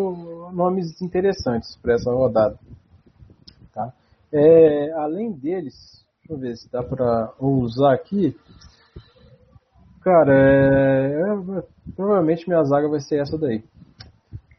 [0.53, 2.59] nomes interessantes para essa rodada.
[3.75, 3.93] Tá?
[4.33, 5.75] É, além deles,
[6.21, 8.35] deixa eu ver se dá para usar aqui.
[10.03, 11.63] Cara, é, é,
[11.95, 13.63] provavelmente minha zaga vai ser essa daí.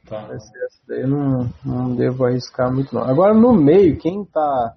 [0.08, 0.28] Tá.
[0.28, 3.02] Vai ser essa daí, eu não, não devo arriscar muito não.
[3.02, 4.76] Agora no meio, quem tá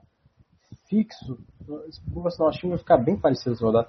[0.91, 1.39] fixo,
[2.61, 3.89] que vai ficar bem parecido essa rodada,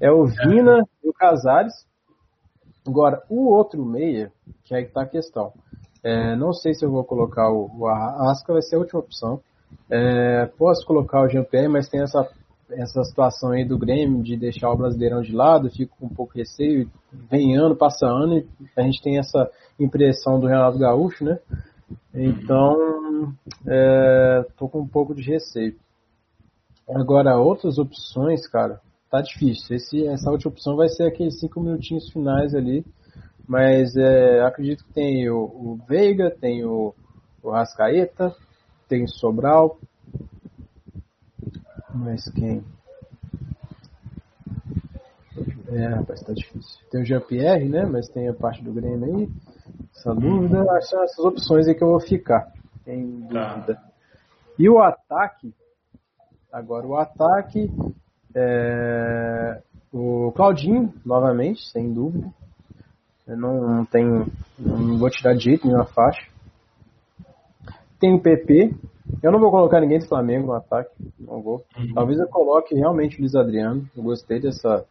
[0.00, 1.06] é o Vina é.
[1.06, 1.72] e o Casares.
[2.86, 4.32] Agora, o outro meia,
[4.64, 5.52] que é que tá a questão.
[6.02, 9.40] É, não sei se eu vou colocar o, o Arrasca, vai ser a última opção.
[9.88, 12.28] É, posso colocar o Jean-Pierre, mas tem essa,
[12.70, 16.32] essa situação aí do Grêmio de deixar o Brasileirão de lado, fico com um pouco
[16.32, 16.90] de receio.
[17.30, 19.48] Vem ano, passa ano, e a gente tem essa
[19.78, 21.38] impressão do Renato Gaúcho, né?
[22.14, 23.34] Então,
[23.66, 25.76] é, tô com um pouco de receio.
[26.94, 28.80] Agora, outras opções, cara,
[29.10, 29.76] tá difícil.
[29.76, 32.84] Esse, essa última opção vai ser aqueles cinco minutinhos finais ali.
[33.46, 36.94] Mas é, acredito que tem o, o Veiga, tem o,
[37.42, 38.34] o Rascaeta,
[38.88, 39.78] tem o Sobral.
[41.92, 42.62] Mas quem?
[45.68, 46.78] É, rapaz, tá difícil.
[46.90, 47.86] Tem o Jean-Pierre, né?
[47.86, 49.28] Mas tem a parte do Grêmio aí.
[49.96, 52.52] Essa dúvida, essas opções aí que eu vou ficar.
[52.84, 53.54] Tem tá.
[53.54, 53.74] dúvida.
[53.74, 53.90] Tá.
[54.58, 55.54] E o ataque,
[56.52, 57.70] agora o ataque,
[58.34, 59.60] é,
[59.92, 62.28] o Claudinho, novamente, sem dúvida.
[63.26, 64.26] Eu não, não tenho.
[64.58, 66.28] Não vou tirar de jeito nenhuma faixa.
[68.00, 68.74] Tem o PP.
[69.22, 70.90] Eu não vou colocar ninguém do Flamengo no ataque.
[71.18, 71.64] Não vou.
[71.76, 71.94] Uhum.
[71.94, 73.88] Talvez eu coloque realmente o Luiz Adriano.
[73.96, 74.84] Eu gostei dessa,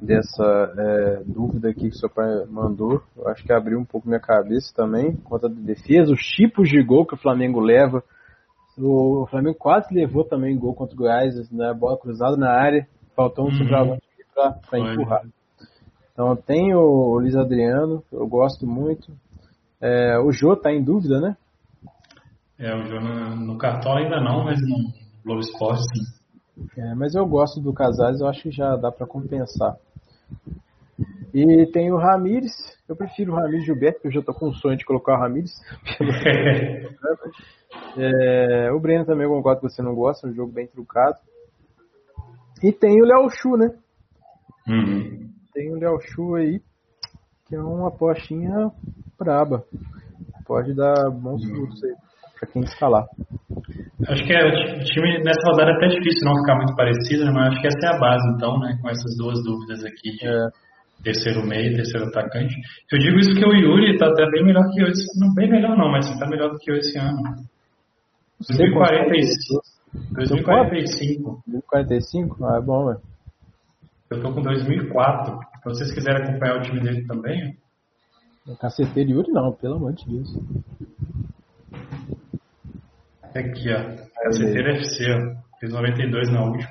[0.00, 3.02] dessa é, dúvida aqui que o seu pai mandou.
[3.16, 5.16] Eu acho que abriu um pouco minha cabeça também.
[5.16, 8.02] Conta de defesa, os tipos de gol que o Flamengo leva.
[8.76, 11.72] O Flamengo quase levou também gol contra o Goiás, né?
[11.72, 13.58] Bola cruzada na área, faltou um uhum.
[13.58, 14.02] centroavante
[14.34, 15.22] para empurrar.
[16.12, 19.12] Então tem o Luiz Adriano, eu gosto muito.
[19.80, 21.36] É, o Jô tá em dúvida, né?
[22.58, 24.92] É, o Jô no, no cartão ainda não, mas no
[25.24, 26.24] Globo Esporte sim.
[26.76, 29.76] É, mas eu gosto do Casares, eu acho que já dá para compensar.
[31.32, 32.52] E tem o Ramires,
[32.88, 35.20] eu prefiro o Ramires Gilberto, porque eu já tô com o sonho de colocar o
[35.20, 35.52] Ramires.
[37.96, 41.16] É, o Breno também eu concordo que você não gosta, é um jogo bem trucado.
[42.62, 43.70] E tem o Léo Chu, né?
[44.66, 45.30] Uhum.
[45.52, 46.60] Tem o Léo Chu aí,
[47.46, 48.70] que é uma apostinha
[49.18, 49.64] braba.
[50.46, 51.54] Pode dar bons uhum.
[51.54, 51.94] frutos aí
[52.38, 53.06] pra quem escalar.
[54.08, 57.30] Acho que é, o time nessa rodada é até difícil não ficar muito parecido, né?
[57.32, 58.78] mas acho que essa é a base então, né?
[58.82, 60.48] Com essas duas dúvidas aqui de é.
[61.02, 62.54] terceiro meio, terceiro atacante.
[62.92, 64.88] Eu digo isso porque o Yuri tá até bem melhor que eu,
[65.20, 67.22] não bem melhor não, mas tá melhor do que eu esse ano.
[68.40, 69.62] 2045.
[70.12, 71.42] 2045.
[71.46, 72.44] 2045?
[72.44, 73.00] Ah, é bom, velho.
[74.10, 75.38] Eu tô com 2004.
[75.38, 77.56] Se vocês quiserem acompanhar o time dele também.
[78.46, 80.28] O caceteiro Yuri não, pelo amor de Deus.
[83.34, 84.22] Aqui, ó.
[84.22, 85.58] Caceteiro FC, ó.
[85.58, 86.70] Fez 92 na última.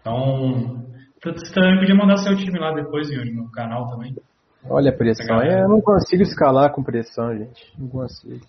[0.00, 0.84] Então,
[1.24, 4.14] você também podia mandar seu time lá depois, Yuri, no canal também.
[4.68, 5.40] Olha a pressão.
[5.42, 7.72] É, eu não consigo escalar com pressão, gente.
[7.78, 8.44] Não consigo.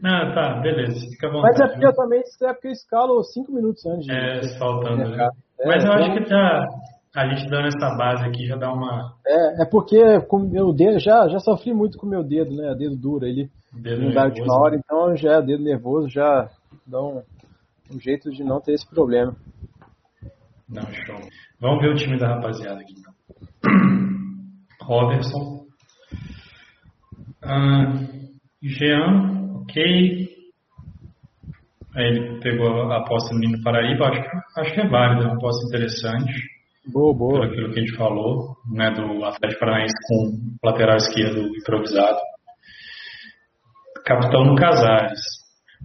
[0.00, 1.42] Não, tá, beleza, fica bom.
[1.42, 4.08] Mas é porque eu também é porque eu escalo 5 minutos antes.
[4.08, 5.10] É, faltando.
[5.10, 5.28] Né?
[5.60, 6.66] É, Mas eu acho que já,
[7.14, 9.14] a gente dando essa base aqui já dá uma.
[9.26, 12.74] É, é porque com meu dedo, já, já sofri muito com o meu dedo, né?
[12.74, 16.48] Dedo duro, ele dedo não dá de uma hora, então já é dedo nervoso, já
[16.86, 17.22] dá um,
[17.92, 19.36] um jeito de não ter esse problema.
[20.68, 21.20] Não, show.
[21.60, 23.12] Vamos ver o time da rapaziada aqui então.
[24.82, 25.62] Robertson.
[27.44, 28.30] Uh,
[28.62, 30.28] Jean ok.
[31.94, 34.22] Aí ele pegou a aposta no Nino Paraíba, acho,
[34.56, 36.32] acho que é válida, uma aposta interessante.
[36.86, 37.40] Boa, boa.
[37.40, 42.18] Pelo aquilo que a gente falou, né, do Atlético Paranaense com lateral esquerdo improvisado.
[44.04, 45.20] Capitão no Casares.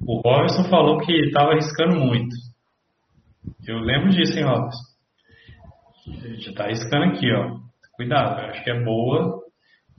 [0.05, 2.35] O Robson falou que estava arriscando muito.
[3.67, 4.79] Eu lembro disso, hein, Robson?
[6.07, 7.57] A gente está arriscando aqui, ó.
[7.95, 9.41] Cuidado, acho que é boa,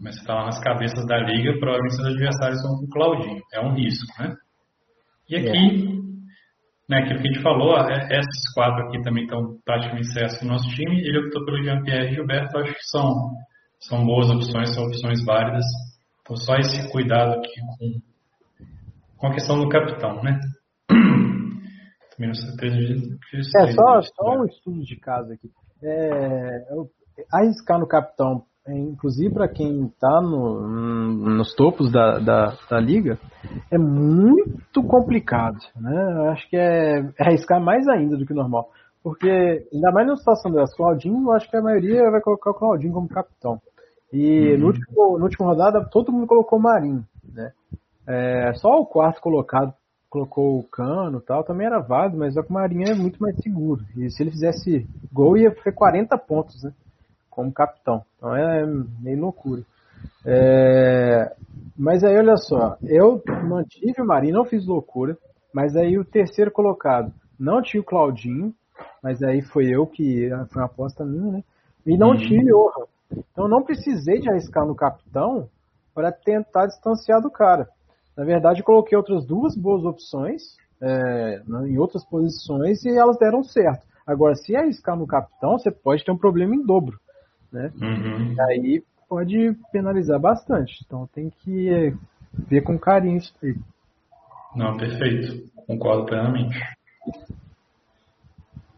[0.00, 3.42] mas você está lá nas cabeças da liga, provavelmente seus adversários são o Claudinho.
[3.52, 4.34] É um risco, né?
[5.28, 5.98] E aqui,
[6.88, 10.52] né, aquilo que a gente falou, é, esses quatro aqui também estão praticamente certos no
[10.52, 11.00] nosso time.
[11.00, 13.30] Ele optou pelo Jean-Pierre e Gilberto, acho que são,
[13.80, 15.64] são boas opções, são opções válidas.
[16.22, 18.00] Então, só esse cuidado aqui com,
[19.16, 20.38] com a questão do capitão, né?
[20.88, 22.76] Também não certeza
[23.56, 25.50] É, só, só um estudo de caso aqui.
[25.82, 26.64] É,
[27.32, 28.44] arriscar no capitão
[28.76, 30.66] inclusive para quem está no,
[31.18, 33.18] nos topos da, da, da, liga,
[33.70, 35.58] é muito complicado.
[35.76, 36.12] Né?
[36.16, 38.68] Eu acho que é, é arriscar mais ainda do que normal.
[39.02, 42.54] Porque, ainda mais na situação das Claudinho, eu acho que a maioria vai colocar o
[42.54, 43.60] Claudinho como capitão.
[44.12, 44.58] E uhum.
[44.58, 47.04] no, último, no último rodada, todo mundo colocou o Marinho.
[47.32, 47.52] Né?
[48.06, 49.72] É, só o quarto colocado
[50.10, 53.84] colocou o Cano tal, também era válido, mas o Marinho é muito mais seguro.
[53.96, 56.72] E se ele fizesse gol, ia ser 40 pontos, né?
[57.38, 58.02] Como capitão.
[58.16, 58.66] Então é
[59.00, 59.62] meio loucura.
[60.26, 61.32] É,
[61.78, 65.16] mas aí olha só, eu mantive o Marinho, não fiz loucura,
[65.54, 68.52] mas aí o terceiro colocado não tinha o Claudinho,
[69.00, 71.44] mas aí foi eu que foi uma aposta minha, né?
[71.86, 72.16] E não uhum.
[72.16, 72.86] tinha o Johan.
[73.30, 75.48] Então não precisei de arriscar no capitão
[75.94, 77.68] para tentar distanciar do cara.
[78.16, 80.42] Na verdade, coloquei outras duas boas opções
[80.82, 83.86] é, em outras posições e elas deram certo.
[84.04, 86.98] Agora, se arriscar no capitão, você pode ter um problema em dobro
[87.52, 87.70] né?
[87.80, 88.32] Uhum.
[88.32, 90.84] E aí pode penalizar bastante.
[90.84, 91.92] Então tem que
[92.48, 93.54] ver com carinho isso aí.
[94.54, 95.48] Não, perfeito.
[95.66, 96.58] Concordo plenamente.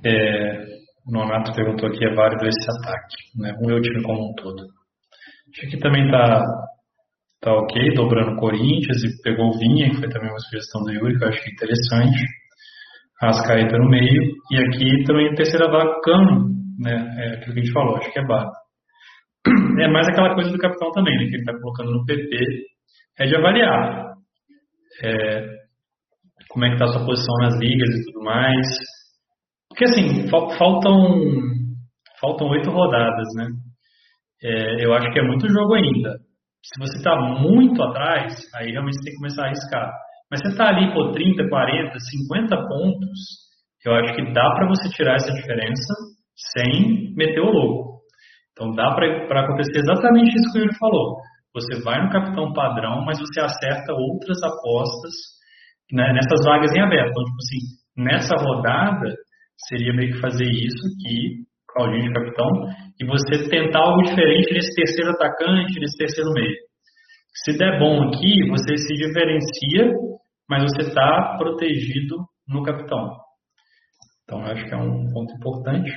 [0.05, 0.65] É,
[1.07, 3.55] o Nonato perguntou aqui, é válido esse ataque, né?
[3.61, 4.67] O meu time como um todo.
[5.51, 6.43] Acho que também tá,
[7.41, 10.93] tá ok, dobrando o Corinthians e pegou o Vinha, que foi também uma sugestão do
[10.93, 12.25] Yuri, que eu é interessante.
[13.21, 14.33] Rascaeta no meio.
[14.51, 17.15] E aqui também terceira vaga, Cano, né?
[17.19, 18.57] É aquilo que a gente falou, acho que é básico.
[19.81, 22.37] É mais aquela coisa do capitão também, né, que ele está colocando no PP,
[23.19, 24.15] é de avaliar
[25.03, 25.47] é,
[26.51, 28.67] como é que está a sua posição nas ligas e tudo mais.
[29.69, 30.91] Porque assim, faltam
[32.21, 33.49] faltam oito rodadas, né?
[34.43, 36.19] É, eu acho que é muito jogo ainda.
[36.63, 39.91] Se você está muito atrás, aí realmente você tem que começar a arriscar.
[40.31, 43.19] Mas você está ali por 30, 40, 50 pontos,
[43.85, 45.95] eu acho que dá para você tirar essa diferença
[46.53, 48.01] sem meter o louco.
[48.53, 51.17] Então dá para acontecer exatamente isso que o Yuri falou.
[51.55, 55.13] Você vai no capitão padrão, mas você acerta outras apostas
[55.93, 57.11] né, nessas vagas em aberto.
[57.11, 59.15] Então, tipo assim, nessa rodada,
[59.69, 62.49] seria meio que fazer isso aqui, Claudinho de capitão,
[63.01, 66.57] e você tentar algo diferente nesse terceiro atacante, nesse terceiro meio.
[67.45, 69.93] Se der bom aqui, você se diferencia,
[70.49, 72.17] mas você está protegido
[72.49, 73.17] no capitão.
[74.25, 75.91] Então, acho que é um ponto importante.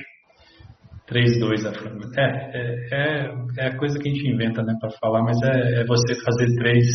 [1.08, 2.10] 3-2 a Flamengo.
[2.16, 5.84] É, é, é, a coisa que a gente inventa né, para falar, mas é, é,
[5.84, 6.86] você fazer três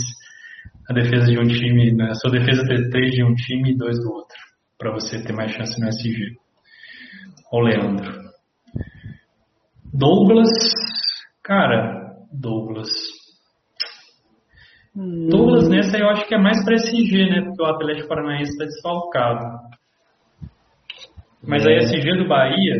[0.89, 3.77] a defesa de um time, né, a sua defesa ter três de um time e
[3.77, 4.37] dois do outro,
[4.77, 6.35] para você ter mais chance no SG.
[7.51, 8.29] O Leandro.
[9.93, 10.49] Douglas,
[11.43, 12.89] cara, Douglas.
[14.95, 15.27] Hum.
[15.29, 17.41] Douglas nessa eu acho que é mais para SG, né?
[17.41, 19.59] Porque o Atlético Paranaense está desfalcado.
[21.43, 21.69] Mas é.
[21.69, 22.75] a SG do Bahia,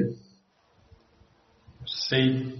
[2.09, 2.55] Sei.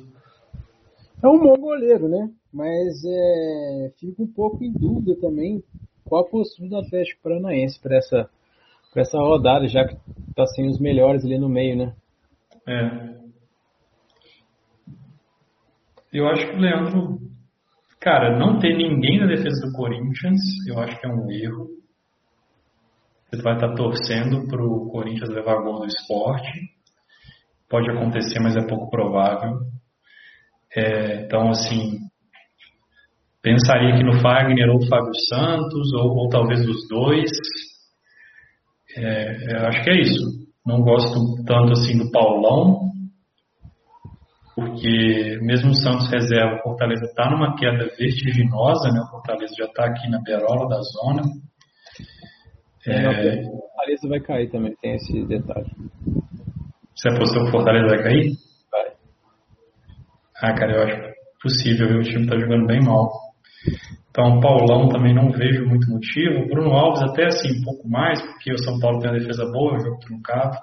[1.24, 2.30] É um bom goleiro, né?
[2.54, 5.64] Mas é, fico um pouco em dúvida também
[6.06, 8.30] qual a postura do Atlético Paranaense para essa,
[8.94, 9.96] pra essa rodada, já que
[10.36, 11.96] tá sem os melhores ali no meio, né?
[12.68, 13.20] É.
[16.14, 17.20] Eu acho que o Leandro,
[18.00, 21.70] cara, não ter ninguém na defesa do Corinthians, eu acho que é um erro.
[23.32, 26.79] Você vai estar tá torcendo para o Corinthians levar gol do esporte
[27.70, 29.60] pode acontecer, mas é pouco provável.
[30.76, 32.00] É, então, assim,
[33.42, 37.30] pensaria que no Fagner ou Fábio Santos, ou, ou talvez os dois.
[38.98, 40.50] É, é, acho que é isso.
[40.66, 42.92] Não gosto tanto assim do Paulão,
[44.56, 49.00] porque mesmo o Santos reserva, o Fortaleza está numa queda vertiginosa, né?
[49.02, 51.24] O Fortaleza já está aqui na berola da zona.
[52.86, 55.72] É, o Fortaleza vai cair também, tem esse detalhe.
[57.00, 58.32] Você apostou que o Fortaleza vai cair?
[58.70, 58.92] Vai.
[60.42, 62.00] Ah, cara, eu acho possível, viu?
[62.00, 63.10] O time tá jogando bem mal.
[64.10, 66.46] Então, Paulão também não vejo muito motivo.
[66.48, 69.76] Bruno Alves até assim, um pouco mais, porque o São Paulo tem uma defesa boa,
[69.76, 70.58] o jogo truncado.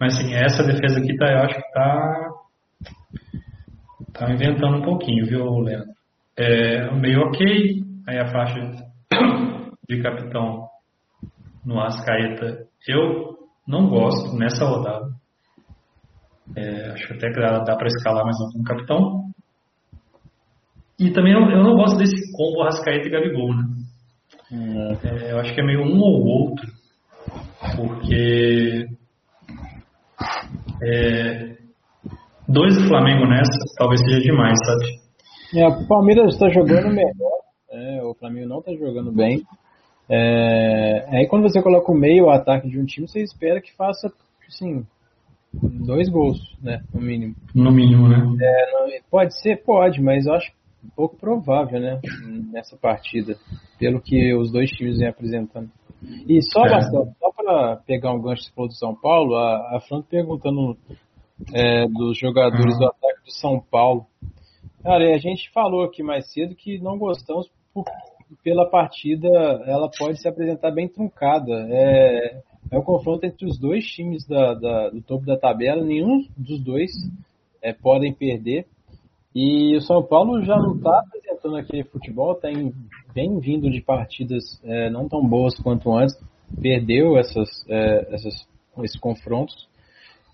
[0.00, 2.30] Mas assim, essa defesa aqui tá, eu acho que tá.
[4.14, 5.94] tá inventando um pouquinho, viu, Leandro?
[6.36, 7.80] É meio ok.
[8.08, 8.58] Aí a faixa
[9.88, 10.66] de capitão
[11.64, 13.38] no Ascaeta eu
[13.68, 15.16] não gosto nessa rodada.
[16.56, 19.24] É, acho até que dá, dá para escalar mais um capitão.
[20.98, 23.64] E também eu, eu, não gosto desse combo Rascaeta e Gabigol, né?
[24.50, 24.96] Hum.
[25.04, 26.66] É, eu acho que é meio um ou outro.
[27.76, 28.86] Porque
[30.82, 31.56] é,
[32.48, 34.98] dois do Flamengo nessa talvez seja demais, sabe?
[35.54, 39.42] É, o Palmeiras está jogando melhor, é, o Flamengo não está jogando bem.
[40.10, 43.74] É, aí quando você coloca o meio o ataque de um time, você espera que
[43.74, 44.12] faça,
[44.46, 44.86] assim,
[45.52, 47.34] dois gols, né, no mínimo.
[47.54, 48.18] No mínimo, né?
[48.40, 50.52] É, pode ser, pode, mas eu acho
[50.84, 52.00] um pouco provável, né,
[52.52, 53.36] nessa partida,
[53.78, 55.70] pelo que os dois times vêm apresentando.
[56.28, 56.80] E só, é.
[56.82, 60.76] só para pegar um gancho do São Paulo, a, a Fran perguntando
[61.52, 62.80] é, dos jogadores uhum.
[62.80, 64.06] do ataque do São Paulo.
[64.82, 67.84] Cara, a gente falou aqui mais cedo que não gostamos por,
[68.44, 69.28] pela partida,
[69.66, 71.66] ela pode se apresentar bem truncada.
[71.70, 76.26] É, é um confronto entre os dois times da, da, do topo da tabela, nenhum
[76.36, 76.90] dos dois
[77.62, 78.66] é, podem perder.
[79.34, 82.72] E o São Paulo já não está apresentando aquele futebol, tem
[83.14, 86.16] bem vindo de partidas é, não tão boas quanto antes,
[86.60, 88.34] perdeu essas, é, essas,
[88.78, 89.68] esses confrontos.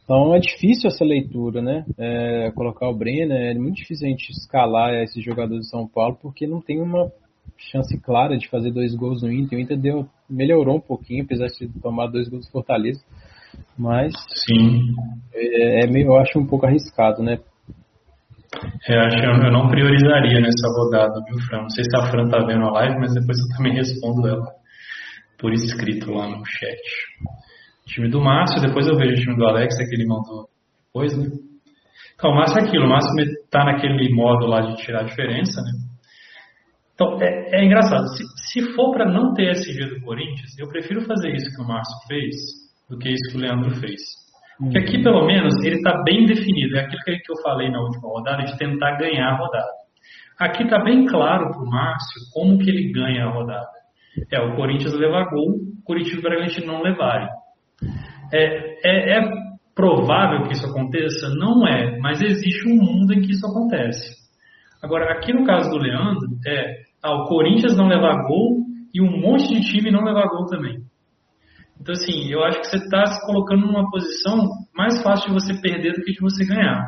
[0.05, 1.85] Então é difícil essa leitura, né?
[1.97, 6.19] É, colocar o Brenner, é muito difícil a gente escalar esses jogadores de São Paulo
[6.21, 7.11] porque não tem uma
[7.57, 9.59] chance clara de fazer dois gols no Inter.
[9.59, 13.01] O Inter deu, melhorou um pouquinho, apesar de tomar dois gols do Fortaleza.
[13.79, 14.13] Mas
[14.47, 14.81] Sim.
[15.33, 17.39] É, é meio, eu acho um pouco arriscado, né?
[18.89, 21.63] É, acho que eu não priorizaria nessa rodada, viu, Fran?
[21.63, 24.47] Não sei se a Fran tá vendo a live, mas depois eu também respondo ela
[25.39, 26.81] por escrito lá no chat.
[27.85, 30.49] O time do Márcio, depois eu vejo o time do Alex, que ele mandou
[30.87, 31.27] depois, né?
[32.15, 33.11] Então, o Márcio é aquilo, o Márcio
[33.51, 35.73] tá naquele modo lá de tirar a diferença, né?
[36.95, 41.01] Então, é, é engraçado, se, se for para não ter SG do Corinthians, eu prefiro
[41.03, 42.35] fazer isso que o Márcio fez
[42.89, 44.01] do que isso que o Leandro fez.
[44.59, 46.77] Porque aqui, pelo menos, ele está bem definido.
[46.77, 49.71] É aquilo que eu falei na última rodada, de tentar ganhar a rodada.
[50.39, 53.69] Aqui está bem claro para o Márcio como que ele ganha a rodada.
[54.31, 57.29] É o Corinthians levar gol, o Corinthians e o Bragantino não levarem.
[58.33, 59.31] É, é, é
[59.75, 61.29] provável que isso aconteça?
[61.37, 64.15] Não é, mas existe um mundo em que isso acontece.
[64.83, 68.65] Agora, aqui no caso do Leandro, é ah, o Corinthians não levar gol
[68.95, 70.79] e um monte de time não levar gol também.
[71.79, 75.61] Então, assim, eu acho que você está se colocando numa posição mais fácil de você
[75.61, 76.83] perder do que de você ganhar.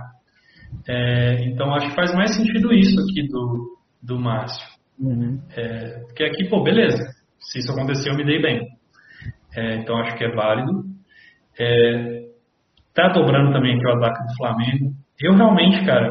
[0.88, 4.66] É, então, acho que faz mais sentido isso aqui do, do Márcio.
[4.98, 5.38] Uhum.
[5.54, 7.02] É, porque aqui, pô, beleza.
[7.38, 8.66] Se isso acontecer, eu me dei bem.
[9.54, 10.82] É, então, acho que é válido.
[11.58, 12.22] É,
[12.94, 14.94] tá dobrando também aqui o ataque do Flamengo.
[15.20, 16.10] Eu realmente, cara,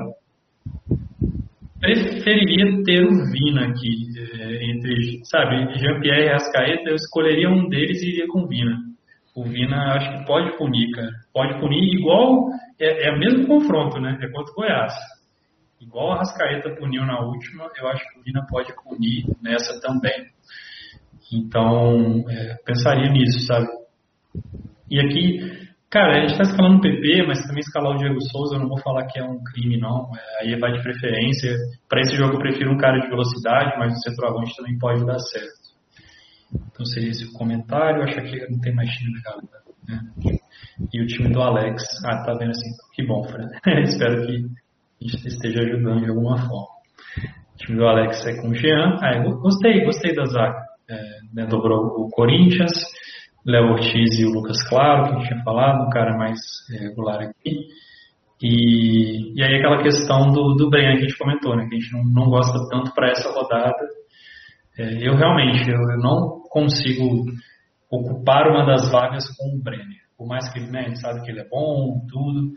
[1.85, 8.01] preferiria ter o Vina aqui, é, entre, sabe, Jean-Pierre e Rascaeta, eu escolheria um deles
[8.01, 8.77] e iria com o Vina.
[9.35, 11.11] O Vina acho que pode punir, cara.
[11.33, 12.49] Pode punir igual,
[12.79, 14.17] é, é o mesmo confronto, né?
[14.21, 14.93] É contra o Goiás.
[15.79, 20.25] Igual a Rascaeta puniu na última, eu acho que o Vina pode punir nessa também.
[21.31, 23.67] Então, é, pensaria nisso, sabe?
[24.89, 25.64] E aqui,
[25.95, 28.67] Cara, a gente está escalando o PP, mas também escalar o Diego Souza, eu não
[28.67, 30.11] vou falar que é um crime, não.
[30.13, 31.55] É, aí vai de preferência.
[31.88, 35.17] Para esse jogo eu prefiro um cara de velocidade, mas o centroavante também pode dar
[35.19, 35.72] certo.
[36.53, 38.03] Então seria esse o comentário.
[38.03, 39.39] Acho que não tem mais time legal.
[39.88, 40.41] Né?
[40.93, 41.81] E o time do Alex.
[42.03, 42.72] Ah, tá vendo assim.
[42.93, 43.47] Que bom, Fred.
[43.88, 46.67] Espero que a gente esteja ajudando de alguma forma.
[47.53, 48.97] O time do Alex é com o Jean.
[49.01, 50.61] Ah, gostei, gostei da zaga.
[50.89, 51.01] É,
[51.34, 52.73] né, dobrou o Corinthians.
[53.45, 56.39] Léo Ortiz e o Lucas Claro, que a gente tinha falado, um cara mais
[56.80, 57.67] regular aqui.
[58.41, 61.80] E, e aí aquela questão do, do Brenner que a gente comentou, né, que a
[61.80, 63.88] gente não, não gosta tanto para essa rodada.
[64.77, 67.23] É, eu realmente eu, eu, não consigo
[67.89, 70.03] ocupar uma das vagas com o Brenner.
[70.17, 72.51] Por mais que né, a gente sabe que ele é bom, tudo.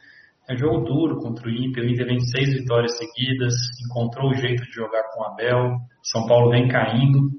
[0.51, 1.85] É jogo duro contra o Inter.
[1.85, 3.55] O Inter vem seis vitórias seguidas,
[3.85, 5.77] encontrou o jeito de jogar com o Abel.
[6.03, 7.31] São Paulo vem caindo.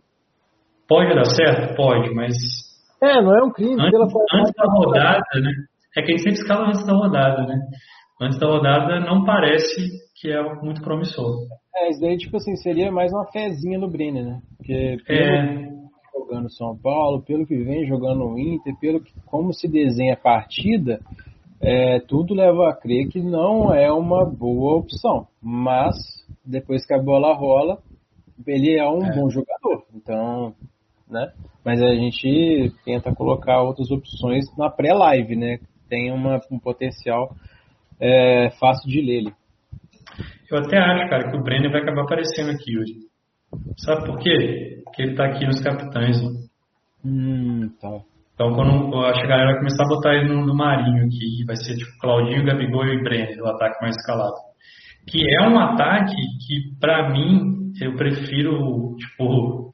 [0.88, 1.76] Pode dar certo?
[1.76, 2.36] Pode, mas
[3.02, 3.82] é, não é um crime.
[3.82, 5.52] Antes, pela antes da rodada, né?
[5.98, 7.60] É que a gente sempre escala antes da rodada, né?
[8.22, 9.90] Antes da rodada não parece
[10.20, 11.48] que é muito promissor.
[11.76, 14.42] É, isso daí, tipo assim, seria mais uma fezinha no Brenner, né?
[14.58, 15.48] Porque pelo é...
[15.48, 15.80] que
[16.14, 20.18] jogando São Paulo, pelo que vem jogando o Inter, pelo que como se desenha a
[20.18, 21.00] partida,
[21.62, 25.28] é, tudo leva a crer que não é uma boa opção.
[25.42, 25.96] Mas,
[26.46, 27.80] depois que a bola rola,
[28.46, 29.16] ele é um é.
[29.16, 29.84] bom jogador.
[29.94, 30.54] Então,
[31.10, 31.32] né?
[31.66, 35.60] Mas a gente tenta colocar outras opções na pré-live, né?
[35.90, 37.36] Tem uma, um potencial
[38.00, 39.22] é, fácil de ler.
[39.22, 39.34] -lhe.
[40.52, 42.94] Eu até acho, cara, que o Brenner vai acabar aparecendo aqui hoje.
[43.78, 44.82] Sabe por quê?
[44.84, 46.22] Porque ele tá aqui nos capitães.
[46.22, 46.40] Né?
[47.06, 48.02] Hum, tá.
[48.34, 51.06] Então, quando eu acho que a galera vai começar a botar ele no, no Marinho
[51.06, 54.36] aqui, vai ser tipo Claudinho, Gabigol e Brenner, o ataque mais escalado.
[55.08, 59.69] Que é um ataque que, para mim, eu prefiro, tipo,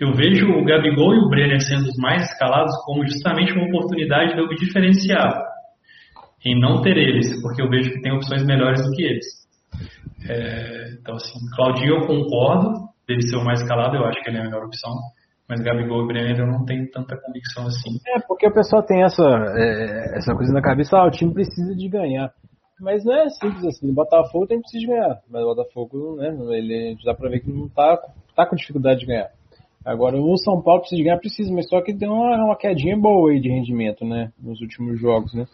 [0.00, 4.34] Eu vejo o Gabigol e o Brenner sendo os mais escalados como justamente uma oportunidade
[4.34, 5.42] de eu me diferenciar
[6.44, 9.26] em não ter eles, porque eu vejo que tem opções melhores do que eles.
[10.28, 14.38] É, então, assim, Claudinho eu concordo, dele ser o mais escalado, eu acho que ele
[14.38, 14.92] é a melhor opção.
[15.48, 17.98] Mas Gabigol e Brenner eu não tenho tanta convicção assim.
[18.06, 19.24] É, porque o pessoal tem essa,
[19.56, 22.30] é, essa coisa na cabeça, ah, o time precisa de ganhar.
[22.80, 23.92] Mas não é simples assim.
[23.92, 25.20] Botafogo tem precisa de ganhar.
[25.28, 27.98] Mas o Botafogo, né, ele dá pra ver que não tá,
[28.36, 29.30] tá com dificuldade de ganhar.
[29.88, 32.94] Agora o São Paulo precisa de ganhar, precisa, mas só que deu uma, uma quedinha
[32.94, 34.30] boa aí de rendimento, né?
[34.38, 35.46] Nos últimos jogos, né?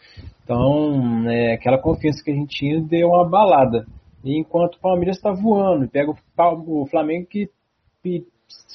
[0.42, 3.86] Então, é, aquela confiança que a gente tinha deu uma balada.
[4.24, 7.48] E enquanto o Palmeiras está voando, pega o, o Flamengo que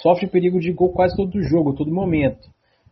[0.02, 2.48] sofre perigo de gol quase todo jogo, todo momento.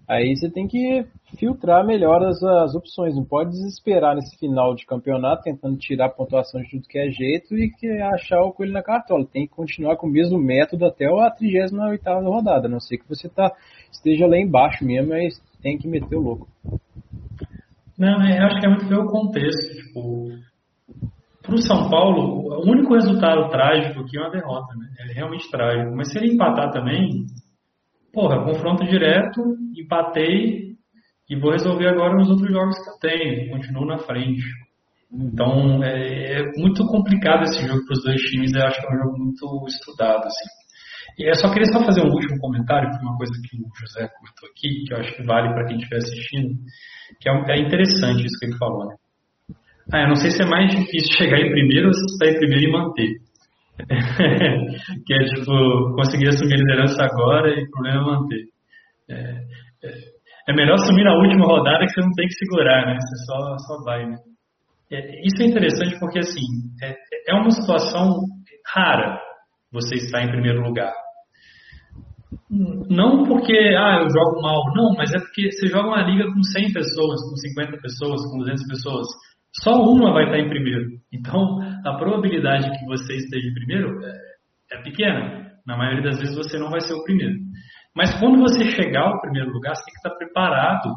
[0.08, 1.06] Aí você tem que
[1.38, 3.14] filtrar melhor as, as opções.
[3.14, 7.58] Não pode desesperar nesse final de campeonato tentando tirar pontuação de tudo que é jeito
[7.58, 9.26] e que achar o coelho na cartola.
[9.26, 12.68] Tem que continuar com o mesmo método até a 38 rodada.
[12.68, 13.52] A não ser que você tá,
[13.92, 16.48] esteja lá embaixo mesmo, mas tem que meter o louco.
[17.98, 19.76] Não, eu acho que é muito pelo contexto.
[19.76, 20.30] Tipo,
[21.42, 24.88] para o São Paulo, o único resultado trágico aqui é uma derrota, né?
[25.00, 25.94] É realmente trágico.
[25.96, 27.26] Mas se ele empatar também,
[28.18, 29.40] porra, confronto direto,
[29.78, 30.76] empatei
[31.30, 33.52] e vou resolver agora nos outros jogos que eu tenho.
[33.52, 34.44] Continuo na frente.
[35.14, 38.56] Então é, é muito complicado esse jogo para os dois times.
[38.56, 40.50] Eu acho que é um jogo muito estudado, assim.
[41.20, 44.50] E eu só queria só fazer um último comentário, uma coisa que o José curtou
[44.50, 46.56] aqui, que eu acho que vale para quem estiver assistindo,
[47.22, 48.96] que é, é interessante isso que ele falou, né?
[49.94, 52.64] Ah, eu não sei se é mais difícil chegar em primeiro ou se em primeiro
[52.64, 53.27] e manter.
[55.06, 58.44] que é tipo, conseguir assumir a liderança agora e o problema é manter.
[59.10, 59.16] É,
[59.84, 59.94] é,
[60.50, 62.98] é, melhor assumir na última rodada que você não tem que segurar, né?
[63.00, 64.18] Você só, só vai, né?
[64.92, 66.42] É, isso é interessante porque, assim,
[66.82, 66.96] é,
[67.28, 68.20] é uma situação
[68.66, 69.20] rara
[69.72, 70.94] você estar em primeiro lugar.
[72.50, 76.42] Não porque, ah, eu jogo mal, não, mas é porque você joga uma liga com
[76.42, 79.08] 100 pessoas, com 50 pessoas, com 200 pessoas.
[79.64, 80.86] Só uma vai estar em primeiro.
[81.12, 85.52] Então, a probabilidade que você esteja em primeiro é, é pequena.
[85.66, 87.36] Na maioria das vezes você não vai ser o primeiro.
[87.96, 90.94] Mas quando você chegar ao primeiro lugar, você tem que estar preparado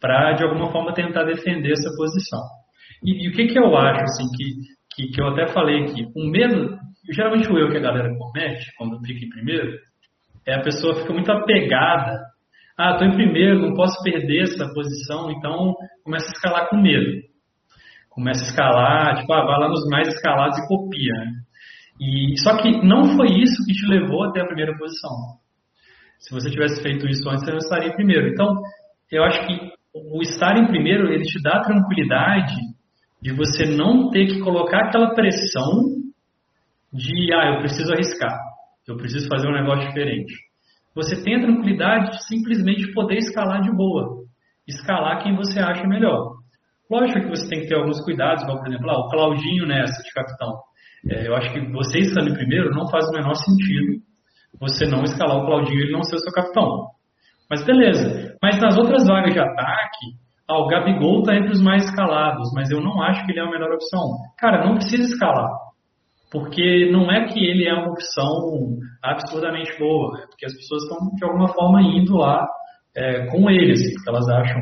[0.00, 2.40] para, de alguma forma, tentar defender essa posição.
[3.02, 4.54] E, e o que, que eu acho, assim, que,
[4.94, 6.06] que, que eu até falei aqui?
[6.14, 6.78] O medo,
[7.12, 9.76] geralmente o erro que a galera comete quando fica em primeiro,
[10.46, 12.12] é a pessoa fica muito apegada.
[12.78, 15.74] Ah, estou em primeiro, não posso perder essa posição, então
[16.04, 17.26] começa a escalar com medo
[18.16, 21.32] começa a escalar, tipo, ah, vai lá nos mais escalados e copia, né?
[22.00, 25.12] E, só que não foi isso que te levou até a primeira posição.
[26.18, 28.28] Se você tivesse feito isso antes, você não estaria em primeiro.
[28.28, 28.54] Então,
[29.12, 32.56] eu acho que o estar em primeiro, ele te dá a tranquilidade
[33.20, 35.84] de você não ter que colocar aquela pressão
[36.90, 38.38] de, ah, eu preciso arriscar,
[38.88, 40.32] eu preciso fazer um negócio diferente.
[40.94, 44.24] Você tem a tranquilidade de simplesmente poder escalar de boa.
[44.66, 46.35] Escalar quem você acha melhor.
[46.90, 50.02] Lógico que você tem que ter alguns cuidados, igual, por exemplo, ah, o Claudinho nessa
[50.02, 50.54] de capitão.
[51.10, 54.04] É, eu acho que você estando em primeiro não faz o menor sentido
[54.60, 56.86] você não escalar o Claudinho e ele não ser o seu capitão.
[57.48, 58.36] Mas beleza.
[58.42, 60.06] Mas nas outras vagas de ataque,
[60.48, 63.42] ah, o Gabigol está entre os mais escalados, mas eu não acho que ele é
[63.42, 64.02] a melhor opção.
[64.38, 65.50] Cara, não precisa escalar.
[66.30, 70.98] Porque não é que ele é uma opção absurdamente boa, é porque as pessoas estão
[71.14, 72.46] de alguma forma indo lá
[72.96, 74.60] é, com eles, porque elas acham,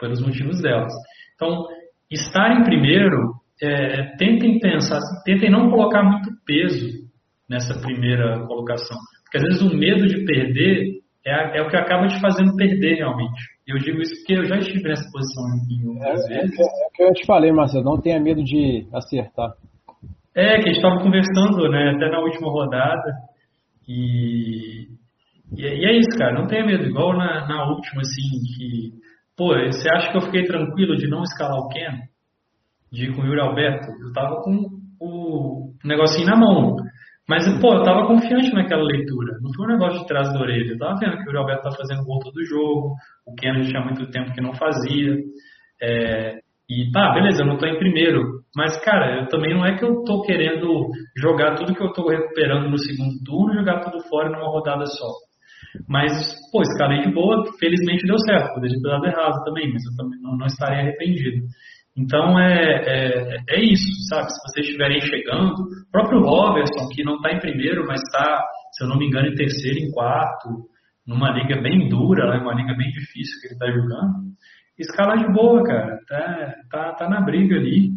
[0.00, 0.92] pelos motivos delas.
[1.40, 1.66] Então,
[2.10, 7.08] estar em primeiro, é, tentem pensar, tentem não colocar muito peso
[7.48, 8.98] nessa primeira colocação.
[9.24, 12.96] Porque às vezes o medo de perder é, é o que acaba te fazendo perder
[12.96, 13.40] realmente.
[13.66, 16.58] Eu digo isso porque eu já estive nessa posição em outras é, vezes.
[16.58, 19.54] É, é o que eu te falei, Marcelo, não tenha medo de acertar.
[20.34, 23.12] É, que a gente estava conversando né, até na última rodada.
[23.88, 24.88] E,
[25.56, 26.84] e, é isso, cara, não tenha medo.
[26.84, 29.00] Igual na, na última, assim, que
[29.40, 31.96] Pô, você acha que eu fiquei tranquilo de não escalar o Ken?
[32.92, 33.86] De ir com o Yuri Alberto?
[34.04, 34.68] Eu tava com
[35.00, 36.76] o negocinho na mão.
[37.26, 39.38] Mas, pô, eu tava confiante naquela leitura.
[39.40, 40.72] Não foi um negócio de trás da orelha.
[40.72, 42.96] Eu tava vendo que o Yuri Alberto tá fazendo gol todo jogo.
[43.26, 45.16] O Ken tinha muito tempo que não fazia.
[45.82, 48.42] É, e tá, beleza, eu não tô em primeiro.
[48.54, 52.06] Mas, cara, eu também não é que eu tô querendo jogar tudo que eu tô
[52.10, 55.08] recuperando no segundo turno e jogar tudo fora numa rodada só.
[55.88, 56.12] Mas,
[56.52, 58.54] pô, escalei de boa, felizmente deu certo.
[58.54, 61.46] Poderia ter dado errado também, mas eu também não, não estaria arrependido.
[61.96, 64.30] Então é, é, é, isso, sabe?
[64.30, 68.42] Se vocês estiverem chegando, o próprio Robertson, que não está em primeiro, mas está,
[68.72, 70.48] se eu não me engano, em terceiro, em quarto,
[71.06, 72.38] numa liga bem dura, né?
[72.38, 74.30] uma liga bem difícil que ele está jogando,
[74.78, 75.98] escala de boa, cara.
[76.08, 77.90] Tá, tá, tá na briga ali.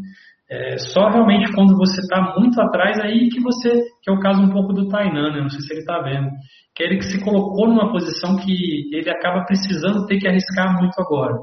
[0.50, 3.70] É só realmente quando você está muito atrás, aí que você,
[4.02, 5.42] que é o caso um pouco do Tainan, né?
[5.42, 6.30] não sei se ele está vendo,
[6.76, 10.78] que é ele que se colocou numa posição que ele acaba precisando ter que arriscar
[10.78, 11.38] muito agora.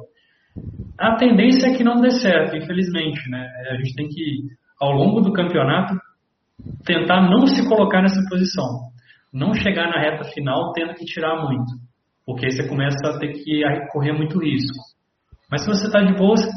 [0.98, 3.48] A tendência é que não dê certo, infelizmente, né?
[3.70, 4.48] A gente tem que,
[4.81, 5.94] ao longo do campeonato,
[6.85, 8.90] tentar não se colocar nessa posição.
[9.32, 11.72] Não chegar na reta final tendo que tirar muito.
[12.27, 13.62] Porque aí você começa a ter que
[13.93, 14.78] correr muito risco.
[15.51, 16.51] Mas se você está de boa, você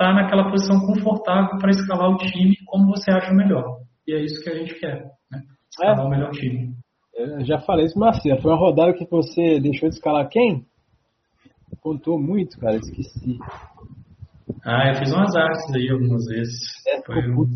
[0.00, 3.80] está naquela posição confortável para escalar o time como você acha melhor.
[4.08, 5.42] E é isso que a gente quer, né?
[5.70, 6.02] Escalar é.
[6.02, 6.74] o melhor time.
[7.14, 8.40] Eu já falei isso, Marcelo.
[8.40, 10.64] Foi uma rodada que você deixou de escalar quem?
[11.82, 13.38] Contou muito, cara, esqueci.
[14.64, 16.58] Ah, eu fiz umas artes aí algumas vezes.
[16.88, 17.46] É, foi um...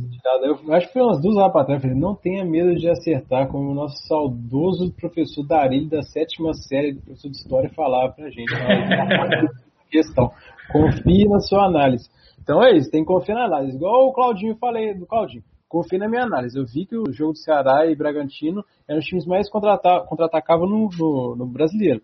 [0.42, 1.82] Eu acho que foi umas duas horas para trás.
[1.82, 6.52] Eu falei, não tenha medo de acertar, como o nosso saudoso professor Darilho da sétima
[6.54, 8.52] série do professor de História falava pra gente.
[9.90, 10.30] questão.
[10.72, 12.08] Confie na sua análise.
[12.44, 13.74] Então é isso, tem que confiar na análise.
[13.74, 15.42] Igual o Claudinho falei do Claudinho.
[15.66, 16.56] Confie na minha análise.
[16.56, 20.88] Eu vi que o jogo do Ceará e Bragantino eram os times mais contra-atacavam no,
[20.96, 22.02] no, no, brasileiro.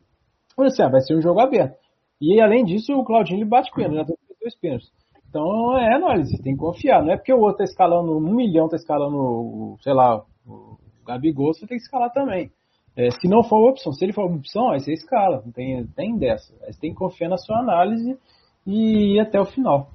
[0.56, 1.76] Falei assim, ah, vai ser um jogo aberto.
[2.20, 4.90] E além disso, o Claudinho ele bate pênalti, já tem dois pênaltis.
[5.28, 7.04] Então é análise, tem que confiar.
[7.04, 11.52] Não é porque o outro tá escalando um milhão, tá escalando, sei lá, o Gabigol,
[11.52, 12.50] você tem que escalar também.
[12.96, 16.16] É, se não for opção, se ele for opção, aí você escala, não tem, tem
[16.16, 16.52] dessa.
[16.64, 18.18] Aí você tem que confiar na sua análise
[18.66, 19.90] e ir até o final.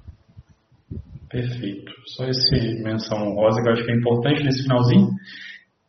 [1.28, 1.92] Perfeito.
[2.14, 5.10] Só esse menção rosa que eu acho que é importante nesse finalzinho.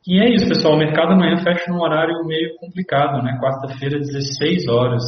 [0.08, 0.76] E é isso, pessoal.
[0.76, 3.38] O mercado amanhã fecha num horário meio complicado, né?
[3.42, 5.04] Quarta-feira, 16 horas.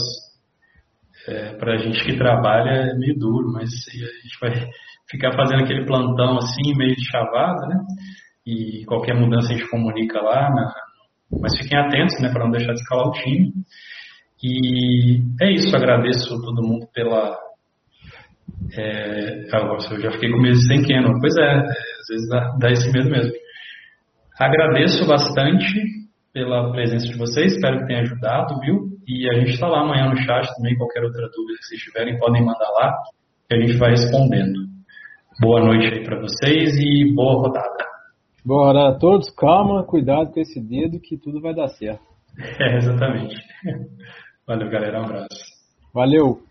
[1.28, 4.70] É, para a gente que trabalha é meio duro, mas a gente vai
[5.10, 7.82] ficar fazendo aquele plantão assim, meio de chavada, né?
[8.46, 10.74] E qualquer mudança a gente comunica lá, na...
[11.42, 13.54] mas fiquem atentos, né, para não deixar de escalar o time.
[14.42, 17.38] E é isso, agradeço todo mundo pela.
[18.78, 19.48] É...
[19.52, 21.20] eu já fiquei com medo de sem Canon.
[21.20, 23.34] Pois é, às vezes dá, dá esse medo mesmo.
[24.40, 26.00] Agradeço bastante
[26.34, 28.90] pela presença de vocês, espero que tenha ajudado, viu?
[29.08, 32.20] E a gente está lá amanhã no chat também, qualquer outra dúvida que vocês tiverem,
[32.20, 32.96] podem mandar lá,
[33.48, 34.60] que a gente vai respondendo.
[35.42, 37.86] Boa noite aí para vocês e boa rodada.
[38.46, 42.04] Boa rodada a todos, calma, cuidado com esse dedo que tudo vai dar certo.
[42.62, 43.36] É, exatamente.
[44.48, 45.44] Valeu, galera, um abraço.
[45.94, 46.42] Valeu.